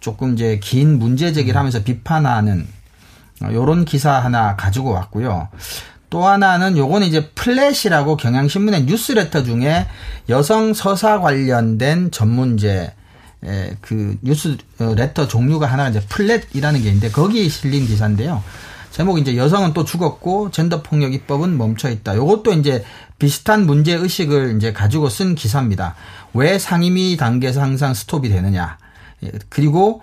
조금 0.00 0.34
이제 0.34 0.60
긴 0.62 0.98
문제 0.98 1.32
제기를 1.32 1.58
하면서 1.58 1.82
비판하는 1.82 2.66
요런 3.42 3.84
기사 3.84 4.12
하나 4.12 4.56
가지고 4.56 4.90
왔고요. 4.90 5.48
또 6.10 6.26
하나는 6.26 6.76
요거는 6.76 7.06
이제 7.06 7.30
플랫이라고 7.34 8.16
경향신문의 8.16 8.84
뉴스레터 8.84 9.42
중에 9.42 9.86
여성 10.28 10.72
서사 10.72 11.20
관련된 11.20 12.10
전문제 12.10 12.94
그 13.80 14.16
뉴스 14.22 14.56
레터 14.78 15.28
종류가 15.28 15.66
하나가 15.66 15.90
이제 15.90 16.00
플랫이라는 16.08 16.82
게 16.82 16.88
있는데 16.88 17.10
거기에 17.10 17.48
실린 17.48 17.86
기사인데요. 17.86 18.42
제목이 18.90 19.20
이제 19.20 19.36
여성은 19.36 19.74
또 19.74 19.84
죽었고 19.84 20.50
젠더 20.50 20.82
폭력 20.82 21.14
입법은 21.14 21.56
멈춰 21.56 21.90
있다. 21.90 22.16
요것도 22.16 22.54
이제 22.54 22.84
비슷한 23.18 23.66
문제 23.66 23.94
의식을 23.94 24.56
이제 24.56 24.72
가지고 24.72 25.08
쓴 25.08 25.34
기사입니다. 25.34 25.94
왜 26.34 26.58
상임위 26.58 27.16
단계에서 27.16 27.60
항상 27.60 27.94
스톱이 27.94 28.28
되느냐. 28.28 28.78
예, 29.24 29.30
그리고 29.48 30.00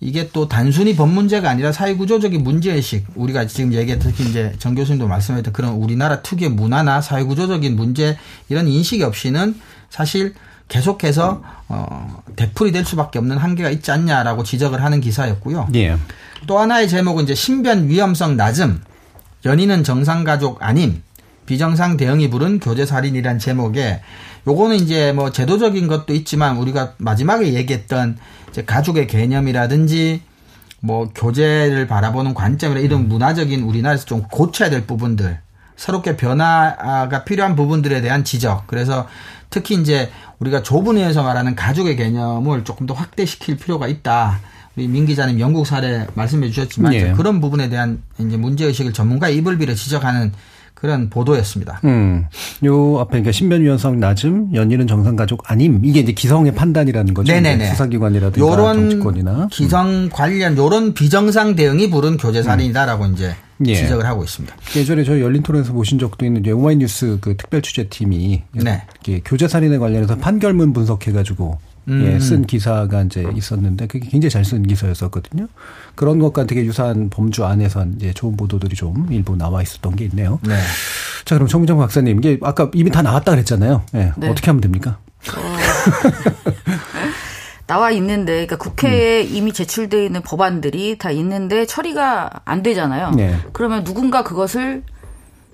이게 0.00 0.30
또 0.32 0.48
단순히 0.48 0.96
법 0.96 1.10
문제가 1.10 1.50
아니라 1.50 1.72
사회구조적인 1.72 2.42
문제의식, 2.42 3.06
우리가 3.14 3.46
지금 3.46 3.74
얘기했던 3.74 4.12
특히 4.12 4.30
이제 4.30 4.54
정 4.58 4.74
교수님도 4.74 5.06
말씀하셨던 5.06 5.52
그런 5.52 5.74
우리나라 5.74 6.22
특유의 6.22 6.52
문화나 6.52 7.02
사회구조적인 7.02 7.76
문제 7.76 8.16
이런 8.48 8.68
인식이 8.68 9.02
없이는 9.02 9.60
사실 9.90 10.34
계속해서 10.68 11.42
어 11.72 12.22
대풀이 12.34 12.72
될 12.72 12.84
수밖에 12.84 13.20
없는 13.20 13.38
한계가 13.38 13.70
있지 13.70 13.92
않냐라고 13.92 14.42
지적을 14.42 14.82
하는 14.82 15.00
기사였고요. 15.00 15.68
예. 15.76 15.96
또 16.46 16.58
하나의 16.58 16.88
제목은 16.88 17.24
이제 17.24 17.34
신변 17.34 17.88
위험성 17.88 18.36
낮음, 18.36 18.82
연인은 19.44 19.84
정상 19.84 20.24
가족 20.24 20.62
아님, 20.62 21.02
비정상 21.46 21.96
대응이 21.96 22.28
부른 22.28 22.58
교제 22.58 22.84
살인이란 22.84 23.38
제목에 23.38 24.00
요거는 24.48 24.76
이제 24.76 25.12
뭐 25.12 25.30
제도적인 25.30 25.86
것도 25.86 26.12
있지만 26.14 26.56
우리가 26.56 26.94
마지막에 26.98 27.52
얘기했던 27.54 28.18
이제 28.50 28.64
가족의 28.64 29.06
개념이라든지 29.06 30.22
뭐 30.80 31.10
교제를 31.14 31.86
바라보는 31.86 32.34
관점이나 32.34 32.80
이런 32.80 33.08
문화적인 33.08 33.62
우리나라에서 33.62 34.06
좀 34.06 34.22
고쳐야 34.22 34.70
될 34.70 34.86
부분들 34.86 35.38
새롭게 35.76 36.16
변화가 36.16 37.24
필요한 37.24 37.54
부분들에 37.54 38.00
대한 38.00 38.24
지적. 38.24 38.66
그래서 38.66 39.06
특히 39.50 39.74
이제 39.76 40.10
우리가 40.40 40.62
좁은 40.62 40.96
의에서 40.96 41.22
말하는 41.22 41.54
가족의 41.54 41.96
개념을 41.96 42.64
조금 42.64 42.86
더 42.86 42.94
확대시킬 42.94 43.58
필요가 43.58 43.86
있다. 43.86 44.40
우리 44.74 44.88
민 44.88 45.04
기자님 45.06 45.38
영국 45.40 45.66
사례 45.66 46.06
말씀해 46.14 46.48
주셨지만 46.48 46.94
예. 46.94 47.12
그런 47.12 47.40
부분에 47.40 47.68
대한 47.68 48.02
이제 48.18 48.36
문제 48.36 48.64
의식을 48.64 48.92
전문가의 48.92 49.36
입을 49.36 49.58
빌어 49.58 49.74
지적하는 49.74 50.32
그런 50.80 51.10
보도였습니다. 51.10 51.80
음. 51.84 52.24
요 52.64 52.98
앞에 53.00 53.10
그러니까 53.10 53.32
신변위원성 53.32 54.00
낮음, 54.00 54.54
연인은 54.54 54.86
정상가족 54.86 55.50
아님 55.50 55.80
이게 55.84 56.00
이제 56.00 56.12
기성의 56.12 56.54
판단이라는 56.54 57.12
거죠. 57.12 57.32
네네네. 57.32 57.68
수사기관이라든가 57.70 58.46
요런 58.46 58.90
정치권이나 58.90 59.48
기성 59.50 60.08
관련 60.10 60.56
요런 60.56 60.94
비정상 60.94 61.54
대응이 61.54 61.90
부른 61.90 62.16
교제 62.16 62.42
살인이다라고 62.42 63.04
음. 63.04 63.12
이제 63.12 63.34
예. 63.66 63.74
지적을 63.74 64.06
하고 64.06 64.24
있습니다. 64.24 64.56
예전에 64.74 65.04
저희 65.04 65.20
열린 65.20 65.42
토론에서 65.42 65.74
보신 65.74 65.98
적도 65.98 66.24
있는 66.24 66.50
오마이뉴스 66.50 67.18
그 67.20 67.36
특별 67.36 67.60
취재팀이 67.60 68.42
네. 68.52 68.82
교제 69.26 69.48
살인에 69.48 69.76
관련해서 69.76 70.16
판결문 70.16 70.72
분석해가지고 70.72 71.58
음. 71.90 72.06
예, 72.06 72.20
쓴 72.20 72.46
기사가 72.46 73.02
이제 73.02 73.26
있었는데 73.34 73.86
그게 73.86 74.08
굉장히 74.08 74.30
잘 74.30 74.44
쓴 74.44 74.62
기사였었거든요. 74.62 75.48
그런 75.94 76.18
것과 76.18 76.46
되게 76.46 76.64
유사한 76.64 77.10
범주 77.10 77.44
안에서 77.44 77.84
이제 77.96 78.12
좋은 78.12 78.36
보도들이 78.36 78.74
좀 78.74 79.06
일부 79.10 79.36
나와 79.36 79.62
있었던 79.62 79.96
게 79.96 80.04
있네요. 80.06 80.38
네. 80.42 80.56
자, 81.24 81.34
그럼 81.34 81.46
정민정 81.46 81.78
박사님, 81.78 82.18
이게 82.18 82.38
아까 82.42 82.70
이미 82.74 82.90
다 82.90 83.02
나왔다 83.02 83.32
그랬잖아요. 83.32 83.82
예, 83.94 84.12
네. 84.16 84.28
어떻게 84.28 84.46
하면 84.46 84.60
됩니까? 84.60 84.98
어. 85.36 85.40
나와 87.66 87.90
있는데, 87.92 88.46
그러니까 88.46 88.56
국회에 88.56 89.22
음. 89.22 89.28
이미 89.32 89.52
제출되어 89.52 90.02
있는 90.02 90.22
법안들이 90.22 90.98
다 90.98 91.10
있는데 91.12 91.66
처리가 91.66 92.42
안 92.44 92.62
되잖아요. 92.62 93.12
네. 93.12 93.36
그러면 93.52 93.84
누군가 93.84 94.24
그것을 94.24 94.82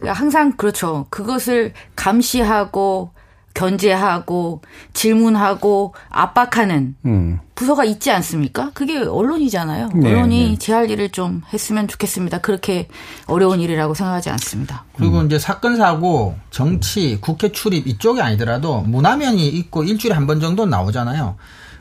항상 0.05 0.57
그렇죠. 0.57 1.07
그것을 1.11 1.72
감시하고 1.95 3.11
견제하고 3.57 4.61
질문하고 4.93 5.95
압박하는 6.11 6.95
음. 7.07 7.41
부서가 7.55 7.85
있지 7.85 8.11
않습니까? 8.11 8.71
그게 8.75 8.99
언론이잖아요. 8.99 9.89
네, 9.95 10.13
언론이 10.13 10.51
네. 10.51 10.59
제할 10.59 10.91
일을 10.91 11.09
좀 11.09 11.41
했으면 11.53 11.89
좋겠습니다. 11.89 12.39
그렇게 12.39 12.87
어려운 13.27 13.61
일이라고 13.61 13.95
생각하지 13.95 14.29
않습니다. 14.31 14.85
그리고 14.97 15.21
음. 15.21 15.27
이제 15.27 15.39
사건 15.39 15.77
사고, 15.79 16.37
정치, 16.51 17.19
국회 17.21 17.51
출입 17.53 17.87
이쪽이 17.87 18.21
아니더라도 18.21 18.83
문화면이 18.83 19.49
있고 19.49 19.85
일주일에 19.85 20.15
한 20.15 20.27
번 20.27 20.41
정도 20.41 20.67
나오잖아요. 20.67 21.37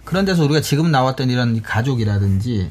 그런 0.05 0.23
데서 0.23 0.43
우리가 0.45 0.61
지금 0.61 0.91
나왔던 0.91 1.29
이런 1.29 1.61
가족이라든지 1.61 2.69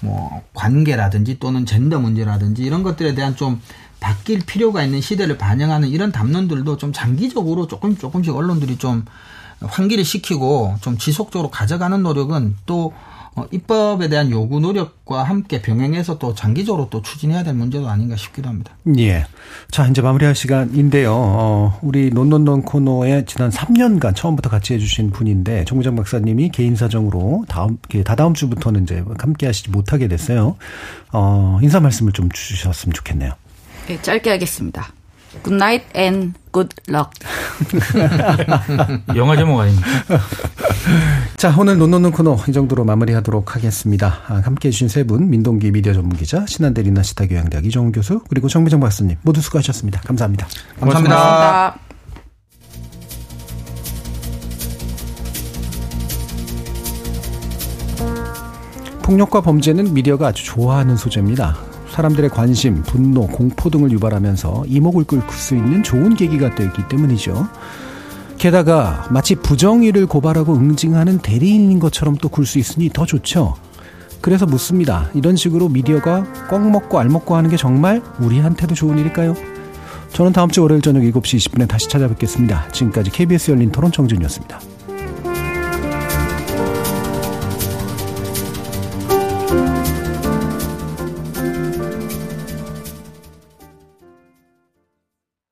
뭐 0.00 0.42
관계라든지 0.54 1.38
또는 1.38 1.66
젠더 1.66 1.98
문제라든지 2.00 2.62
이런 2.62 2.82
것들에 2.82 3.14
대한 3.14 3.36
좀 3.36 3.60
바뀔 4.00 4.40
필요가 4.40 4.82
있는 4.82 5.00
시대를 5.00 5.38
반영하는 5.38 5.88
이런 5.88 6.12
담론들도 6.12 6.76
좀 6.76 6.92
장기적으로 6.92 7.66
조금 7.66 7.96
조금씩 7.96 8.34
언론들이 8.34 8.78
좀 8.78 9.04
환기를 9.60 10.04
시키고 10.04 10.76
좀 10.80 10.98
지속적으로 10.98 11.50
가져가는 11.50 12.02
노력은 12.02 12.56
또 12.66 12.92
어, 13.36 13.46
입법에 13.50 14.08
대한 14.08 14.30
요구 14.30 14.60
노력과 14.60 15.24
함께 15.24 15.60
병행해서 15.60 16.18
또 16.18 16.34
장기적으로 16.34 16.88
또 16.88 17.02
추진해야 17.02 17.42
될 17.42 17.54
문제도 17.54 17.88
아닌가 17.88 18.14
싶기도 18.14 18.48
합니다. 18.48 18.72
예. 18.96 19.26
자, 19.72 19.88
이제 19.88 20.00
마무리할 20.02 20.36
시간인데요. 20.36 21.12
어, 21.12 21.78
우리 21.82 22.10
논논논 22.10 22.62
코너에 22.62 23.24
지난 23.24 23.50
3년간 23.50 24.14
처음부터 24.14 24.50
같이 24.50 24.74
해주신 24.74 25.10
분인데 25.10 25.64
정무장 25.64 25.96
박사님이 25.96 26.50
개인 26.50 26.76
사정으로 26.76 27.44
다음 27.48 27.78
다다음 28.04 28.34
주부터는 28.34 28.84
이제 28.84 29.02
함께 29.18 29.46
하시지 29.46 29.70
못하게 29.70 30.06
됐어요. 30.06 30.54
어, 31.12 31.58
인사 31.60 31.80
말씀을 31.80 32.12
좀 32.12 32.28
주셨으면 32.30 32.92
좋겠네요. 32.92 33.32
네, 33.86 34.00
짧게 34.00 34.30
하겠습니다. 34.30 34.92
Good 35.42 35.54
night 35.54 35.86
and 35.96 36.38
good 36.52 36.74
luck. 36.88 37.10
영화 39.16 39.36
제목 39.36 39.60
아닙니까? 39.60 39.86
자, 41.36 41.54
오늘 41.58 41.76
논논논 41.76 42.12
코너 42.12 42.36
이 42.48 42.52
정도로 42.52 42.84
마무리하도록 42.84 43.54
하겠습니다. 43.54 44.20
아, 44.28 44.40
함께 44.44 44.68
해주신 44.68 44.88
세 44.88 45.04
분, 45.04 45.28
민동기 45.28 45.72
미디어 45.72 45.92
전문기자, 45.92 46.46
신한대 46.46 46.82
리나시타 46.82 47.26
교양대학 47.26 47.66
이정훈 47.66 47.92
교수, 47.92 48.20
그리고 48.28 48.48
정미정 48.48 48.80
박사님 48.80 49.16
모두 49.22 49.40
수고하셨습니다. 49.40 50.00
감사합니다. 50.02 50.46
감사합니다. 50.78 51.16
감사합니다. 51.16 51.84
폭력과 59.02 59.42
범죄는 59.42 59.92
미디어가 59.92 60.28
아주 60.28 60.44
좋아하는 60.44 60.96
소재입니다. 60.96 61.73
사람들의 61.94 62.30
관심, 62.30 62.82
분노, 62.82 63.28
공포 63.28 63.70
등을 63.70 63.92
유발하면서 63.92 64.64
이목을 64.66 65.04
끌 65.04 65.22
수 65.30 65.54
있는 65.54 65.84
좋은 65.84 66.16
계기가 66.16 66.56
되기 66.56 66.88
때문이죠. 66.88 67.46
게다가 68.36 69.06
마치 69.10 69.36
부정의를 69.36 70.06
고발하고 70.06 70.56
응징하는 70.56 71.18
대리인인 71.18 71.78
것처럼 71.78 72.16
또 72.16 72.28
굴 72.28 72.46
수 72.46 72.58
있으니 72.58 72.90
더 72.92 73.06
좋죠. 73.06 73.54
그래서 74.20 74.44
묻습니다. 74.44 75.08
이런 75.14 75.36
식으로 75.36 75.68
미디어가 75.68 76.24
꽉 76.50 76.68
먹고 76.68 76.98
알 76.98 77.08
먹고 77.08 77.36
하는 77.36 77.48
게 77.48 77.56
정말 77.56 78.02
우리한테도 78.18 78.74
좋은 78.74 78.98
일일까요? 78.98 79.36
저는 80.12 80.32
다음 80.32 80.50
주 80.50 80.62
월요일 80.62 80.82
저녁 80.82 81.00
7시 81.02 81.52
20분에 81.52 81.68
다시 81.68 81.88
찾아뵙겠습니다. 81.88 82.70
지금까지 82.72 83.12
KBS 83.12 83.52
열린 83.52 83.70
토론 83.70 83.92
정준이었습니다. 83.92 84.73